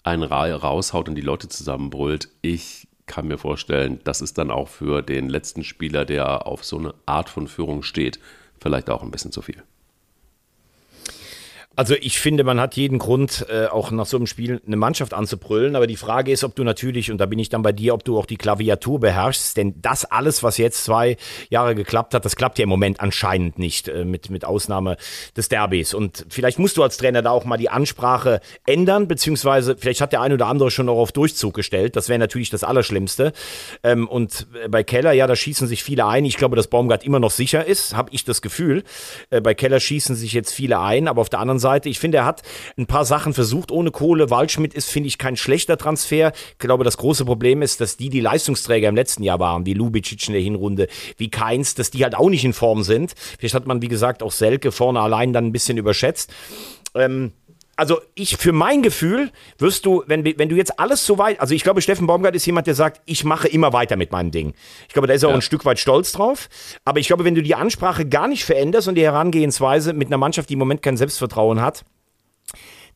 einen 0.02 0.24
raushaut 0.24 1.08
und 1.08 1.14
die 1.14 1.20
Leute 1.20 1.48
zusammenbrüllt. 1.48 2.30
Ich 2.40 2.88
kann 3.06 3.28
mir 3.28 3.38
vorstellen, 3.38 4.00
das 4.02 4.20
ist 4.20 4.36
dann 4.36 4.50
auch 4.50 4.66
für 4.66 5.02
den 5.02 5.28
letzten 5.28 5.62
Spieler, 5.62 6.04
der 6.04 6.48
auf 6.48 6.64
so 6.64 6.78
eine 6.78 6.94
Art 7.06 7.30
von 7.30 7.46
Führung 7.46 7.84
steht, 7.84 8.18
vielleicht 8.60 8.90
auch 8.90 9.04
ein 9.04 9.12
bisschen 9.12 9.30
zu 9.30 9.40
viel. 9.40 9.62
Also 11.74 11.94
ich 11.94 12.20
finde, 12.20 12.44
man 12.44 12.60
hat 12.60 12.76
jeden 12.76 12.98
Grund, 12.98 13.46
äh, 13.48 13.66
auch 13.66 13.90
nach 13.90 14.04
so 14.04 14.18
einem 14.18 14.26
Spiel 14.26 14.60
eine 14.66 14.76
Mannschaft 14.76 15.14
anzubrüllen. 15.14 15.74
Aber 15.74 15.86
die 15.86 15.96
Frage 15.96 16.30
ist, 16.30 16.44
ob 16.44 16.54
du 16.54 16.64
natürlich, 16.64 17.10
und 17.10 17.18
da 17.18 17.26
bin 17.26 17.38
ich 17.38 17.48
dann 17.48 17.62
bei 17.62 17.72
dir, 17.72 17.94
ob 17.94 18.04
du 18.04 18.18
auch 18.18 18.26
die 18.26 18.36
Klaviatur 18.36 19.00
beherrschst. 19.00 19.56
Denn 19.56 19.80
das 19.80 20.04
alles, 20.04 20.42
was 20.42 20.58
jetzt 20.58 20.84
zwei 20.84 21.16
Jahre 21.48 21.74
geklappt 21.74 22.12
hat, 22.12 22.24
das 22.24 22.36
klappt 22.36 22.58
ja 22.58 22.64
im 22.64 22.68
Moment 22.68 23.00
anscheinend 23.00 23.58
nicht, 23.58 23.88
äh, 23.88 24.04
mit, 24.04 24.28
mit 24.28 24.44
Ausnahme 24.44 24.96
des 25.34 25.48
Derbys. 25.48 25.94
Und 25.94 26.26
vielleicht 26.28 26.58
musst 26.58 26.76
du 26.76 26.82
als 26.82 26.98
Trainer 26.98 27.22
da 27.22 27.30
auch 27.30 27.44
mal 27.46 27.56
die 27.56 27.70
Ansprache 27.70 28.40
ändern, 28.66 29.08
beziehungsweise 29.08 29.76
vielleicht 29.78 30.02
hat 30.02 30.12
der 30.12 30.20
ein 30.20 30.32
oder 30.32 30.48
andere 30.48 30.70
schon 30.70 30.86
noch 30.86 30.98
auf 30.98 31.12
Durchzug 31.12 31.54
gestellt. 31.54 31.96
Das 31.96 32.10
wäre 32.10 32.18
natürlich 32.18 32.50
das 32.50 32.64
Allerschlimmste. 32.64 33.32
Ähm, 33.82 34.08
und 34.08 34.46
äh, 34.62 34.68
bei 34.68 34.82
Keller, 34.82 35.12
ja, 35.12 35.26
da 35.26 35.36
schießen 35.36 35.66
sich 35.66 35.82
viele 35.82 36.06
ein. 36.06 36.26
Ich 36.26 36.36
glaube, 36.36 36.54
dass 36.54 36.68
Baumgart 36.68 37.02
immer 37.02 37.18
noch 37.18 37.30
sicher 37.30 37.64
ist, 37.64 37.96
habe 37.96 38.10
ich 38.12 38.24
das 38.24 38.42
Gefühl. 38.42 38.84
Äh, 39.30 39.40
bei 39.40 39.54
Keller 39.54 39.80
schießen 39.80 40.16
sich 40.16 40.34
jetzt 40.34 40.52
viele 40.52 40.78
ein, 40.78 41.08
aber 41.08 41.22
auf 41.22 41.30
der 41.30 41.40
anderen 41.40 41.61
Seite, 41.62 41.88
ich 41.88 41.98
finde, 41.98 42.18
er 42.18 42.26
hat 42.26 42.42
ein 42.76 42.86
paar 42.86 43.06
Sachen 43.06 43.32
versucht 43.32 43.70
ohne 43.70 43.90
Kohle. 43.90 44.28
Waldschmidt 44.28 44.74
ist, 44.74 44.90
finde 44.90 45.06
ich, 45.06 45.16
kein 45.16 45.36
schlechter 45.36 45.78
Transfer. 45.78 46.32
Ich 46.52 46.58
glaube, 46.58 46.84
das 46.84 46.98
große 46.98 47.24
Problem 47.24 47.62
ist, 47.62 47.80
dass 47.80 47.96
die, 47.96 48.10
die 48.10 48.20
Leistungsträger 48.20 48.90
im 48.90 48.96
letzten 48.96 49.22
Jahr 49.22 49.40
waren, 49.40 49.64
wie 49.64 49.72
Lubicic 49.72 50.28
in 50.28 50.34
der 50.34 50.42
Hinrunde, 50.42 50.88
wie 51.16 51.30
Keins, 51.30 51.74
dass 51.74 51.90
die 51.90 52.04
halt 52.04 52.14
auch 52.14 52.28
nicht 52.28 52.44
in 52.44 52.52
Form 52.52 52.82
sind. 52.82 53.14
Vielleicht 53.38 53.54
hat 53.54 53.66
man, 53.66 53.80
wie 53.80 53.88
gesagt, 53.88 54.22
auch 54.22 54.32
Selke 54.32 54.72
vorne 54.72 55.00
allein 55.00 55.32
dann 55.32 55.46
ein 55.46 55.52
bisschen 55.52 55.78
überschätzt. 55.78 56.30
Ähm, 56.94 57.32
also 57.76 58.00
ich 58.14 58.36
für 58.36 58.52
mein 58.52 58.82
Gefühl 58.82 59.30
wirst 59.58 59.86
du, 59.86 60.04
wenn, 60.06 60.24
wenn 60.24 60.48
du 60.48 60.56
jetzt 60.56 60.78
alles 60.78 61.06
so 61.06 61.18
weit, 61.18 61.40
also 61.40 61.54
ich 61.54 61.62
glaube, 61.62 61.80
Steffen 61.80 62.06
Baumgart 62.06 62.34
ist 62.34 62.46
jemand, 62.46 62.66
der 62.66 62.74
sagt, 62.74 63.00
ich 63.06 63.24
mache 63.24 63.48
immer 63.48 63.72
weiter 63.72 63.96
mit 63.96 64.12
meinem 64.12 64.30
Ding. 64.30 64.54
Ich 64.88 64.92
glaube, 64.92 65.08
da 65.08 65.14
ist 65.14 65.22
er 65.22 65.28
ja. 65.28 65.32
auch 65.32 65.38
ein 65.38 65.42
Stück 65.42 65.64
weit 65.64 65.78
stolz 65.78 66.12
drauf. 66.12 66.48
Aber 66.84 67.00
ich 67.00 67.06
glaube, 67.06 67.24
wenn 67.24 67.34
du 67.34 67.42
die 67.42 67.54
Ansprache 67.54 68.06
gar 68.06 68.28
nicht 68.28 68.44
veränderst 68.44 68.88
und 68.88 68.94
die 68.96 69.02
Herangehensweise 69.02 69.94
mit 69.94 70.08
einer 70.08 70.18
Mannschaft, 70.18 70.50
die 70.50 70.54
im 70.54 70.58
Moment 70.58 70.82
kein 70.82 70.96
Selbstvertrauen 70.96 71.60
hat, 71.60 71.84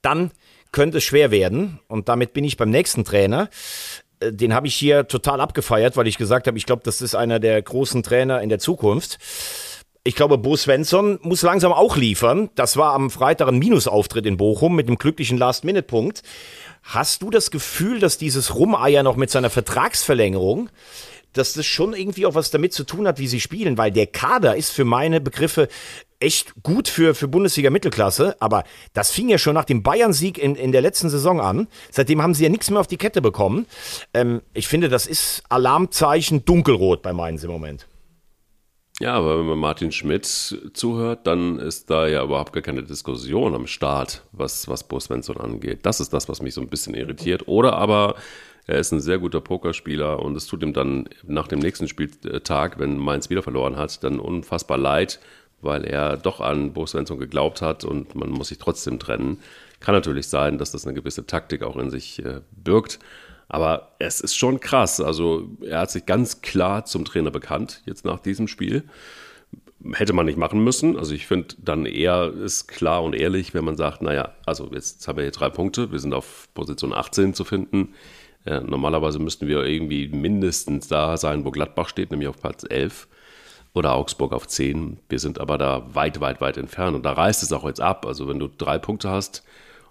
dann 0.02 0.30
könnte 0.72 0.98
es 0.98 1.04
schwer 1.04 1.30
werden. 1.30 1.80
Und 1.88 2.08
damit 2.08 2.32
bin 2.34 2.44
ich 2.44 2.56
beim 2.56 2.70
nächsten 2.70 3.04
Trainer 3.04 3.48
äh, 4.20 4.32
den 4.32 4.54
habe 4.54 4.66
ich 4.66 4.74
hier 4.74 5.08
total 5.08 5.40
abgefeiert, 5.40 5.96
weil 5.96 6.06
ich 6.06 6.16
gesagt 6.16 6.46
habe, 6.46 6.56
ich 6.56 6.66
glaube, 6.66 6.82
das 6.84 7.02
ist 7.02 7.14
einer 7.14 7.38
der 7.38 7.60
großen 7.60 8.02
Trainer 8.02 8.40
in 8.40 8.48
der 8.48 8.58
Zukunft 8.58 9.18
ich 10.06 10.14
glaube, 10.14 10.38
Bo 10.38 10.56
Svensson 10.56 11.18
muss 11.22 11.42
langsam 11.42 11.72
auch 11.72 11.96
liefern. 11.96 12.48
Das 12.54 12.76
war 12.76 12.94
am 12.94 13.10
Freitag 13.10 13.48
ein 13.48 13.58
Minusauftritt 13.58 14.24
in 14.24 14.36
Bochum 14.36 14.76
mit 14.76 14.88
dem 14.88 14.98
glücklichen 14.98 15.36
Last-Minute-Punkt. 15.36 16.22
Hast 16.84 17.22
du 17.22 17.30
das 17.30 17.50
Gefühl, 17.50 17.98
dass 17.98 18.16
dieses 18.16 18.54
Rumeier 18.54 19.02
noch 19.02 19.16
mit 19.16 19.30
seiner 19.30 19.50
Vertragsverlängerung, 19.50 20.70
dass 21.32 21.54
das 21.54 21.66
schon 21.66 21.92
irgendwie 21.92 22.24
auch 22.24 22.36
was 22.36 22.52
damit 22.52 22.72
zu 22.72 22.84
tun 22.84 23.08
hat, 23.08 23.18
wie 23.18 23.26
sie 23.26 23.40
spielen? 23.40 23.78
Weil 23.78 23.90
der 23.90 24.06
Kader 24.06 24.56
ist 24.56 24.70
für 24.70 24.84
meine 24.84 25.20
Begriffe 25.20 25.66
echt 26.20 26.54
gut 26.62 26.86
für, 26.86 27.16
für 27.16 27.26
Bundesliga 27.26 27.70
Mittelklasse, 27.70 28.36
aber 28.38 28.62
das 28.94 29.10
fing 29.10 29.28
ja 29.28 29.38
schon 29.38 29.54
nach 29.54 29.64
dem 29.64 29.82
Bayern-Sieg 29.82 30.38
in, 30.38 30.54
in 30.54 30.70
der 30.70 30.82
letzten 30.82 31.10
Saison 31.10 31.40
an. 31.40 31.66
Seitdem 31.90 32.22
haben 32.22 32.32
sie 32.32 32.44
ja 32.44 32.48
nichts 32.48 32.70
mehr 32.70 32.78
auf 32.78 32.86
die 32.86 32.96
Kette 32.96 33.20
bekommen. 33.20 33.66
Ähm, 34.14 34.40
ich 34.54 34.68
finde, 34.68 34.88
das 34.88 35.08
ist 35.08 35.42
Alarmzeichen 35.48 36.44
dunkelrot 36.44 37.02
bei 37.02 37.12
Mainz 37.12 37.42
im 37.42 37.50
Moment. 37.50 37.86
Ja, 38.98 39.12
aber 39.12 39.38
wenn 39.38 39.46
man 39.46 39.58
Martin 39.58 39.92
Schmidt 39.92 40.24
zuhört, 40.24 41.26
dann 41.26 41.58
ist 41.58 41.90
da 41.90 42.06
ja 42.06 42.24
überhaupt 42.24 42.54
gar 42.54 42.62
keine 42.62 42.82
Diskussion 42.82 43.54
am 43.54 43.66
Start, 43.66 44.22
was, 44.32 44.68
was 44.68 44.84
Bo 44.84 44.98
Svensson 44.98 45.36
angeht. 45.36 45.80
Das 45.82 46.00
ist 46.00 46.14
das, 46.14 46.30
was 46.30 46.40
mich 46.40 46.54
so 46.54 46.62
ein 46.62 46.68
bisschen 46.68 46.94
irritiert. 46.94 47.46
Oder 47.46 47.74
aber 47.74 48.14
er 48.66 48.78
ist 48.78 48.92
ein 48.92 49.00
sehr 49.00 49.18
guter 49.18 49.42
Pokerspieler 49.42 50.20
und 50.20 50.34
es 50.34 50.46
tut 50.46 50.62
ihm 50.62 50.72
dann 50.72 51.10
nach 51.24 51.46
dem 51.46 51.58
nächsten 51.58 51.88
Spieltag, 51.88 52.78
wenn 52.78 52.96
Mainz 52.96 53.28
wieder 53.28 53.42
verloren 53.42 53.76
hat, 53.76 54.02
dann 54.02 54.18
unfassbar 54.18 54.78
leid, 54.78 55.20
weil 55.60 55.84
er 55.84 56.16
doch 56.16 56.40
an 56.40 56.72
Bo 56.72 56.86
Svensson 56.86 57.18
geglaubt 57.18 57.60
hat 57.60 57.84
und 57.84 58.14
man 58.14 58.30
muss 58.30 58.48
sich 58.48 58.58
trotzdem 58.58 58.98
trennen. 58.98 59.40
Kann 59.78 59.94
natürlich 59.94 60.28
sein, 60.28 60.56
dass 60.56 60.72
das 60.72 60.86
eine 60.86 60.94
gewisse 60.94 61.26
Taktik 61.26 61.62
auch 61.62 61.76
in 61.76 61.90
sich 61.90 62.24
äh, 62.24 62.40
birgt. 62.50 62.98
Aber 63.48 63.92
es 63.98 64.20
ist 64.20 64.36
schon 64.36 64.60
krass. 64.60 65.00
Also 65.00 65.48
er 65.64 65.80
hat 65.80 65.90
sich 65.90 66.06
ganz 66.06 66.42
klar 66.42 66.84
zum 66.84 67.04
Trainer 67.04 67.30
bekannt, 67.30 67.82
jetzt 67.86 68.04
nach 68.04 68.18
diesem 68.18 68.48
Spiel. 68.48 68.84
Hätte 69.92 70.14
man 70.14 70.26
nicht 70.26 70.38
machen 70.38 70.64
müssen. 70.64 70.98
Also 70.98 71.14
ich 71.14 71.26
finde 71.26 71.54
dann 71.58 71.86
eher 71.86 72.32
ist 72.32 72.66
klar 72.66 73.04
und 73.04 73.14
ehrlich, 73.14 73.54
wenn 73.54 73.64
man 73.64 73.76
sagt, 73.76 74.02
naja, 74.02 74.32
also 74.46 74.70
jetzt 74.72 75.06
haben 75.06 75.16
wir 75.16 75.24
hier 75.24 75.32
drei 75.32 75.48
Punkte, 75.48 75.92
wir 75.92 76.00
sind 76.00 76.12
auf 76.12 76.48
Position 76.54 76.92
18 76.92 77.34
zu 77.34 77.44
finden. 77.44 77.94
Äh, 78.44 78.60
normalerweise 78.60 79.18
müssten 79.18 79.46
wir 79.46 79.64
irgendwie 79.64 80.08
mindestens 80.08 80.88
da 80.88 81.16
sein, 81.16 81.44
wo 81.44 81.50
Gladbach 81.50 81.88
steht, 81.88 82.10
nämlich 82.10 82.28
auf 82.28 82.40
Platz 82.40 82.64
11 82.68 83.06
oder 83.74 83.94
Augsburg 83.94 84.32
auf 84.32 84.48
10. 84.48 84.98
Wir 85.08 85.18
sind 85.18 85.38
aber 85.38 85.58
da 85.58 85.94
weit, 85.94 86.20
weit, 86.20 86.40
weit 86.40 86.56
entfernt 86.56 86.96
und 86.96 87.04
da 87.04 87.12
reißt 87.12 87.42
es 87.42 87.52
auch 87.52 87.64
jetzt 87.64 87.80
ab. 87.80 88.06
Also 88.06 88.26
wenn 88.26 88.38
du 88.38 88.48
drei 88.48 88.78
Punkte 88.78 89.10
hast 89.10 89.44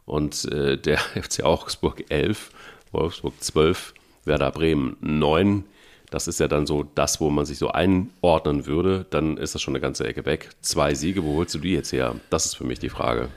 und 0.06 0.46
äh, 0.52 0.78
der 0.78 0.98
FC 1.22 1.44
Augsburg 1.44 2.06
11, 2.10 2.50
Wolfsburg 2.96 3.34
12, 3.40 3.94
Werder 4.26 4.52
Bremen 4.52 4.98
9. 5.02 5.64
Das 6.10 6.28
ist 6.28 6.40
ja 6.40 6.48
dann 6.48 6.66
so 6.66 6.86
das, 6.96 7.20
wo 7.20 7.30
man 7.30 7.46
sich 7.46 7.58
so 7.58 7.70
einordnen 7.70 8.66
würde. 8.66 9.06
Dann 9.10 9.38
ist 9.38 9.56
das 9.56 9.62
schon 9.62 9.74
eine 9.74 9.82
ganze 9.82 10.08
Ecke 10.08 10.26
weg. 10.26 10.50
Zwei 10.62 10.94
Siege, 10.94 11.24
wo 11.24 11.36
holst 11.36 11.56
du 11.56 11.60
die 11.60 11.74
jetzt 11.74 11.92
her? 11.92 12.16
Das 12.30 12.46
ist 12.46 12.56
für 12.56 12.64
mich 12.64 12.80
die 12.80 12.90
Frage. 12.90 13.30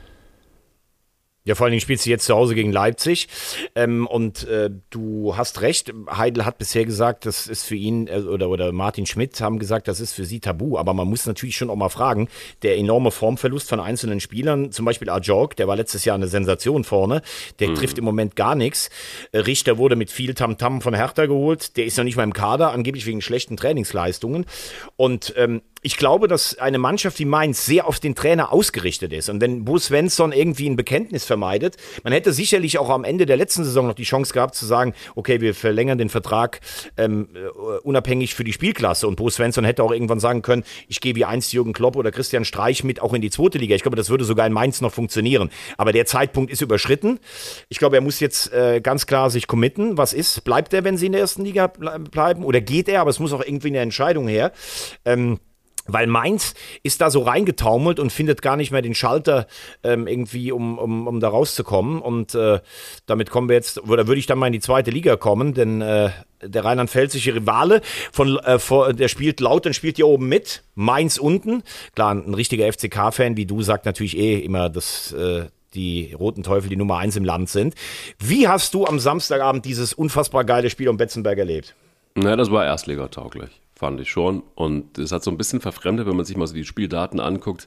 Ja, 1.49 1.55
vor 1.55 1.65
allen 1.65 1.71
Dingen 1.71 1.81
spielst 1.81 2.05
du 2.05 2.11
jetzt 2.11 2.27
zu 2.27 2.35
Hause 2.35 2.55
gegen 2.55 2.73
Leipzig. 2.73 3.27
Ähm, 3.75 4.07
und 4.07 4.47
äh, 4.49 4.69
du 4.91 5.35
hast 5.35 5.63
recht, 5.63 5.91
Heidel 6.11 6.45
hat 6.45 6.59
bisher 6.59 6.85
gesagt, 6.85 7.25
das 7.25 7.47
ist 7.47 7.63
für 7.63 7.75
ihn, 7.75 8.07
äh, 8.07 8.19
oder, 8.19 8.51
oder 8.51 8.71
Martin 8.71 9.07
Schmidt 9.07 9.41
haben 9.41 9.59
gesagt, 9.59 9.89
das 9.89 9.99
ist 9.99 10.13
für 10.13 10.27
sie 10.27 10.41
tabu. 10.41 10.77
Aber 10.77 10.93
man 10.93 11.09
muss 11.09 11.25
natürlich 11.25 11.57
schon 11.57 11.71
auch 11.71 11.77
mal 11.77 11.89
fragen, 11.89 12.29
der 12.61 12.77
enorme 12.77 13.11
Formverlust 13.11 13.67
von 13.67 13.81
einzelnen 13.81 14.21
Spielern, 14.21 14.73
zum 14.73 14.85
Beispiel 14.85 15.09
Ajorg, 15.09 15.57
der 15.57 15.67
war 15.67 15.77
letztes 15.77 16.05
Jahr 16.05 16.17
eine 16.17 16.29
Sensation 16.29 16.85
vorne, 16.85 17.23
der 17.61 17.71
mhm. 17.71 17.77
trifft 17.77 17.97
im 17.97 18.05
Moment 18.05 18.37
gar 18.37 18.55
nichts. 18.55 18.91
Äh, 19.33 19.39
Richter 19.39 19.79
wurde 19.79 19.97
mit 19.97 20.11
viel 20.11 20.35
Tamtam 20.35 20.81
-Tam 20.81 20.83
von 20.83 20.93
Hertha 20.93 21.25
geholt, 21.25 21.79
der 21.79 21.87
ist 21.87 21.97
noch 21.97 22.05
nicht 22.05 22.17
mal 22.17 22.25
im 22.25 22.35
Kader, 22.35 22.73
angeblich 22.73 23.07
wegen 23.07 23.23
schlechten 23.23 23.57
Trainingsleistungen. 23.57 24.45
Und 24.97 25.33
ähm, 25.39 25.63
ich 25.83 25.97
glaube, 25.97 26.29
dass 26.29 26.59
eine 26.59 26.79
Mannschaft 26.79 27.19
wie 27.19 27.25
Mainz 27.25 27.65
sehr 27.65 27.87
auf 27.87 28.01
den 28.01 28.15
Trainer 28.15 28.53
ausgerichtet 28.53 29.13
ist. 29.13 29.29
Und 29.29 29.41
wenn 29.41 29.65
Bo 29.65 29.79
Svensson 29.79 30.33
irgendwie 30.33 30.69
ein 30.69 30.77
Bekenntnis 30.77 31.25
vermeidet, 31.25 31.77
man 32.03 32.13
hätte 32.13 32.33
sicherlich 32.33 32.79
auch 32.79 32.91
am 32.91 33.05
Ende 33.05 33.27
der 33.27 33.37
letzten 33.37 33.65
Saison 33.65 33.87
noch 33.87 33.95
die 33.95 34.05
Chance 34.05 34.33
gehabt 34.33 34.55
zu 34.55 34.67
sagen, 34.67 34.95
okay, 35.15 35.41
wir 35.41 35.55
verlängern 35.55 35.99
den 35.99 36.09
Vertrag 36.09 36.61
ähm, 36.97 37.29
äh, 37.35 37.49
unabhängig 37.83 38.35
für 38.35 38.45
die 38.45 38.53
Spielklasse. 38.53 39.07
Und 39.07 39.17
Bo 39.17 39.31
Svensson 39.31 39.65
hätte 39.65 39.83
auch 39.83 39.93
irgendwann 39.93 40.21
sagen 40.21 40.43
können, 40.43 40.65
ich 40.89 41.01
gehe 41.01 41.15
wie 41.15 41.25
einst 41.25 41.53
Jürgen 41.53 41.73
Klopp 41.73 41.97
oder 41.97 42.11
Christian 42.11 42.45
Streich 42.45 42.85
mit 42.85 43.01
auch 43.01 43.15
in 43.15 43.23
die 43.23 43.31
zweite 43.31 43.59
Liga. 43.59 43.75
Ich 43.75 43.83
glaube, 43.83 43.97
das 43.97 44.11
würde 44.11 44.25
sogar 44.25 44.47
in 44.47 44.53
Mainz 44.53 44.81
noch 44.81 44.93
funktionieren. 44.93 45.51
Aber 45.77 45.93
der 45.93 46.07
Zeitpunkt 46.07 46.51
ist 46.51 46.61
überschritten. 46.61 47.21
Ich 47.69 47.79
glaube, 47.79 47.97
er 47.97 48.03
muss 48.03 48.21
jetzt 48.21 48.53
äh, 48.53 48.81
ganz 48.81 49.07
klar 49.07 49.31
sich 49.31 49.47
committen. 49.47 49.97
Was 49.97 50.13
ist? 50.13 50.45
Bleibt 50.45 50.73
er, 50.75 50.85
wenn 50.85 50.97
sie 50.97 51.07
in 51.07 51.13
der 51.13 51.21
ersten 51.21 51.45
Liga 51.45 51.69
bleiben? 51.69 52.45
Oder 52.45 52.61
geht 52.61 52.89
er? 52.89 53.01
Aber 53.01 53.11
es 53.11 53.19
muss 53.19 53.33
auch 53.33 53.45
irgendwie 53.45 53.69
eine 53.69 53.79
Entscheidung 53.79 54.29
her. 54.29 54.53
Ähm, 55.05 55.39
weil 55.89 56.07
Mainz 56.07 56.55
ist 56.83 57.01
da 57.01 57.11
so 57.11 57.23
reingetaumelt 57.23 57.99
und 57.99 58.13
findet 58.13 58.43
gar 58.43 58.57
nicht 58.57 58.71
mehr 58.71 58.83
den 58.83 58.95
Schalter 58.95 59.47
ähm, 59.83 60.07
irgendwie, 60.07 60.53
um, 60.53 60.79
um, 60.79 61.09
um 61.09 61.19
da 61.19 61.29
rauszukommen. 61.29 62.01
Und 62.01 62.35
äh, 62.35 62.61
damit 63.07 63.31
kommen 63.31 63.49
wir 63.49 63.57
jetzt, 63.57 63.83
oder 63.89 64.07
würde 64.07 64.19
ich 64.21 64.27
dann 64.27 64.39
mal 64.39 64.47
in 64.47 64.53
die 64.53 64.61
zweite 64.61 64.91
Liga 64.91 65.17
kommen, 65.17 65.55
denn 65.55 65.81
äh, 65.81 66.11
der 66.43 66.65
rheinland-pfälzische 66.65 67.35
Rivale 67.35 67.81
von, 68.13 68.39
äh, 68.39 68.59
vor, 68.59 68.93
der 68.93 69.09
spielt 69.09 69.41
laut 69.41 69.67
und 69.67 69.75
spielt 69.75 69.97
hier 69.97 70.07
oben 70.07 70.29
mit. 70.29 70.63
Mainz 70.75 71.19
unten. 71.19 71.63
Klar, 71.95 72.15
ein 72.15 72.35
richtiger 72.35 72.71
FCK-Fan 72.71 73.37
wie 73.37 73.47
du 73.47 73.63
sagt 73.63 73.87
natürlich 73.87 74.17
eh 74.17 74.39
immer, 74.39 74.69
dass 74.69 75.13
äh, 75.13 75.47
die 75.75 76.13
Roten 76.13 76.43
Teufel 76.43 76.69
die 76.69 76.77
Nummer 76.77 76.99
eins 76.99 77.17
im 77.17 77.25
Land 77.25 77.49
sind. 77.49 77.75
Wie 78.19 78.47
hast 78.47 78.75
du 78.75 78.87
am 78.87 78.99
Samstagabend 78.99 79.65
dieses 79.65 79.93
unfassbar 79.93 80.45
geile 80.45 80.71
Spiel 80.71 80.89
um 80.89 80.97
Betzenberg 80.97 81.39
erlebt? 81.39 81.75
Na, 82.15 82.37
das 82.37 82.51
war 82.51 82.65
erstligatauglich 82.65 83.51
fand 83.79 84.01
ich 84.01 84.11
schon. 84.11 84.43
Und 84.57 84.99
es 84.99 85.13
hat 85.13 85.23
so 85.23 85.31
ein 85.31 85.39
bisschen 85.39 85.61
verfremdet, 85.61 86.07
wenn 86.07 86.17
man 86.17 86.25
sich 86.25 86.37
mal 86.37 86.49
so 86.49 86.55
die 86.55 86.65
Spieldaten 86.65 87.21
anguckt. 87.21 87.67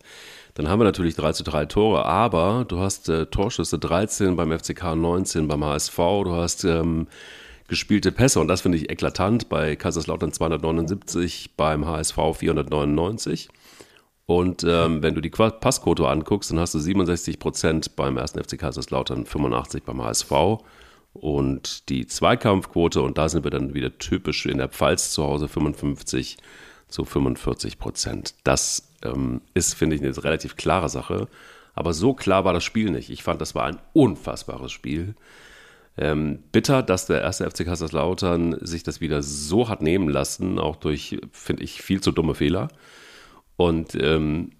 Dann 0.56 0.68
haben 0.68 0.82
wir 0.82 0.84
natürlich 0.84 1.16
3 1.16 1.32
zu 1.32 1.44
3 1.44 1.66
Tore, 1.68 2.06
aber 2.06 2.66
du 2.68 2.80
hast 2.80 3.08
äh, 3.08 3.28
Torschüsse 3.28 3.80
13 3.80 4.36
beim 4.36 4.52
FCK 4.52 4.96
19 4.96 5.48
beim 5.48 5.64
HSV, 5.64 5.96
du 5.96 6.34
hast 6.34 6.66
ähm, 6.66 7.08
gespielte 7.70 8.12
Pässe 8.12 8.42
und 8.42 8.50
das 8.50 8.60
finde 8.60 8.78
ich 8.78 8.90
eklatant 8.90 9.48
bei 9.48 9.78
Kaiserslautern 9.78 10.34
279, 10.34 11.56
beim 11.56 11.86
HSV 11.86 12.18
499. 12.36 13.48
Und 14.26 14.66
ähm, 14.66 15.02
wenn 15.02 15.16
du 15.16 15.22
die 15.22 15.30
Passquote 15.30 16.08
anguckst, 16.08 16.52
dann 16.52 16.60
hast 16.60 16.74
du 16.74 16.80
67 16.80 17.40
Prozent 17.40 17.96
beim 17.96 18.18
1. 18.18 18.34
FC 18.34 18.60
Kaiserslautern, 18.60 19.26
85 19.26 19.84
beim 19.84 20.04
HSV. 20.04 20.32
Und 21.14 21.90
die 21.90 22.08
Zweikampfquote, 22.08 23.02
und 23.02 23.18
da 23.18 23.28
sind 23.28 23.44
wir 23.44 23.52
dann 23.52 23.74
wieder 23.74 23.98
typisch 23.98 24.46
in 24.46 24.58
der 24.58 24.70
Pfalz 24.70 25.12
zu 25.12 25.24
Hause, 25.24 25.48
55 25.48 26.38
zu 26.88 27.06
45 27.06 27.80
Prozent. 27.80 28.36
Das 28.44 28.94
ähm, 29.04 29.42
ist, 29.54 29.74
finde 29.74 29.96
ich, 29.96 30.02
eine 30.02 30.24
relativ 30.24 30.56
klare 30.56 30.90
Sache. 30.90 31.28
Aber 31.74 31.94
so 31.94 32.14
klar 32.14 32.46
war 32.46 32.54
das 32.54 32.64
Spiel 32.64 32.92
nicht. 32.92 33.10
Ich 33.10 33.24
fand, 33.24 33.42
das 33.42 33.56
war 33.56 33.66
ein 33.66 33.80
unfassbares 33.94 34.72
Spiel. 34.72 35.16
Ähm, 35.98 36.40
bitter, 36.52 36.84
dass 36.84 37.08
der 37.08 37.22
erste 37.22 37.50
FC 37.50 37.66
Kaiserslautern 37.66 38.58
sich 38.62 38.84
das 38.84 39.02
wieder 39.02 39.22
so 39.22 39.68
hat 39.68 39.82
nehmen 39.82 40.10
lassen, 40.10 40.60
auch 40.60 40.78
durch, 40.78 41.20
finde 41.32 41.64
ich, 41.64 41.82
viel 41.82 42.02
zu 42.02 42.12
dumme 42.12 42.36
Fehler. 42.36 42.70
Und 43.58 43.96
ähm, 43.96 44.52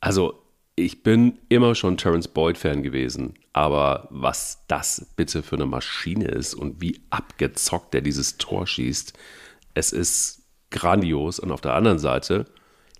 also 0.00 0.43
ich 0.76 1.02
bin 1.02 1.38
immer 1.48 1.74
schon 1.74 1.96
Terence 1.96 2.28
Boyd-Fan 2.28 2.82
gewesen, 2.82 3.34
aber 3.52 4.08
was 4.10 4.64
das 4.66 5.06
bitte 5.16 5.42
für 5.42 5.56
eine 5.56 5.66
Maschine 5.66 6.26
ist 6.26 6.54
und 6.54 6.80
wie 6.80 7.00
abgezockt 7.10 7.94
er 7.94 8.00
dieses 8.00 8.38
Tor 8.38 8.66
schießt, 8.66 9.12
es 9.74 9.92
ist 9.92 10.42
grandios. 10.70 11.38
Und 11.38 11.52
auf 11.52 11.60
der 11.60 11.74
anderen 11.74 11.98
Seite 11.98 12.46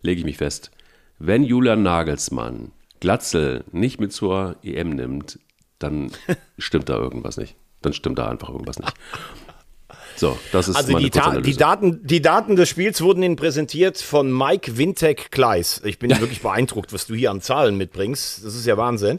lege 0.02 0.20
ich 0.20 0.24
mich 0.24 0.36
fest, 0.36 0.70
wenn 1.18 1.42
Julian 1.42 1.82
Nagelsmann 1.82 2.72
Glatzel 3.00 3.64
nicht 3.72 4.00
mit 4.00 4.12
zur 4.12 4.56
EM 4.62 4.90
nimmt, 4.90 5.38
dann 5.78 6.12
stimmt 6.58 6.88
da 6.88 6.96
irgendwas 6.96 7.36
nicht. 7.36 7.56
Dann 7.82 7.92
stimmt 7.92 8.18
da 8.18 8.28
einfach 8.28 8.48
irgendwas 8.48 8.78
nicht. 8.78 8.94
So, 10.16 10.38
das 10.52 10.68
ist 10.68 10.76
also 10.76 10.92
meine 10.92 11.04
die, 11.04 11.10
Ta 11.10 11.40
die, 11.40 11.56
Daten, 11.56 12.06
die 12.06 12.22
Daten 12.22 12.56
des 12.56 12.68
Spiels 12.68 13.00
wurden 13.00 13.22
Ihnen 13.22 13.36
präsentiert 13.36 13.98
von 13.98 14.32
Mike 14.32 14.78
Wintek 14.78 15.30
Kleis. 15.30 15.80
Ich 15.84 15.98
bin 15.98 16.10
wirklich 16.20 16.40
beeindruckt, 16.40 16.92
was 16.92 17.06
du 17.06 17.14
hier 17.14 17.30
an 17.30 17.40
Zahlen 17.40 17.76
mitbringst. 17.76 18.44
Das 18.44 18.54
ist 18.54 18.66
ja 18.66 18.76
Wahnsinn. 18.76 19.18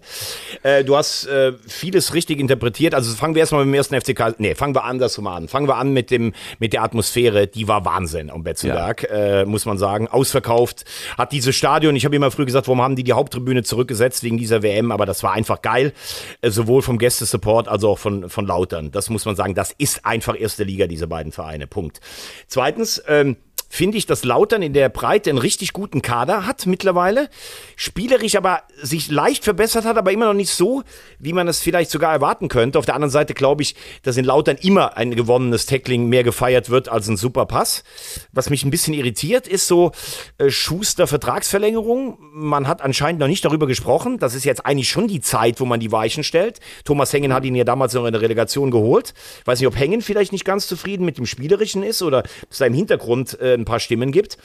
Äh, 0.63 0.83
du 0.83 0.95
hast 0.95 1.27
äh, 1.27 1.53
vieles 1.67 2.13
richtig 2.13 2.39
interpretiert. 2.39 2.95
Also 2.95 3.13
fangen 3.15 3.35
wir 3.35 3.41
erstmal 3.41 3.65
mit 3.65 3.73
dem 3.73 3.77
ersten 3.77 3.99
FCK. 3.99 4.39
Nee, 4.39 4.55
fangen 4.55 4.73
wir 4.73 4.85
andersrum 4.85 5.27
an. 5.27 5.47
Fangen 5.47 5.67
wir 5.67 5.75
an 5.75 5.91
mit 5.91 6.11
dem 6.11 6.33
mit 6.59 6.73
der 6.73 6.83
Atmosphäre. 6.83 7.47
Die 7.47 7.67
war 7.67 7.83
Wahnsinn 7.85 8.29
am 8.29 8.43
Betzenberg, 8.43 9.03
ja. 9.03 9.41
äh, 9.41 9.45
muss 9.45 9.65
man 9.65 9.77
sagen. 9.77 10.07
Ausverkauft 10.07 10.85
hat 11.17 11.31
dieses 11.31 11.55
Stadion. 11.55 11.95
Ich 11.95 12.05
habe 12.05 12.15
immer 12.15 12.31
früh 12.31 12.45
gesagt, 12.45 12.67
warum 12.67 12.81
haben 12.81 12.95
die 12.95 13.03
die 13.03 13.13
Haupttribüne 13.13 13.63
zurückgesetzt 13.63 14.23
wegen 14.23 14.37
dieser 14.37 14.63
WM? 14.63 14.91
Aber 14.91 15.05
das 15.05 15.23
war 15.23 15.33
einfach 15.33 15.61
geil, 15.61 15.93
äh, 16.41 16.49
sowohl 16.49 16.81
vom 16.81 16.97
Gästesupport 16.97 17.67
als 17.67 17.83
auch 17.83 17.97
von 17.97 18.29
von 18.29 18.45
Lautern. 18.45 18.91
Das 18.91 19.09
muss 19.09 19.25
man 19.25 19.35
sagen. 19.35 19.55
Das 19.55 19.73
ist 19.77 20.05
einfach 20.05 20.39
erste 20.39 20.63
Liga 20.63 20.84
Liga, 20.85 20.87
diese 20.87 21.07
beiden 21.07 21.31
Vereine. 21.31 21.67
Punkt. 21.67 21.99
Zweitens, 22.47 23.01
ähm, 23.07 23.37
finde 23.69 23.97
ich, 23.97 24.05
dass 24.05 24.23
Lautern 24.23 24.61
in 24.61 24.73
der 24.73 24.89
Breite 24.89 25.29
einen 25.29 25.39
richtig 25.39 25.73
guten 25.73 26.01
Kader 26.01 26.45
hat 26.45 26.65
mittlerweile. 26.65 27.29
Spielerisch 27.75 28.35
aber 28.35 28.63
sich 28.81 29.09
leicht 29.09 29.43
verbessert 29.43 29.85
hat, 29.85 29.97
aber 29.97 30.11
immer 30.11 30.25
noch 30.25 30.33
nicht 30.33 30.49
so, 30.49 30.83
wie 31.19 31.33
man 31.33 31.47
es 31.47 31.59
vielleicht 31.59 31.91
sogar 31.91 32.11
erwarten 32.11 32.47
könnte. 32.47 32.79
Auf 32.79 32.85
der 32.85 32.95
anderen 32.95 33.11
Seite 33.11 33.33
glaube 33.33 33.63
ich, 33.63 33.75
dass 34.03 34.17
in 34.17 34.25
Lautern 34.25 34.57
immer 34.61 34.97
ein 34.97 35.15
gewonnenes 35.15 35.65
Tackling 35.65 36.07
mehr 36.07 36.23
gefeiert 36.23 36.69
wird 36.69 36.89
als 36.89 37.07
ein 37.07 37.17
Superpass. 37.17 37.83
Was 38.31 38.49
mich 38.49 38.63
ein 38.63 38.71
bisschen 38.71 38.93
irritiert, 38.93 39.47
ist 39.47 39.67
so 39.67 39.91
äh, 40.37 40.49
Schuster 40.49 41.07
Vertragsverlängerung. 41.07 42.17
Man 42.33 42.67
hat 42.67 42.81
anscheinend 42.81 43.19
noch 43.19 43.27
nicht 43.27 43.43
darüber 43.43 43.67
gesprochen. 43.67 44.19
Das 44.19 44.35
ist 44.35 44.45
jetzt 44.45 44.65
eigentlich 44.65 44.89
schon 44.89 45.07
die 45.07 45.21
Zeit, 45.21 45.59
wo 45.59 45.65
man 45.65 45.79
die 45.79 45.91
Weichen 45.91 46.23
stellt. 46.23 46.59
Thomas 46.83 47.11
Hengen 47.13 47.33
hat 47.33 47.45
ihn 47.45 47.55
ja 47.55 47.63
damals 47.63 47.93
noch 47.93 48.05
in 48.05 48.13
der 48.13 48.21
Relegation 48.21 48.71
geholt. 48.71 49.13
Weiß 49.45 49.59
nicht, 49.59 49.67
ob 49.67 49.77
Hengen 49.77 50.01
vielleicht 50.01 50.31
nicht 50.31 50.45
ganz 50.45 50.67
zufrieden 50.67 51.05
mit 51.05 51.17
dem 51.17 51.25
Spielerischen 51.25 51.83
ist 51.83 52.01
oder 52.01 52.23
es 52.49 52.59
da 52.59 52.65
im 52.65 52.73
Hintergrund 52.73 53.39
äh, 53.39 53.54
ein 53.55 53.65
paar 53.65 53.79
Stimmen 53.79 54.11
gibt. 54.11 54.37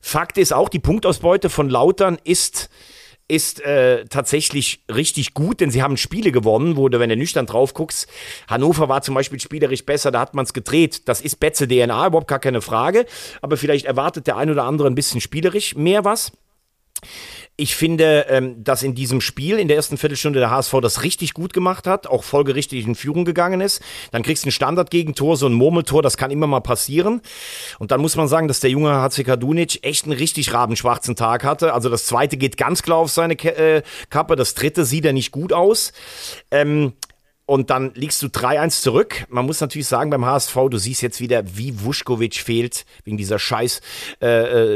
Fakt 0.00 0.38
ist 0.38 0.52
auch, 0.52 0.68
die 0.68 0.78
Punktausbeute 0.78 1.50
von 1.50 1.68
Lautern 1.68 2.18
ist 2.24 2.70
ist 3.30 3.60
äh, 3.60 4.06
tatsächlich 4.06 4.82
richtig 4.90 5.34
gut, 5.34 5.60
denn 5.60 5.70
sie 5.70 5.82
haben 5.82 5.98
Spiele 5.98 6.32
gewonnen, 6.32 6.76
wo 6.78 6.88
du, 6.88 6.98
wenn 6.98 7.10
du 7.10 7.16
nüchtern 7.16 7.44
drauf 7.44 7.74
guckst, 7.74 8.08
Hannover 8.48 8.88
war 8.88 9.02
zum 9.02 9.14
Beispiel 9.14 9.38
spielerisch 9.38 9.84
besser, 9.84 10.10
da 10.10 10.20
hat 10.20 10.32
man 10.34 10.46
es 10.46 10.54
gedreht. 10.54 11.06
Das 11.06 11.20
ist 11.20 11.38
Betze 11.38 11.68
DNA, 11.68 12.06
überhaupt 12.06 12.26
gar 12.26 12.38
keine 12.38 12.62
Frage. 12.62 13.04
Aber 13.42 13.58
vielleicht 13.58 13.84
erwartet 13.84 14.26
der 14.26 14.38
ein 14.38 14.50
oder 14.50 14.64
andere 14.64 14.88
ein 14.88 14.94
bisschen 14.94 15.20
spielerisch 15.20 15.76
mehr 15.76 16.06
was 16.06 16.32
ich 17.60 17.74
finde, 17.74 18.26
ähm, 18.28 18.62
dass 18.62 18.84
in 18.84 18.94
diesem 18.94 19.20
Spiel 19.20 19.58
in 19.58 19.66
der 19.66 19.76
ersten 19.76 19.98
Viertelstunde 19.98 20.38
der 20.38 20.50
HSV 20.50 20.74
das 20.80 21.02
richtig 21.02 21.34
gut 21.34 21.52
gemacht 21.52 21.88
hat, 21.88 22.06
auch 22.06 22.22
folgerichtig 22.22 22.86
in 22.86 22.94
Führung 22.94 23.24
gegangen 23.24 23.60
ist. 23.60 23.82
Dann 24.12 24.22
kriegst 24.22 24.44
du 24.44 24.48
ein 24.48 24.52
Standardgegentor, 24.52 25.36
so 25.36 25.46
ein 25.46 25.54
Murmeltor, 25.54 26.00
das 26.00 26.16
kann 26.16 26.30
immer 26.30 26.46
mal 26.46 26.60
passieren. 26.60 27.20
Und 27.80 27.90
dann 27.90 28.00
muss 28.00 28.14
man 28.14 28.28
sagen, 28.28 28.46
dass 28.46 28.60
der 28.60 28.70
junge 28.70 28.90
HCK 28.90 29.36
Dunic 29.40 29.80
echt 29.82 30.04
einen 30.04 30.12
richtig 30.12 30.54
rabenschwarzen 30.54 31.16
Tag 31.16 31.42
hatte. 31.42 31.74
Also 31.74 31.88
das 31.88 32.06
zweite 32.06 32.36
geht 32.36 32.56
ganz 32.56 32.82
klar 32.82 32.98
auf 32.98 33.10
seine 33.10 33.34
äh, 33.34 33.82
Kappe, 34.08 34.36
das 34.36 34.54
dritte 34.54 34.84
sieht 34.84 35.04
er 35.04 35.12
nicht 35.12 35.32
gut 35.32 35.52
aus. 35.52 35.92
Ähm, 36.52 36.92
und 37.48 37.70
dann 37.70 37.92
liegst 37.94 38.20
du 38.20 38.26
3-1 38.26 38.82
zurück. 38.82 39.24
Man 39.30 39.46
muss 39.46 39.62
natürlich 39.62 39.86
sagen, 39.86 40.10
beim 40.10 40.26
HSV, 40.26 40.54
du 40.70 40.76
siehst 40.76 41.00
jetzt 41.00 41.18
wieder, 41.18 41.42
wie 41.56 41.82
Vuskovic 41.82 42.34
fehlt, 42.34 42.84
wegen 43.04 43.16
dieser 43.16 43.38
scheiß 43.38 43.80
äh, 44.20 44.26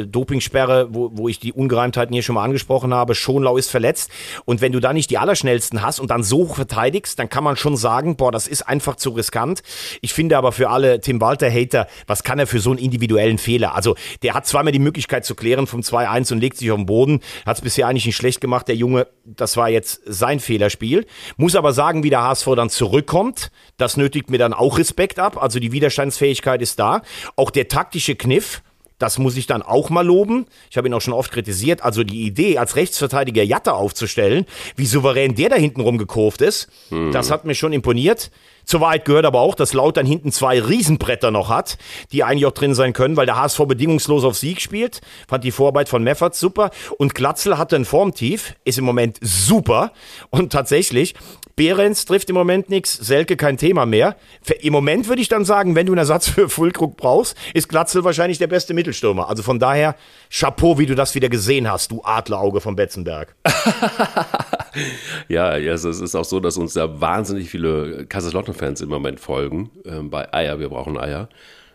äh, 0.01 0.07
Dopingsperre, 0.07 0.89
wo, 0.89 1.11
wo 1.13 1.29
ich 1.29 1.39
die 1.39 1.53
Ungereimtheiten 1.53 2.15
hier 2.15 2.23
schon 2.23 2.35
mal 2.35 2.45
angesprochen 2.45 2.95
habe. 2.95 3.15
Schonlau 3.15 3.59
ist 3.59 3.71
verletzt. 3.71 4.11
Und 4.47 4.63
wenn 4.63 4.73
du 4.73 4.81
da 4.81 4.95
nicht 4.95 5.11
die 5.11 5.19
Allerschnellsten 5.19 5.83
hast 5.83 6.01
und 6.01 6.11
dann 6.11 6.23
so 6.23 6.47
verteidigst, 6.47 7.19
dann 7.19 7.29
kann 7.29 7.45
man 7.45 7.57
schon 7.57 7.77
sagen, 7.77 8.17
boah, 8.17 8.33
das 8.33 8.49
ist 8.49 8.63
einfach 8.63 8.97
zu 8.97 9.11
riskant. 9.11 9.63
Ich 10.01 10.15
finde 10.15 10.39
aber 10.39 10.51
für 10.51 10.71
alle 10.71 10.99
Tim 11.03 11.21
Walter-Hater, 11.21 11.89
was 12.07 12.23
kann 12.23 12.39
er 12.39 12.47
für 12.47 12.59
so 12.59 12.71
einen 12.71 12.79
individuellen 12.79 13.37
Fehler? 13.37 13.75
Also, 13.75 13.97
der 14.23 14.33
hat 14.33 14.47
zweimal 14.47 14.73
die 14.73 14.79
Möglichkeit 14.79 15.27
zu 15.27 15.35
klären 15.35 15.67
vom 15.67 15.81
2-1 15.81 16.33
und 16.33 16.41
legt 16.41 16.57
sich 16.57 16.71
auf 16.71 16.79
den 16.79 16.87
Boden. 16.87 17.21
Hat 17.45 17.59
es 17.59 17.63
bisher 17.63 17.87
eigentlich 17.87 18.07
nicht 18.07 18.17
schlecht 18.17 18.41
gemacht, 18.41 18.67
der 18.67 18.77
Junge. 18.77 19.09
Das 19.27 19.59
war 19.59 19.69
jetzt 19.69 20.01
sein 20.07 20.41
Fehlerspiel. 20.41 21.05
Muss 21.37 21.55
aber 21.55 21.75
sagen, 21.75 22.03
wie 22.03 22.09
der 22.09 22.23
HSV 22.23 22.47
dann 22.63 22.71
zurückkommt. 22.71 23.51
Das 23.77 23.97
nötigt 23.97 24.31
mir 24.31 24.39
dann 24.39 24.55
auch 24.55 24.79
Respekt 24.79 25.19
ab. 25.19 25.41
Also 25.41 25.59
die 25.59 25.73
Widerstandsfähigkeit 25.73 26.63
ist 26.63 26.79
da. 26.79 27.03
Auch 27.37 27.51
der 27.51 27.69
taktische 27.69 28.15
Kniff, 28.15 28.63
das 28.99 29.19
muss 29.19 29.37
ich 29.37 29.49
dann 29.49 29.63
auch 29.63 29.91
mal 29.91 30.07
loben. 30.07 30.47
Ich 30.71 30.77
habe 30.77 30.87
ihn 30.87 30.95
auch 30.95 31.01
schon 31.01 31.13
oft 31.13 31.33
kritisiert. 31.33 31.83
Also 31.83 32.05
die 32.05 32.23
Idee, 32.23 32.59
als 32.59 32.77
Rechtsverteidiger 32.77 33.43
Jatta 33.43 33.73
aufzustellen, 33.73 34.47
wie 34.77 34.87
souverän 34.87 35.35
der 35.35 35.49
da 35.49 35.57
hinten 35.57 35.81
rumgekurft 35.81 36.41
ist, 36.41 36.69
hm. 36.91 37.11
das 37.11 37.31
hat 37.33 37.45
mir 37.45 37.57
schon 37.57 37.73
imponiert. 37.73 38.31
Zur 38.65 38.81
Wahrheit 38.81 39.05
gehört 39.05 39.25
aber 39.25 39.41
auch, 39.41 39.57
dass 39.57 39.73
Lautern 39.73 40.07
hinten 40.07 40.31
zwei 40.31 40.61
Riesenbretter 40.61 41.33
noch 41.33 41.49
hat, 41.49 41.79
die 42.13 42.23
eigentlich 42.23 42.47
auch 42.47 42.53
drin 42.53 42.77
sein 42.77 42.93
können, 42.93 43.17
weil 43.17 43.27
der 43.27 43.37
HSV 43.37 43.59
bedingungslos 43.67 44.23
auf 44.23 44.39
Sieg 44.39 44.61
spielt. 44.61 45.01
Fand 45.27 45.43
die 45.43 45.51
Vorarbeit 45.51 45.89
von 45.89 46.05
Meffert 46.05 46.37
super. 46.37 46.71
Und 46.97 47.17
Glatzel 47.17 47.59
hatte 47.59 47.75
ein 47.75 47.85
Formtief, 47.85 48.55
ist 48.65 48.79
im 48.79 48.85
Moment 48.85 49.19
super. 49.21 49.91
Und 50.31 50.53
tatsächlich, 50.53 51.15
Behrens 51.57 52.05
trifft 52.05 52.29
im 52.31 52.35
Moment 52.35 52.71
nichts, 52.71 52.93
Selke 52.93 53.37
kein 53.37 53.57
Thema 53.57 53.87
mehr. 53.87 54.17
Im 54.61 54.73
Moment 54.73 55.09
würde 55.09 55.23
ich 55.23 55.29
dann 55.29 55.45
sagen, 55.45 55.75
wenn 55.75 55.87
du 55.87 55.93
einen 55.93 55.99
Ersatz 55.99 56.29
für 56.29 56.49
Fulkrug 56.49 56.97
brauchst, 56.97 57.37
ist 57.55 57.69
Glatzel 57.69 58.05
wahrscheinlich 58.05 58.39
der 58.39 58.47
beste 58.47 58.75
Mittelstürmer. 58.75 59.29
Also 59.29 59.43
von 59.43 59.59
daher, 59.59 59.97
Chapeau, 60.31 60.79
wie 60.79 60.87
du 60.87 60.95
das 60.95 61.15
wieder 61.15 61.29
gesehen 61.29 61.71
hast, 61.71 61.91
du 61.91 62.03
Adlerauge 62.05 62.61
von 62.61 62.77
Betzenberg. 62.77 63.35
ja, 65.29 65.47
also 65.47 65.91
es 65.91 66.01
ist 66.01 66.15
auch 66.15 66.25
so, 66.25 66.41
dass 66.41 66.57
uns 66.57 66.73
da 66.75 67.01
wahnsinnig 67.01 67.51
viele 67.51 68.07
Kaiserslautern-Fans 68.07 68.81
im 68.81 68.89
Moment 68.89 69.21
folgen 69.21 69.71
äh, 69.85 70.03
bei 70.03 70.33
Eier, 70.33 70.59
wir 70.59 70.69
brauchen 70.69 70.99
Eier. 70.99 71.29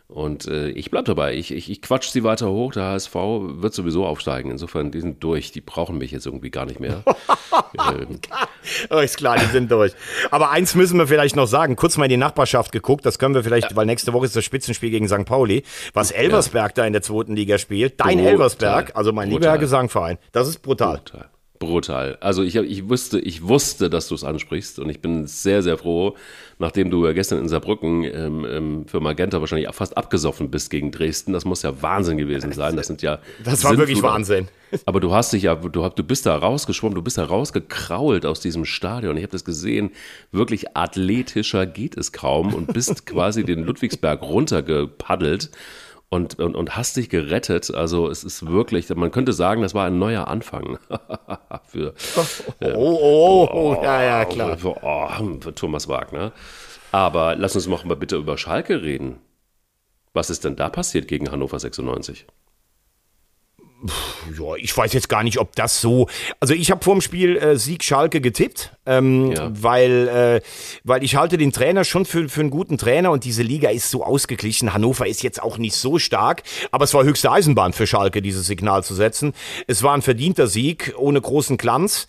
Und 0.09 0.47
äh, 0.47 0.69
ich 0.69 0.89
bleibe 0.89 1.03
dabei. 1.03 1.33
Ich, 1.33 1.51
ich, 1.51 1.69
ich 1.69 1.81
quatsch 1.81 2.09
sie 2.09 2.23
weiter 2.23 2.49
hoch. 2.49 2.71
Der 2.71 2.83
HSV 2.83 3.13
wird 3.13 3.73
sowieso 3.73 4.05
aufsteigen. 4.05 4.51
Insofern, 4.51 4.89
die 4.89 5.01
sind 5.01 5.21
durch. 5.21 5.51
Die 5.51 5.59
brauchen 5.59 5.97
mich 5.97 6.11
jetzt 6.11 6.25
irgendwie 6.25 6.49
gar 6.49 6.65
nicht 6.65 6.79
mehr. 6.79 7.03
ähm. 7.91 8.19
oh, 8.89 8.99
ist 8.99 9.17
klar, 9.17 9.37
die 9.37 9.45
sind 9.47 9.69
durch. 9.69 9.91
Aber 10.31 10.51
eins 10.51 10.75
müssen 10.75 10.97
wir 10.97 11.07
vielleicht 11.07 11.35
noch 11.35 11.45
sagen. 11.47 11.75
Kurz 11.75 11.97
mal 11.97 12.05
in 12.05 12.11
die 12.11 12.17
Nachbarschaft 12.17 12.71
geguckt. 12.71 13.05
Das 13.05 13.19
können 13.19 13.35
wir 13.35 13.43
vielleicht, 13.43 13.71
ja. 13.71 13.75
weil 13.75 13.85
nächste 13.85 14.13
Woche 14.13 14.25
ist 14.25 14.35
das 14.35 14.45
Spitzenspiel 14.45 14.91
gegen 14.91 15.09
St. 15.09 15.25
Pauli. 15.25 15.63
Was 15.93 16.11
Elversberg 16.11 16.69
ja. 16.77 16.83
da 16.83 16.87
in 16.87 16.93
der 16.93 17.01
zweiten 17.01 17.35
Liga 17.35 17.57
spielt. 17.57 17.99
Dein 17.99 18.17
brutal. 18.17 18.31
Elversberg, 18.31 18.95
also 18.95 19.11
mein 19.11 19.29
brutal. 19.29 19.51
lieber 19.51 19.57
Gesangverein. 19.57 20.19
Das 20.31 20.47
ist 20.47 20.59
brutal. 20.59 21.01
brutal. 21.03 21.29
Brutal. 21.59 22.17
Also 22.21 22.43
ich, 22.43 22.55
ich 22.55 22.87
wusste, 22.87 23.19
ich 23.19 23.47
wusste, 23.47 23.89
dass 23.89 24.07
du 24.07 24.15
es 24.15 24.23
ansprichst 24.23 24.79
und 24.79 24.89
ich 24.89 25.01
bin 25.01 25.25
sehr, 25.25 25.63
sehr 25.63 25.77
froh, 25.77 26.15
nachdem 26.59 26.91
du 26.91 27.05
ja 27.05 27.13
gestern 27.13 27.39
in 27.39 27.47
Saarbrücken 27.47 28.03
ähm, 28.03 28.45
ähm, 28.47 28.85
für 28.87 28.99
Magenta 28.99 29.39
wahrscheinlich 29.39 29.67
fast 29.73 29.97
abgesoffen 29.97 30.51
bist 30.51 30.69
gegen 30.69 30.91
Dresden. 30.91 31.33
Das 31.33 31.45
muss 31.45 31.63
ja 31.63 31.81
Wahnsinn 31.81 32.17
gewesen 32.17 32.51
sein. 32.51 32.75
Das 32.75 32.87
sind 32.87 33.01
ja. 33.01 33.19
Das 33.43 33.63
war 33.63 33.77
wirklich 33.77 34.01
Wahnsinn. 34.03 34.47
Aber 34.85 34.99
du 34.99 35.13
hast 35.13 35.33
dich 35.33 35.43
ja, 35.43 35.55
du, 35.55 35.69
du 35.69 36.03
bist 36.03 36.25
da 36.25 36.35
rausgeschwommen, 36.35 36.95
du 36.95 37.01
bist 37.01 37.17
da 37.17 37.25
rausgekrault 37.25 38.25
aus 38.25 38.39
diesem 38.39 38.65
Stadion. 38.65 39.17
Ich 39.17 39.23
habe 39.23 39.31
das 39.31 39.45
gesehen. 39.45 39.91
Wirklich 40.31 40.75
athletischer 40.75 41.65
geht 41.65 41.97
es 41.97 42.11
kaum 42.11 42.53
und 42.53 42.73
bist 42.73 43.05
quasi 43.07 43.43
den 43.43 43.63
Ludwigsberg 43.63 44.21
runtergepaddelt 44.21 45.49
und, 46.09 46.39
und, 46.39 46.55
und 46.55 46.75
hast 46.77 46.97
dich 46.97 47.09
gerettet. 47.09 47.73
Also 47.73 48.09
es 48.09 48.23
ist 48.23 48.47
wirklich, 48.47 48.89
man 48.89 49.11
könnte 49.11 49.33
sagen, 49.33 49.61
das 49.61 49.73
war 49.73 49.85
ein 49.85 49.99
neuer 49.99 50.27
Anfang 50.27 50.79
für, 51.65 51.93
äh, 52.59 52.73
oh, 52.73 52.97
oh, 53.01 53.49
oh, 53.51 53.83
ja, 53.83 54.03
ja, 54.03 54.25
klar. 54.25 54.57
Für, 54.57 54.75
oh, 54.81 55.09
für 55.39 55.53
Thomas 55.53 55.87
Wagner. 55.87 56.31
Aber 56.91 57.35
lass 57.35 57.55
uns 57.55 57.67
mal 57.67 57.95
bitte 57.95 58.15
über 58.15 58.37
Schalke 58.37 58.81
reden. 58.81 59.19
Was 60.13 60.29
ist 60.29 60.45
denn 60.45 60.55
da 60.55 60.69
passiert 60.69 61.07
gegen 61.07 61.29
Hannover 61.31 61.59
96? 61.59 62.25
Ja, 64.37 64.55
ich 64.55 64.75
weiß 64.75 64.93
jetzt 64.93 65.07
gar 65.07 65.23
nicht, 65.23 65.39
ob 65.39 65.55
das 65.55 65.81
so. 65.81 66.07
Also 66.39 66.53
ich 66.53 66.71
habe 66.71 66.83
vor 66.83 66.95
dem 66.95 67.01
Spiel 67.01 67.37
äh, 67.37 67.57
Sieg 67.57 67.83
Schalke 67.83 68.21
getippt, 68.21 68.71
ähm, 68.85 69.31
ja. 69.31 69.49
weil, 69.51 70.07
äh, 70.07 70.41
weil 70.83 71.03
ich 71.03 71.15
halte 71.15 71.37
den 71.37 71.51
Trainer 71.51 71.83
schon 71.83 72.05
für, 72.05 72.27
für 72.27 72.41
einen 72.41 72.49
guten 72.49 72.77
Trainer 72.77 73.11
und 73.11 73.23
diese 73.23 73.43
Liga 73.43 73.69
ist 73.69 73.91
so 73.91 74.03
ausgeglichen. 74.03 74.73
Hannover 74.73 75.07
ist 75.07 75.21
jetzt 75.21 75.41
auch 75.41 75.57
nicht 75.57 75.75
so 75.75 75.99
stark, 75.99 76.43
aber 76.71 76.85
es 76.85 76.93
war 76.93 77.03
höchste 77.03 77.31
Eisenbahn 77.31 77.73
für 77.73 77.85
Schalke, 77.85 78.21
dieses 78.21 78.47
Signal 78.47 78.83
zu 78.83 78.95
setzen. 78.95 79.33
Es 79.67 79.83
war 79.83 79.93
ein 79.93 80.01
verdienter 80.01 80.47
Sieg 80.47 80.95
ohne 80.97 81.21
großen 81.21 81.57
Glanz. 81.57 82.07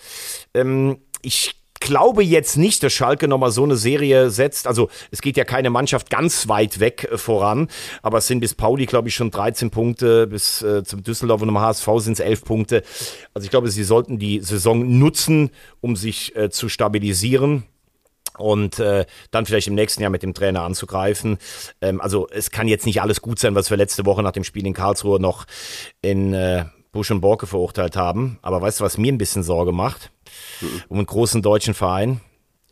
Ähm, 0.54 0.98
ich 1.20 1.54
glaube 1.80 2.22
jetzt 2.22 2.56
nicht, 2.56 2.82
dass 2.82 2.92
Schalke 2.92 3.28
nochmal 3.28 3.50
so 3.50 3.64
eine 3.64 3.76
Serie 3.76 4.30
setzt. 4.30 4.66
Also 4.66 4.88
es 5.10 5.20
geht 5.20 5.36
ja 5.36 5.44
keine 5.44 5.70
Mannschaft 5.70 6.10
ganz 6.10 6.48
weit 6.48 6.80
weg 6.80 7.08
äh, 7.10 7.18
voran, 7.18 7.68
aber 8.02 8.18
es 8.18 8.26
sind 8.26 8.40
bis 8.40 8.54
Pauli, 8.54 8.86
glaube 8.86 9.08
ich, 9.08 9.14
schon 9.14 9.30
13 9.30 9.70
Punkte, 9.70 10.26
bis 10.26 10.62
äh, 10.62 10.82
zum 10.84 11.02
Düsseldorf 11.02 11.42
und 11.42 11.48
im 11.48 11.58
HSV 11.58 11.88
sind 11.98 12.14
es 12.14 12.20
11 12.20 12.44
Punkte. 12.44 12.82
Also 13.34 13.44
ich 13.44 13.50
glaube, 13.50 13.70
sie 13.70 13.84
sollten 13.84 14.18
die 14.18 14.40
Saison 14.40 14.98
nutzen, 14.98 15.50
um 15.80 15.96
sich 15.96 16.34
äh, 16.36 16.50
zu 16.50 16.68
stabilisieren 16.68 17.64
und 18.38 18.78
äh, 18.78 19.04
dann 19.30 19.46
vielleicht 19.46 19.68
im 19.68 19.74
nächsten 19.74 20.02
Jahr 20.02 20.10
mit 20.10 20.22
dem 20.22 20.34
Trainer 20.34 20.62
anzugreifen. 20.62 21.38
Ähm, 21.80 22.00
also 22.00 22.28
es 22.30 22.50
kann 22.50 22.68
jetzt 22.68 22.86
nicht 22.86 23.02
alles 23.02 23.20
gut 23.20 23.38
sein, 23.38 23.54
was 23.54 23.70
wir 23.70 23.76
letzte 23.76 24.06
Woche 24.06 24.22
nach 24.22 24.32
dem 24.32 24.44
Spiel 24.44 24.66
in 24.66 24.74
Karlsruhe 24.74 25.20
noch 25.20 25.44
in 26.02 26.32
äh, 26.32 26.64
Busch 26.92 27.10
und 27.10 27.20
Borke 27.20 27.46
verurteilt 27.46 27.96
haben. 27.96 28.38
Aber 28.42 28.62
weißt 28.62 28.80
du, 28.80 28.84
was 28.84 28.98
mir 28.98 29.12
ein 29.12 29.18
bisschen 29.18 29.42
Sorge 29.42 29.72
macht? 29.72 30.10
Mhm. 30.60 30.82
um 30.88 30.96
einen 30.98 31.06
großen 31.06 31.42
deutschen 31.42 31.74
Verein 31.74 32.20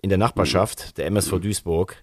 in 0.03 0.09
der 0.09 0.19
Nachbarschaft, 0.19 0.89
mhm. 0.89 0.95
der 0.97 1.07
MSV 1.07 1.33
mhm. 1.33 1.41
Duisburg. 1.43 1.97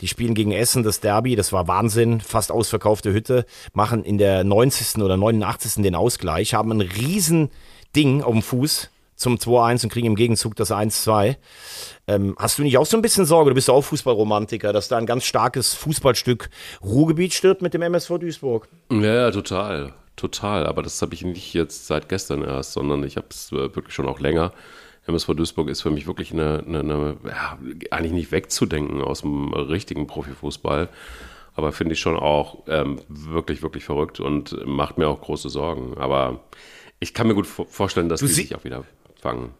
Die 0.00 0.08
spielen 0.08 0.34
gegen 0.34 0.52
Essen 0.52 0.84
das 0.84 1.00
Derby, 1.00 1.34
das 1.34 1.52
war 1.52 1.66
Wahnsinn, 1.66 2.20
fast 2.20 2.52
ausverkaufte 2.52 3.12
Hütte, 3.12 3.46
machen 3.72 4.04
in 4.04 4.18
der 4.18 4.44
90. 4.44 5.02
oder 5.02 5.16
89. 5.16 5.82
den 5.82 5.94
Ausgleich, 5.94 6.54
haben 6.54 6.70
ein 6.70 6.80
riesen 6.80 7.50
Ding 7.96 8.22
auf 8.22 8.32
dem 8.32 8.42
Fuß 8.42 8.90
zum 9.18 9.36
2-1 9.36 9.84
und 9.84 9.92
kriegen 9.92 10.06
im 10.06 10.14
Gegenzug 10.14 10.54
das 10.54 10.70
1-2. 10.70 11.36
Ähm, 12.06 12.36
hast 12.38 12.58
du 12.58 12.62
nicht 12.62 12.78
auch 12.78 12.86
so 12.86 12.96
ein 12.96 13.02
bisschen 13.02 13.26
Sorge, 13.26 13.50
du 13.50 13.54
bist 13.54 13.68
ja 13.68 13.74
auch 13.74 13.82
Fußballromantiker, 13.82 14.72
dass 14.72 14.88
da 14.88 14.96
ein 14.96 15.06
ganz 15.06 15.24
starkes 15.24 15.74
Fußballstück 15.74 16.48
Ruhrgebiet 16.82 17.34
stirbt 17.34 17.60
mit 17.60 17.74
dem 17.74 17.82
MSV 17.82 18.18
Duisburg? 18.18 18.68
Ja, 18.90 19.14
ja 19.14 19.30
total, 19.32 19.92
total. 20.14 20.66
Aber 20.66 20.82
das 20.82 21.02
habe 21.02 21.14
ich 21.14 21.22
nicht 21.22 21.52
jetzt 21.52 21.88
seit 21.88 22.08
gestern 22.08 22.44
erst, 22.44 22.72
sondern 22.72 23.02
ich 23.02 23.16
habe 23.16 23.26
es 23.30 23.50
äh, 23.50 23.74
wirklich 23.74 23.92
schon 23.92 24.06
auch 24.06 24.20
länger. 24.20 24.52
MSV 25.08 25.34
Duisburg 25.34 25.68
ist 25.68 25.82
für 25.82 25.90
mich 25.90 26.06
wirklich 26.06 26.32
eine, 26.32 26.62
eine, 26.66 26.80
eine 26.80 27.16
ja, 27.24 27.58
eigentlich 27.90 28.12
nicht 28.12 28.32
wegzudenken 28.32 29.02
aus 29.02 29.22
dem 29.22 29.52
richtigen 29.52 30.06
Profifußball. 30.06 30.88
Aber 31.54 31.72
finde 31.72 31.94
ich 31.94 32.00
schon 32.00 32.16
auch 32.16 32.62
ähm, 32.68 33.00
wirklich, 33.08 33.62
wirklich 33.62 33.84
verrückt 33.84 34.20
und 34.20 34.64
macht 34.64 34.96
mir 34.96 35.08
auch 35.08 35.20
große 35.20 35.48
Sorgen. 35.48 35.98
Aber 35.98 36.40
ich 37.00 37.14
kann 37.14 37.26
mir 37.26 37.34
gut 37.34 37.46
vorstellen, 37.46 38.08
dass 38.08 38.20
du 38.20 38.26
die 38.26 38.32
sich 38.32 38.54
auch 38.54 38.62
wieder 38.62 38.84
fangen. 39.20 39.50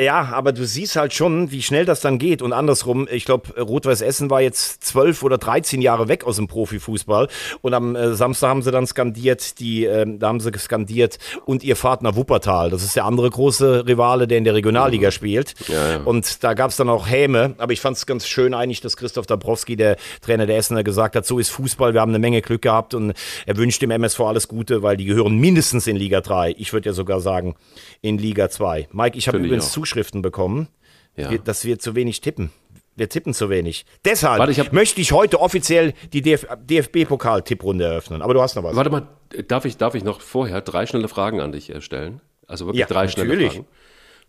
Ja, 0.00 0.30
aber 0.32 0.52
du 0.52 0.64
siehst 0.64 0.96
halt 0.96 1.12
schon, 1.12 1.50
wie 1.50 1.60
schnell 1.60 1.84
das 1.84 2.00
dann 2.00 2.18
geht. 2.18 2.40
Und 2.40 2.54
andersrum, 2.54 3.06
ich 3.10 3.26
glaube, 3.26 3.60
Rot-Weiß 3.60 4.00
Essen 4.00 4.30
war 4.30 4.40
jetzt 4.40 4.82
zwölf 4.82 5.22
oder 5.22 5.36
dreizehn 5.36 5.82
Jahre 5.82 6.08
weg 6.08 6.24
aus 6.24 6.36
dem 6.36 6.48
Profifußball. 6.48 7.28
Und 7.60 7.74
am 7.74 7.94
äh, 7.94 8.14
Samstag 8.14 8.48
haben 8.48 8.62
sie 8.62 8.70
dann 8.70 8.86
skandiert, 8.86 9.58
die, 9.58 9.84
äh, 9.84 10.06
da 10.18 10.28
haben 10.28 10.40
sie 10.40 10.50
skandiert, 10.58 11.18
und 11.44 11.62
ihr 11.62 11.76
fahrt 11.76 12.00
nach 12.00 12.16
Wuppertal. 12.16 12.70
Das 12.70 12.82
ist 12.82 12.96
der 12.96 13.04
andere 13.04 13.28
große 13.28 13.86
Rivale, 13.86 14.26
der 14.26 14.38
in 14.38 14.44
der 14.44 14.54
Regionalliga 14.54 15.08
mhm. 15.08 15.12
spielt. 15.12 15.54
Ja, 15.68 15.90
ja. 15.90 16.00
Und 16.02 16.42
da 16.42 16.54
gab 16.54 16.70
es 16.70 16.76
dann 16.76 16.88
auch 16.88 17.06
Häme. 17.06 17.54
Aber 17.58 17.74
ich 17.74 17.82
fand 17.82 17.98
es 17.98 18.06
ganz 18.06 18.26
schön 18.26 18.54
eigentlich, 18.54 18.80
dass 18.80 18.96
Christoph 18.96 19.26
Dabrowski, 19.26 19.76
der 19.76 19.96
Trainer 20.22 20.46
der 20.46 20.56
Essener, 20.56 20.82
gesagt 20.82 21.14
hat, 21.14 21.26
so 21.26 21.38
ist 21.38 21.50
Fußball, 21.50 21.92
wir 21.92 22.00
haben 22.00 22.10
eine 22.10 22.18
Menge 22.18 22.40
Glück 22.40 22.62
gehabt 22.62 22.94
und 22.94 23.12
er 23.44 23.56
wünscht 23.58 23.82
dem 23.82 23.90
MSV 23.90 24.20
alles 24.20 24.48
Gute, 24.48 24.82
weil 24.82 24.96
die 24.96 25.04
gehören 25.04 25.36
mindestens 25.36 25.86
in 25.86 25.96
Liga 25.96 26.22
3. 26.22 26.54
Ich 26.56 26.72
würde 26.72 26.88
ja 26.88 26.92
sogar 26.94 27.20
sagen, 27.20 27.54
in 28.00 28.16
Liga 28.16 28.48
2. 28.48 28.88
Mike, 28.92 29.18
ich 29.18 29.28
habe 29.28 29.38
übrigens 29.38 29.72
Zuschriften 29.90 30.22
bekommen, 30.22 30.68
ja. 31.16 31.36
dass 31.38 31.64
wir 31.64 31.78
zu 31.78 31.94
wenig 31.96 32.20
tippen. 32.20 32.50
Wir 32.96 33.08
tippen 33.08 33.34
zu 33.34 33.50
wenig. 33.50 33.86
Deshalb 34.04 34.38
Warte, 34.38 34.52
ich 34.52 34.72
möchte 34.72 35.00
ich 35.00 35.12
heute 35.12 35.40
offiziell 35.40 35.94
die 36.12 36.22
DF 36.22 36.46
DFB-Pokal-Tipprunde 36.56 37.84
eröffnen. 37.84 38.22
Aber 38.22 38.34
du 38.34 38.42
hast 38.42 38.56
noch 38.56 38.62
was. 38.62 38.76
Warte 38.76 38.90
mal, 38.90 39.08
darf 39.48 39.64
ich, 39.64 39.76
darf 39.76 39.94
ich 39.94 40.04
noch 40.04 40.20
vorher 40.20 40.60
drei 40.60 40.86
schnelle 40.86 41.08
Fragen 41.08 41.40
an 41.40 41.52
dich 41.52 41.72
stellen? 41.80 42.20
Also 42.46 42.66
wirklich 42.66 42.80
ja, 42.80 42.86
drei 42.86 43.06
natürlich. 43.06 43.52
schnelle 43.52 43.64
Fragen. 43.64 43.66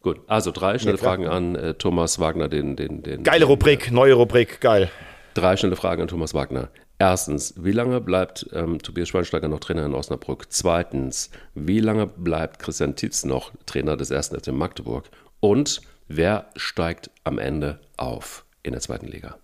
Gut, 0.01 0.22
also 0.28 0.51
drei 0.51 0.80
schnelle 0.80 0.97
ja, 0.97 1.03
Fragen 1.03 1.28
an 1.28 1.55
äh, 1.55 1.74
Thomas 1.76 2.20
Wagner, 2.20 2.47
den, 2.47 2.76
den, 2.76 3.03
den. 3.03 3.24
Geile 3.24 3.45
Rubrik, 3.45 3.89
äh, 3.89 3.91
neue 3.91 4.14
Rubrik, 4.14 4.62
geil. 4.62 4.89
Drei 5.36 5.57
schnelle 5.57 5.76
Fragen 5.76 6.03
an 6.03 6.07
Thomas 6.07 6.34
Wagner. 6.34 6.70
Erstens, 6.97 7.55
wie 7.57 7.72
lange 7.72 7.99
bleibt 7.99 8.47
ähm, 8.53 8.80
Tobias 8.80 9.09
Schweinsteiger 9.09 9.47
noch 9.47 9.59
Trainer 9.59 9.86
in 9.86 9.93
Osnabrück? 9.93 10.45
Zweitens, 10.49 11.30
wie 11.55 11.80
lange 11.80 12.07
bleibt 12.07 12.59
Christian 12.59 12.95
Tietz 12.95 13.26
noch 13.26 13.51
Trainer 13.66 13.97
des 13.97 14.12
ersten 14.12 14.39
FC 14.39 14.51
Magdeburg? 14.51 15.09
Und 15.42 15.82
wer 16.08 16.46
steigt 16.56 17.10
am 17.24 17.38
Ende 17.38 17.80
auf 17.98 18.46
in 18.64 18.72
der 18.72 18.82
zweiten 18.82 19.08
Liga? 19.08 19.38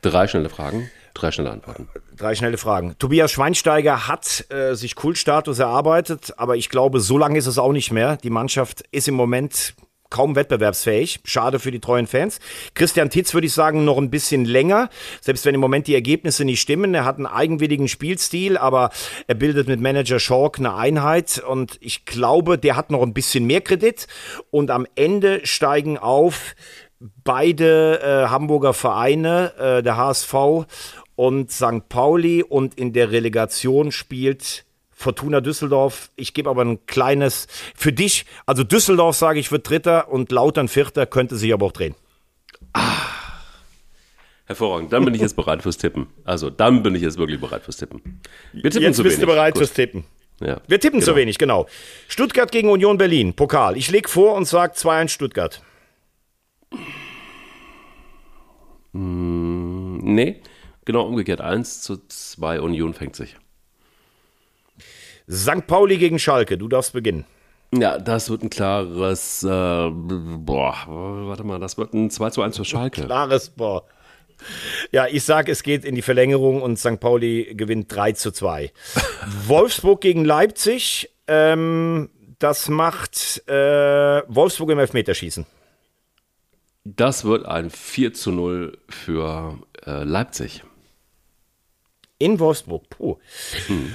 Drei 0.00 0.26
schnelle 0.26 0.48
Fragen, 0.48 0.90
drei 1.12 1.30
schnelle 1.30 1.50
Antworten. 1.50 1.88
Drei 2.16 2.34
schnelle 2.34 2.56
Fragen. 2.56 2.94
Tobias 2.98 3.32
Schweinsteiger 3.32 4.08
hat 4.08 4.46
äh, 4.50 4.74
sich 4.74 4.94
Kultstatus 4.94 5.58
erarbeitet, 5.58 6.32
aber 6.38 6.56
ich 6.56 6.70
glaube, 6.70 7.00
so 7.00 7.18
lange 7.18 7.36
ist 7.36 7.46
es 7.46 7.58
auch 7.58 7.72
nicht 7.72 7.90
mehr. 7.90 8.16
Die 8.16 8.30
Mannschaft 8.30 8.84
ist 8.92 9.08
im 9.08 9.14
Moment 9.14 9.74
kaum 10.10 10.36
wettbewerbsfähig. 10.36 11.20
Schade 11.24 11.58
für 11.58 11.70
die 11.70 11.80
treuen 11.80 12.06
Fans. 12.06 12.40
Christian 12.74 13.10
Titz 13.10 13.32
würde 13.32 13.46
ich 13.46 13.52
sagen 13.52 13.84
noch 13.84 13.98
ein 13.98 14.10
bisschen 14.10 14.44
länger, 14.44 14.90
selbst 15.20 15.46
wenn 15.46 15.54
im 15.54 15.60
Moment 15.60 15.86
die 15.86 15.94
Ergebnisse 15.94 16.44
nicht 16.44 16.60
stimmen. 16.60 16.94
Er 16.94 17.04
hat 17.04 17.16
einen 17.16 17.26
eigenwilligen 17.26 17.88
Spielstil, 17.88 18.58
aber 18.58 18.90
er 19.26 19.34
bildet 19.36 19.68
mit 19.68 19.80
Manager 19.80 20.18
Schalk 20.18 20.58
eine 20.58 20.74
Einheit 20.74 21.38
und 21.38 21.78
ich 21.80 22.04
glaube, 22.04 22.58
der 22.58 22.76
hat 22.76 22.90
noch 22.90 23.02
ein 23.02 23.14
bisschen 23.14 23.46
mehr 23.46 23.60
Kredit 23.60 24.06
und 24.50 24.70
am 24.70 24.86
Ende 24.96 25.40
steigen 25.44 25.96
auf 25.96 26.54
beide 27.24 28.00
äh, 28.00 28.28
Hamburger 28.28 28.74
Vereine, 28.74 29.52
äh, 29.58 29.82
der 29.82 29.96
HSV 29.96 30.34
und 31.16 31.50
St. 31.50 31.88
Pauli 31.88 32.42
und 32.42 32.74
in 32.74 32.92
der 32.92 33.10
Relegation 33.10 33.92
spielt 33.92 34.64
Fortuna 35.00 35.40
Düsseldorf. 35.40 36.10
Ich 36.16 36.34
gebe 36.34 36.50
aber 36.50 36.62
ein 36.62 36.84
kleines 36.84 37.46
für 37.74 37.92
dich. 37.92 38.26
Also 38.44 38.64
Düsseldorf 38.64 39.16
sage 39.16 39.40
ich 39.40 39.50
wird 39.50 39.68
Dritter 39.68 40.10
und 40.10 40.30
Lautern 40.30 40.68
Vierter 40.68 41.06
könnte 41.06 41.36
sich 41.36 41.52
aber 41.54 41.64
auch 41.66 41.72
drehen. 41.72 41.94
Ah. 42.74 42.82
Hervorragend. 44.44 44.92
Dann 44.92 45.04
bin 45.06 45.14
ich 45.14 45.20
jetzt 45.22 45.36
bereit 45.36 45.62
fürs 45.62 45.78
Tippen. 45.78 46.08
Also 46.24 46.50
dann 46.50 46.82
bin 46.82 46.94
ich 46.94 47.02
jetzt 47.02 47.16
wirklich 47.16 47.40
bereit 47.40 47.62
fürs 47.62 47.78
Tippen. 47.78 48.20
Wir 48.52 48.70
tippen 48.70 48.82
jetzt 48.82 48.96
zu 48.96 49.02
bist 49.02 49.16
wenig. 49.16 49.26
du 49.28 49.32
bereit 49.34 49.54
Gut. 49.54 49.60
fürs 49.60 49.72
Tippen. 49.72 50.04
Ja, 50.40 50.60
Wir 50.66 50.80
tippen 50.80 51.00
genau. 51.00 51.12
zu 51.12 51.16
wenig, 51.16 51.38
genau. 51.38 51.66
Stuttgart 52.08 52.50
gegen 52.52 52.68
Union 52.68 52.98
Berlin, 52.98 53.32
Pokal. 53.34 53.76
Ich 53.76 53.90
lege 53.90 54.08
vor 54.08 54.34
und 54.34 54.46
sage 54.46 54.74
2-1 54.74 55.08
Stuttgart. 55.08 55.62
Mm, 58.92 59.98
nee, 59.98 60.42
genau 60.84 61.06
umgekehrt. 61.06 61.40
1 61.40 61.82
zu 61.82 61.98
2 62.06 62.60
Union 62.60 62.92
fängt 62.94 63.16
sich. 63.16 63.36
St. 65.30 65.66
Pauli 65.66 65.98
gegen 65.98 66.18
Schalke, 66.18 66.58
du 66.58 66.68
darfst 66.68 66.92
beginnen. 66.92 67.24
Ja, 67.72 67.98
das 67.98 68.30
wird 68.30 68.42
ein 68.42 68.50
klares, 68.50 69.44
äh, 69.44 69.90
boah, 69.90 70.74
warte 70.86 71.44
mal, 71.44 71.60
das 71.60 71.78
wird 71.78 71.94
ein 71.94 72.10
2 72.10 72.30
zu 72.30 72.42
1 72.42 72.56
für 72.56 72.64
Schalke. 72.64 73.04
Klares, 73.04 73.50
boah. 73.50 73.84
Ja, 74.90 75.06
ich 75.06 75.22
sage, 75.22 75.52
es 75.52 75.62
geht 75.62 75.84
in 75.84 75.94
die 75.94 76.02
Verlängerung 76.02 76.62
und 76.62 76.78
St. 76.78 76.98
Pauli 76.98 77.54
gewinnt 77.54 77.94
3 77.94 78.12
zu 78.12 78.32
2. 78.32 78.72
Wolfsburg 79.46 80.00
gegen 80.00 80.24
Leipzig, 80.24 81.10
ähm, 81.28 82.10
das 82.40 82.68
macht 82.68 83.46
äh, 83.48 84.22
Wolfsburg 84.26 84.70
im 84.70 84.78
Elfmeterschießen. 84.78 85.46
Das 86.84 87.24
wird 87.24 87.46
ein 87.46 87.70
4 87.70 88.14
zu 88.14 88.32
0 88.32 88.78
für 88.88 89.58
äh, 89.86 90.02
Leipzig. 90.02 90.64
In 92.20 92.38
Wolfsburg, 92.38 92.90
puh. 92.90 93.16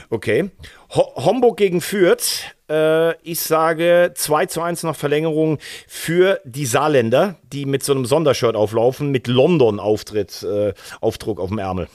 Okay. 0.09 0.49
Ho 0.95 1.13
Homburg 1.15 1.57
gegen 1.57 1.80
Fürth. 1.80 2.55
Äh, 2.67 3.13
ich 3.21 3.39
sage 3.39 4.13
2 4.15 4.47
zu 4.47 4.63
1 4.63 4.82
nach 4.82 4.95
Verlängerung 4.95 5.59
für 5.88 6.41
die 6.43 6.65
Saarländer, 6.65 7.36
die 7.53 7.67
mit 7.67 7.84
so 7.84 7.93
einem 7.93 8.05
Sondershirt 8.05 8.55
auflaufen, 8.55 9.11
mit 9.11 9.28
London-Auftritt, 9.28 10.41
äh, 10.41 10.73
Aufdruck 11.01 11.39
auf 11.39 11.49
dem 11.49 11.59
Ärmel. 11.59 11.88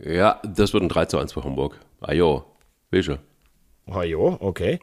Ja, 0.00 0.42
das 0.44 0.72
wird 0.72 0.82
ein 0.82 0.88
3 0.88 1.04
zu 1.04 1.18
1 1.18 1.34
für 1.34 1.44
Homburg. 1.44 1.78
Ajo, 2.00 2.44
welche? 2.90 3.20
Ajo, 3.86 4.38
okay. 4.40 4.80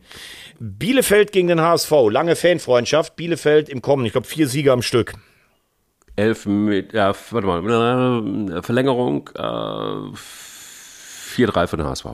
Bielefeld 0.62 1.34
gegen 1.34 1.50
den 1.50 1.60
HSV. 1.60 1.92
Lange 2.10 2.38
Fanfreundschaft. 2.38 3.18
Bielefeld 3.18 3.68
im 3.68 3.82
Kommen. 3.82 4.06
Ich 4.06 4.14
glaube, 4.14 4.28
vier 4.28 4.48
Sieger 4.48 4.72
am 4.72 4.82
Stück. 4.82 5.16
Elf 6.16 6.46
mit, 6.46 6.94
ja, 6.94 7.14
warte 7.32 7.46
mal, 7.46 8.64
Verlängerung, 8.64 9.30
äh, 9.36 10.18
4-3 11.38 11.68
für 11.68 11.78
den 11.78 11.86
HSV. 11.86 12.06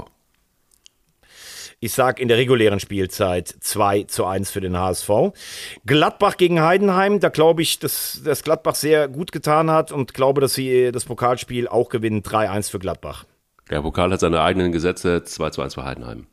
Ich 1.79 1.91
sage 1.91 2.21
in 2.21 2.29
der 2.29 2.37
regulären 2.37 2.79
Spielzeit 2.79 3.53
2 3.59 4.03
zu 4.03 4.25
1 4.25 4.51
für 4.51 4.61
den 4.61 4.77
HSV. 4.77 5.09
Gladbach 5.85 6.37
gegen 6.37 6.61
Heidenheim, 6.61 7.19
da 7.19 7.27
glaube 7.27 7.61
ich, 7.61 7.79
dass, 7.79 8.21
dass 8.23 8.43
Gladbach 8.43 8.75
sehr 8.75 9.09
gut 9.09 9.33
getan 9.33 9.69
hat 9.69 9.91
und 9.91 10.13
glaube, 10.13 10.39
dass 10.39 10.53
sie 10.53 10.93
das 10.93 11.03
Pokalspiel 11.03 11.67
auch 11.67 11.89
gewinnen. 11.89 12.21
3-1 12.21 12.71
für 12.71 12.79
Gladbach. 12.79 13.25
Der 13.69 13.81
Pokal 13.81 14.11
hat 14.13 14.21
seine 14.21 14.41
eigenen 14.41 14.71
Gesetze, 14.71 15.23
2 15.23 15.49
zu 15.49 15.61
1 15.61 15.73
für 15.73 15.83
Heidenheim. 15.83 16.27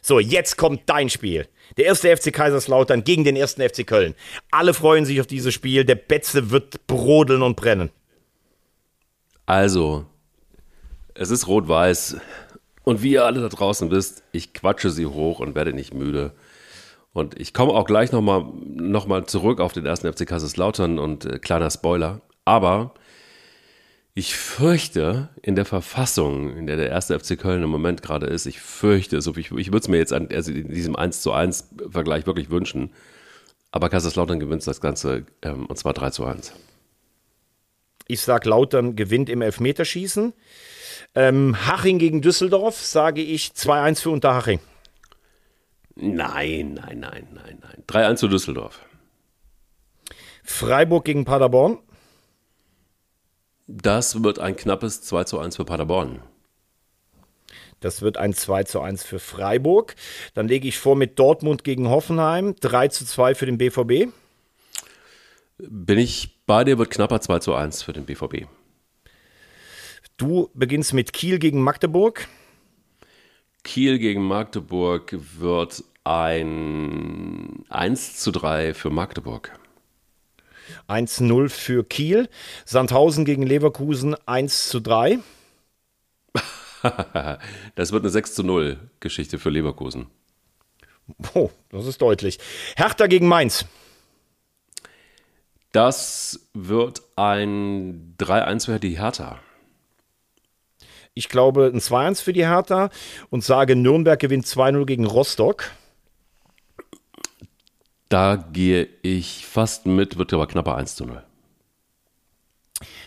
So, 0.00 0.20
jetzt 0.20 0.56
kommt 0.56 0.82
dein 0.86 1.10
Spiel. 1.10 1.48
Der 1.76 1.86
erste 1.86 2.16
FC 2.16 2.32
Kaiserslautern 2.32 3.04
gegen 3.04 3.24
den 3.24 3.34
ersten 3.34 3.60
FC 3.60 3.86
Köln. 3.86 4.14
Alle 4.50 4.72
freuen 4.72 5.04
sich 5.04 5.20
auf 5.20 5.26
dieses 5.26 5.52
Spiel. 5.52 5.84
Der 5.84 5.96
Betze 5.96 6.50
wird 6.50 6.86
brodeln 6.86 7.42
und 7.42 7.56
brennen. 7.56 7.90
Also, 9.46 10.06
es 11.18 11.30
ist 11.30 11.46
rot-weiß. 11.46 12.16
Und 12.84 13.02
wie 13.02 13.12
ihr 13.12 13.24
alle 13.24 13.40
da 13.40 13.48
draußen 13.48 13.90
wisst, 13.90 14.22
ich 14.32 14.52
quatsche 14.52 14.90
sie 14.90 15.06
hoch 15.06 15.40
und 15.40 15.54
werde 15.54 15.72
nicht 15.72 15.92
müde. 15.92 16.32
Und 17.12 17.40
ich 17.40 17.52
komme 17.54 17.72
auch 17.72 17.86
gleich 17.86 18.12
nochmal 18.12 18.44
noch 18.64 19.06
mal 19.06 19.26
zurück 19.26 19.60
auf 19.60 19.72
den 19.72 19.86
ersten 19.86 20.12
FC 20.12 20.26
Kaiserslautern 20.26 20.98
und 20.98 21.24
äh, 21.24 21.38
kleiner 21.38 21.70
Spoiler. 21.70 22.20
Aber 22.44 22.94
ich 24.14 24.36
fürchte, 24.36 25.30
in 25.42 25.56
der 25.56 25.64
Verfassung, 25.64 26.56
in 26.56 26.66
der 26.66 26.76
der 26.76 26.90
erste 26.90 27.18
FC 27.18 27.38
Köln 27.38 27.62
im 27.62 27.70
Moment 27.70 28.02
gerade 28.02 28.26
ist, 28.26 28.46
ich 28.46 28.60
fürchte 28.60 29.16
es, 29.16 29.26
ich, 29.26 29.50
ich 29.50 29.68
würde 29.68 29.78
es 29.78 29.88
mir 29.88 29.98
jetzt 29.98 30.12
an, 30.12 30.28
also 30.32 30.52
in 30.52 30.68
diesem 30.68 30.94
1 30.94 31.22
zu 31.22 31.32
1 31.32 31.70
Vergleich 31.90 32.26
wirklich 32.26 32.50
wünschen. 32.50 32.92
Aber 33.72 33.88
Kaiserslautern 33.88 34.38
gewinnt 34.38 34.66
das 34.66 34.80
Ganze 34.80 35.26
ähm, 35.42 35.66
und 35.66 35.76
zwar 35.76 35.92
3 35.92 36.10
zu 36.10 36.24
1. 36.24 36.52
Ich 38.08 38.20
sage, 38.20 38.48
Lautern 38.48 38.96
gewinnt 38.96 39.28
im 39.28 39.42
Elfmeterschießen. 39.42 40.32
Ähm, 41.14 41.66
Haching 41.66 41.98
gegen 41.98 42.22
Düsseldorf, 42.22 42.76
sage 42.84 43.22
ich 43.22 43.48
2-1 43.48 44.02
für 44.02 44.10
Unterhaching. 44.10 44.60
Nein, 45.96 46.74
nein, 46.74 47.00
nein, 47.00 47.28
nein, 47.32 47.58
nein. 47.62 47.84
3-1 47.88 48.16
zu 48.16 48.28
Düsseldorf. 48.28 48.80
Freiburg 50.44 51.04
gegen 51.04 51.24
Paderborn. 51.24 51.78
Das 53.66 54.22
wird 54.22 54.38
ein 54.38 54.54
knappes 54.54 55.02
2 55.02 55.24
zu 55.24 55.38
1 55.38 55.56
für 55.56 55.64
Paderborn. 55.64 56.22
Das 57.80 58.02
wird 58.02 58.16
ein 58.16 58.32
2 58.32 58.64
zu 58.64 58.80
1 58.80 59.02
für 59.02 59.18
Freiburg. 59.18 59.96
Dann 60.34 60.48
lege 60.48 60.68
ich 60.68 60.78
vor 60.78 60.96
mit 60.96 61.18
Dortmund 61.18 61.64
gegen 61.64 61.88
Hoffenheim. 61.88 62.54
3 62.60 62.88
zu 62.88 63.04
2 63.04 63.34
für 63.34 63.46
den 63.46 63.58
BVB. 63.58 64.12
Bin 65.58 65.98
ich 65.98 66.44
bei 66.46 66.64
dir, 66.64 66.78
wird 66.78 66.90
knapper 66.90 67.20
2 67.20 67.38
zu 67.38 67.54
1 67.54 67.82
für 67.82 67.92
den 67.92 68.04
BVB. 68.04 68.46
Du 70.16 70.50
beginnst 70.54 70.92
mit 70.92 71.12
Kiel 71.12 71.38
gegen 71.38 71.62
Magdeburg. 71.62 72.28
Kiel 73.64 73.98
gegen 73.98 74.22
Magdeburg 74.22 75.16
wird 75.38 75.82
ein 76.04 77.64
1 77.68 78.16
zu 78.18 78.30
3 78.30 78.74
für 78.74 78.90
Magdeburg. 78.90 79.58
1-0 80.88 81.48
für 81.48 81.84
Kiel. 81.84 82.28
Sandhausen 82.64 83.24
gegen 83.24 83.42
Leverkusen 83.42 84.14
1 84.26 84.68
zu 84.68 84.80
3. 84.80 85.18
das 87.74 87.92
wird 87.92 88.02
eine 88.02 88.10
6 88.10 88.34
zu 88.34 88.42
0 88.42 88.78
Geschichte 89.00 89.38
für 89.38 89.50
Leverkusen. 89.50 90.06
Oh, 91.34 91.50
das 91.70 91.86
ist 91.86 92.02
deutlich. 92.02 92.38
Hertha 92.76 93.06
gegen 93.06 93.28
Mainz. 93.28 93.64
Das 95.76 96.48
wird 96.54 97.02
ein 97.16 98.14
3-1 98.18 98.64
für 98.64 98.80
die 98.80 98.98
Hertha. 98.98 99.38
Ich 101.12 101.28
glaube 101.28 101.66
ein 101.66 101.80
2-1 101.80 102.22
für 102.22 102.32
die 102.32 102.46
Hertha 102.46 102.88
und 103.28 103.44
sage, 103.44 103.76
Nürnberg 103.76 104.18
gewinnt 104.18 104.46
2-0 104.46 104.86
gegen 104.86 105.04
Rostock. 105.04 105.70
Da 108.08 108.36
gehe 108.36 108.88
ich 109.02 109.44
fast 109.46 109.84
mit, 109.84 110.16
wird 110.16 110.32
aber 110.32 110.46
knapper 110.46 110.76
1 110.76 110.98
0. 110.98 111.22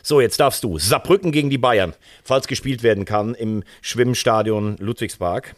So, 0.04 0.22
jetzt 0.22 0.40
darfst 0.40 0.64
du. 0.64 0.78
Saarbrücken 0.78 1.32
gegen 1.32 1.50
die 1.50 1.58
Bayern, 1.58 1.96
falls 2.24 2.46
gespielt 2.46 2.84
werden 2.84 3.06
kann 3.06 3.34
im 3.34 3.64
Schwimmstadion 3.82 4.78
Ludwigspark. 4.78 5.56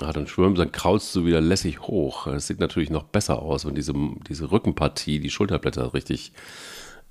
Ah, 0.00 0.12
dann 0.12 0.26
schwimmen, 0.26 0.56
dann 0.56 0.72
kraulst 0.72 1.14
du 1.14 1.24
wieder 1.24 1.40
lässig 1.40 1.80
hoch. 1.80 2.26
Das 2.26 2.46
sieht 2.46 2.60
natürlich 2.60 2.90
noch 2.90 3.04
besser 3.04 3.40
aus, 3.40 3.64
wenn 3.64 3.74
diese, 3.74 3.94
diese 4.28 4.50
Rückenpartie, 4.50 5.20
die 5.20 5.30
Schulterblätter 5.30 5.94
richtig 5.94 6.32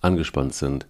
angespannt 0.02 0.54
sind. 0.54 0.86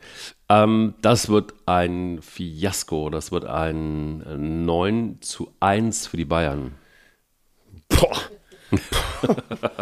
Ähm, 0.49 0.93
das 1.01 1.29
wird 1.29 1.53
ein 1.65 2.19
Fiasko. 2.21 3.09
Das 3.09 3.31
wird 3.31 3.45
ein 3.45 4.65
9 4.65 5.17
zu 5.21 5.53
1 5.61 6.07
für 6.07 6.17
die 6.17 6.25
Bayern. 6.25 6.73
Boah. 7.87 8.17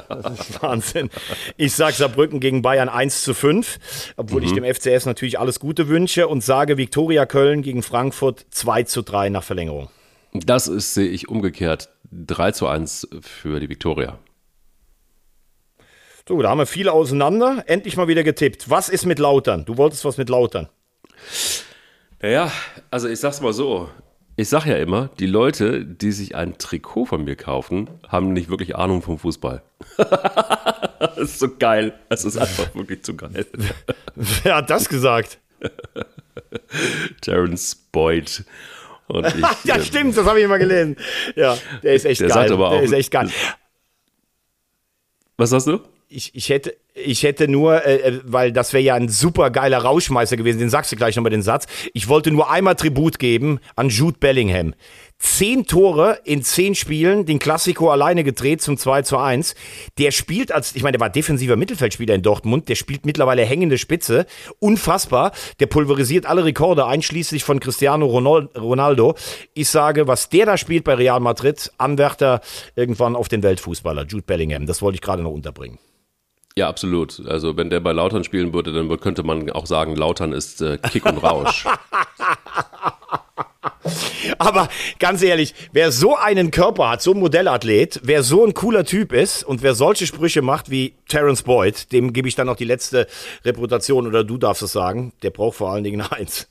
das 0.09 0.39
ist 0.39 0.61
Wahnsinn. 0.61 1.09
Ich 1.57 1.73
sage 1.73 1.95
Saarbrücken 1.95 2.39
gegen 2.39 2.61
Bayern 2.61 2.89
1 2.89 3.23
zu 3.23 3.33
5, 3.33 4.13
obwohl 4.17 4.41
mhm. 4.41 4.47
ich 4.47 4.53
dem 4.53 4.65
FCS 4.65 5.05
natürlich 5.05 5.39
alles 5.39 5.59
Gute 5.59 5.87
wünsche 5.87 6.27
und 6.27 6.43
sage 6.43 6.77
Viktoria 6.77 7.25
Köln 7.25 7.63
gegen 7.63 7.81
Frankfurt 7.81 8.45
2 8.51 8.83
zu 8.83 9.01
3 9.01 9.29
nach 9.29 9.43
Verlängerung. 9.43 9.89
Das 10.33 10.67
ist, 10.67 10.93
sehe 10.93 11.09
ich 11.09 11.29
umgekehrt. 11.29 11.89
3 12.27 12.51
zu 12.51 12.67
1 12.67 13.07
für 13.21 13.59
die 13.59 13.69
Viktoria. 13.69 14.19
So, 16.27 16.41
da 16.41 16.49
haben 16.49 16.59
wir 16.59 16.65
viele 16.65 16.93
auseinander. 16.93 17.63
Endlich 17.67 17.97
mal 17.97 18.07
wieder 18.07 18.23
getippt. 18.23 18.69
Was 18.69 18.87
ist 18.87 19.05
mit 19.05 19.19
Lautern? 19.19 19.65
Du 19.65 19.77
wolltest 19.77 20.05
was 20.05 20.17
mit 20.17 20.29
Lautern. 20.29 20.69
Naja, 22.21 22.51
also 22.91 23.09
ich 23.09 23.19
sag's 23.19 23.41
mal 23.41 23.51
so. 23.51 23.89
Ich 24.35 24.49
sag 24.49 24.65
ja 24.65 24.77
immer, 24.77 25.09
die 25.19 25.27
Leute, 25.27 25.85
die 25.85 26.11
sich 26.11 26.35
ein 26.35 26.57
Trikot 26.57 27.05
von 27.05 27.23
mir 27.23 27.35
kaufen, 27.35 27.89
haben 28.07 28.33
nicht 28.33 28.49
wirklich 28.49 28.75
Ahnung 28.75 29.01
vom 29.01 29.19
Fußball. 29.19 29.61
das 29.97 31.17
ist 31.17 31.39
so 31.39 31.49
geil. 31.55 31.93
Es 32.09 32.23
ist 32.25 32.37
einfach 32.37 32.73
wirklich 32.73 33.03
zu 33.03 33.15
geil. 33.15 33.45
Wer 34.15 34.55
hat 34.55 34.69
das 34.69 34.87
gesagt? 34.89 35.39
Terence 37.21 37.75
Boyd. 37.75 38.45
Ich, 39.13 39.65
ja, 39.65 39.75
ähm, 39.75 39.83
stimmt, 39.83 40.17
das 40.17 40.25
habe 40.25 40.39
ich 40.39 40.45
immer 40.45 40.57
gelesen. 40.57 40.95
Ja, 41.35 41.57
der 41.83 41.93
ist 41.93 42.05
echt 42.05 42.21
der 42.21 42.29
geil. 42.29 42.51
aber 42.51 42.69
der 42.69 42.79
auch, 42.79 42.83
ist 42.83 42.93
echt 42.93 43.11
geil. 43.11 43.29
Was 45.37 45.49
sagst 45.49 45.67
du? 45.67 45.79
ich, 46.13 46.35
ich, 46.35 46.49
hätte, 46.49 46.75
ich 46.93 47.23
hätte 47.23 47.47
nur, 47.47 47.85
äh, 47.85 47.95
äh 47.95 48.21
weil 48.23 48.51
das 48.51 48.73
wäre 48.73 48.83
ja 48.83 48.95
ein 48.95 49.09
super 49.09 49.49
geiler 49.49 49.79
Rauschmeißer 49.79 50.37
gewesen, 50.37 50.59
den 50.59 50.69
sagst 50.69 50.91
du 50.91 50.95
gleich 50.95 51.15
nochmal 51.15 51.31
den 51.31 51.41
Satz. 51.41 51.65
Ich 51.93 52.07
wollte 52.07 52.31
nur 52.31 52.51
einmal 52.51 52.75
Tribut 52.75 53.19
geben 53.19 53.59
an 53.75 53.89
Jude 53.89 54.17
Bellingham. 54.19 54.75
Zehn 55.17 55.65
Tore 55.65 56.19
in 56.25 56.43
zehn 56.43 56.75
Spielen, 56.75 57.25
den 57.25 57.39
Klassiko 57.39 57.89
alleine 57.89 58.25
gedreht 58.25 58.61
zum 58.61 58.77
2 58.77 59.03
zu 59.03 59.17
1. 59.17 59.55
Der 59.97 60.11
spielt 60.11 60.51
als, 60.51 60.75
ich 60.75 60.83
meine, 60.83 60.97
der 60.97 61.01
war 61.01 61.09
defensiver 61.09 61.55
Mittelfeldspieler 61.55 62.13
in 62.13 62.21
Dortmund, 62.21 62.67
der 62.67 62.75
spielt 62.75 63.05
mittlerweile 63.05 63.45
hängende 63.45 63.77
Spitze. 63.77 64.25
Unfassbar. 64.59 65.31
Der 65.61 65.67
pulverisiert 65.67 66.25
alle 66.25 66.43
Rekorde, 66.43 66.85
einschließlich 66.85 67.45
von 67.45 67.61
Cristiano 67.61 68.05
Ronaldo. 68.05 69.15
Ich 69.53 69.69
sage, 69.69 70.07
was 70.07 70.27
der 70.27 70.45
da 70.45 70.57
spielt 70.57 70.83
bei 70.83 70.95
Real 70.95 71.21
Madrid, 71.21 71.71
Anwärter 71.77 72.41
irgendwann 72.75 73.15
auf 73.15 73.29
den 73.29 73.43
Weltfußballer, 73.43 74.05
Jude 74.05 74.23
Bellingham. 74.23 74.65
Das 74.65 74.81
wollte 74.81 74.95
ich 74.95 75.01
gerade 75.01 75.23
noch 75.23 75.31
unterbringen. 75.31 75.79
Ja, 76.55 76.69
absolut. 76.69 77.25
Also 77.25 77.57
wenn 77.57 77.69
der 77.69 77.79
bei 77.79 77.93
Lautern 77.93 78.23
spielen 78.23 78.53
würde, 78.53 78.71
dann 78.73 78.95
könnte 78.99 79.23
man 79.23 79.49
auch 79.49 79.65
sagen, 79.65 79.95
Lautern 79.95 80.33
ist 80.33 80.61
äh, 80.61 80.77
Kick 80.77 81.05
und 81.05 81.17
Rausch. 81.17 81.65
Aber 84.37 84.69
ganz 84.99 85.21
ehrlich, 85.21 85.53
wer 85.71 85.91
so 85.91 86.15
einen 86.15 86.51
Körper 86.51 86.89
hat, 86.89 87.01
so 87.01 87.13
ein 87.13 87.19
Modellathlet, 87.19 88.01
wer 88.03 88.23
so 88.23 88.45
ein 88.45 88.53
cooler 88.53 88.85
Typ 88.85 89.11
ist 89.13 89.43
und 89.43 89.61
wer 89.61 89.73
solche 89.73 90.07
Sprüche 90.07 90.41
macht 90.41 90.69
wie 90.69 90.95
Terence 91.07 91.43
Boyd, 91.43 91.91
dem 91.91 92.13
gebe 92.13 92.27
ich 92.27 92.35
dann 92.35 92.47
noch 92.47 92.55
die 92.55 92.65
letzte 92.65 93.07
Reputation 93.43 94.07
oder 94.07 94.23
du 94.23 94.37
darfst 94.37 94.63
es 94.63 94.71
sagen, 94.71 95.13
der 95.23 95.31
braucht 95.31 95.57
vor 95.57 95.71
allen 95.71 95.83
Dingen 95.83 96.01
eins. 96.01 96.47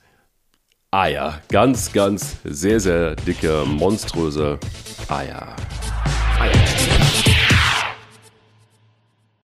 Eier. 0.91 1.41
Ganz, 1.49 1.91
ganz 1.91 2.37
sehr, 2.43 2.79
sehr 2.79 3.15
dicke, 3.15 3.63
monströse 3.65 4.59
Eier. 5.09 5.55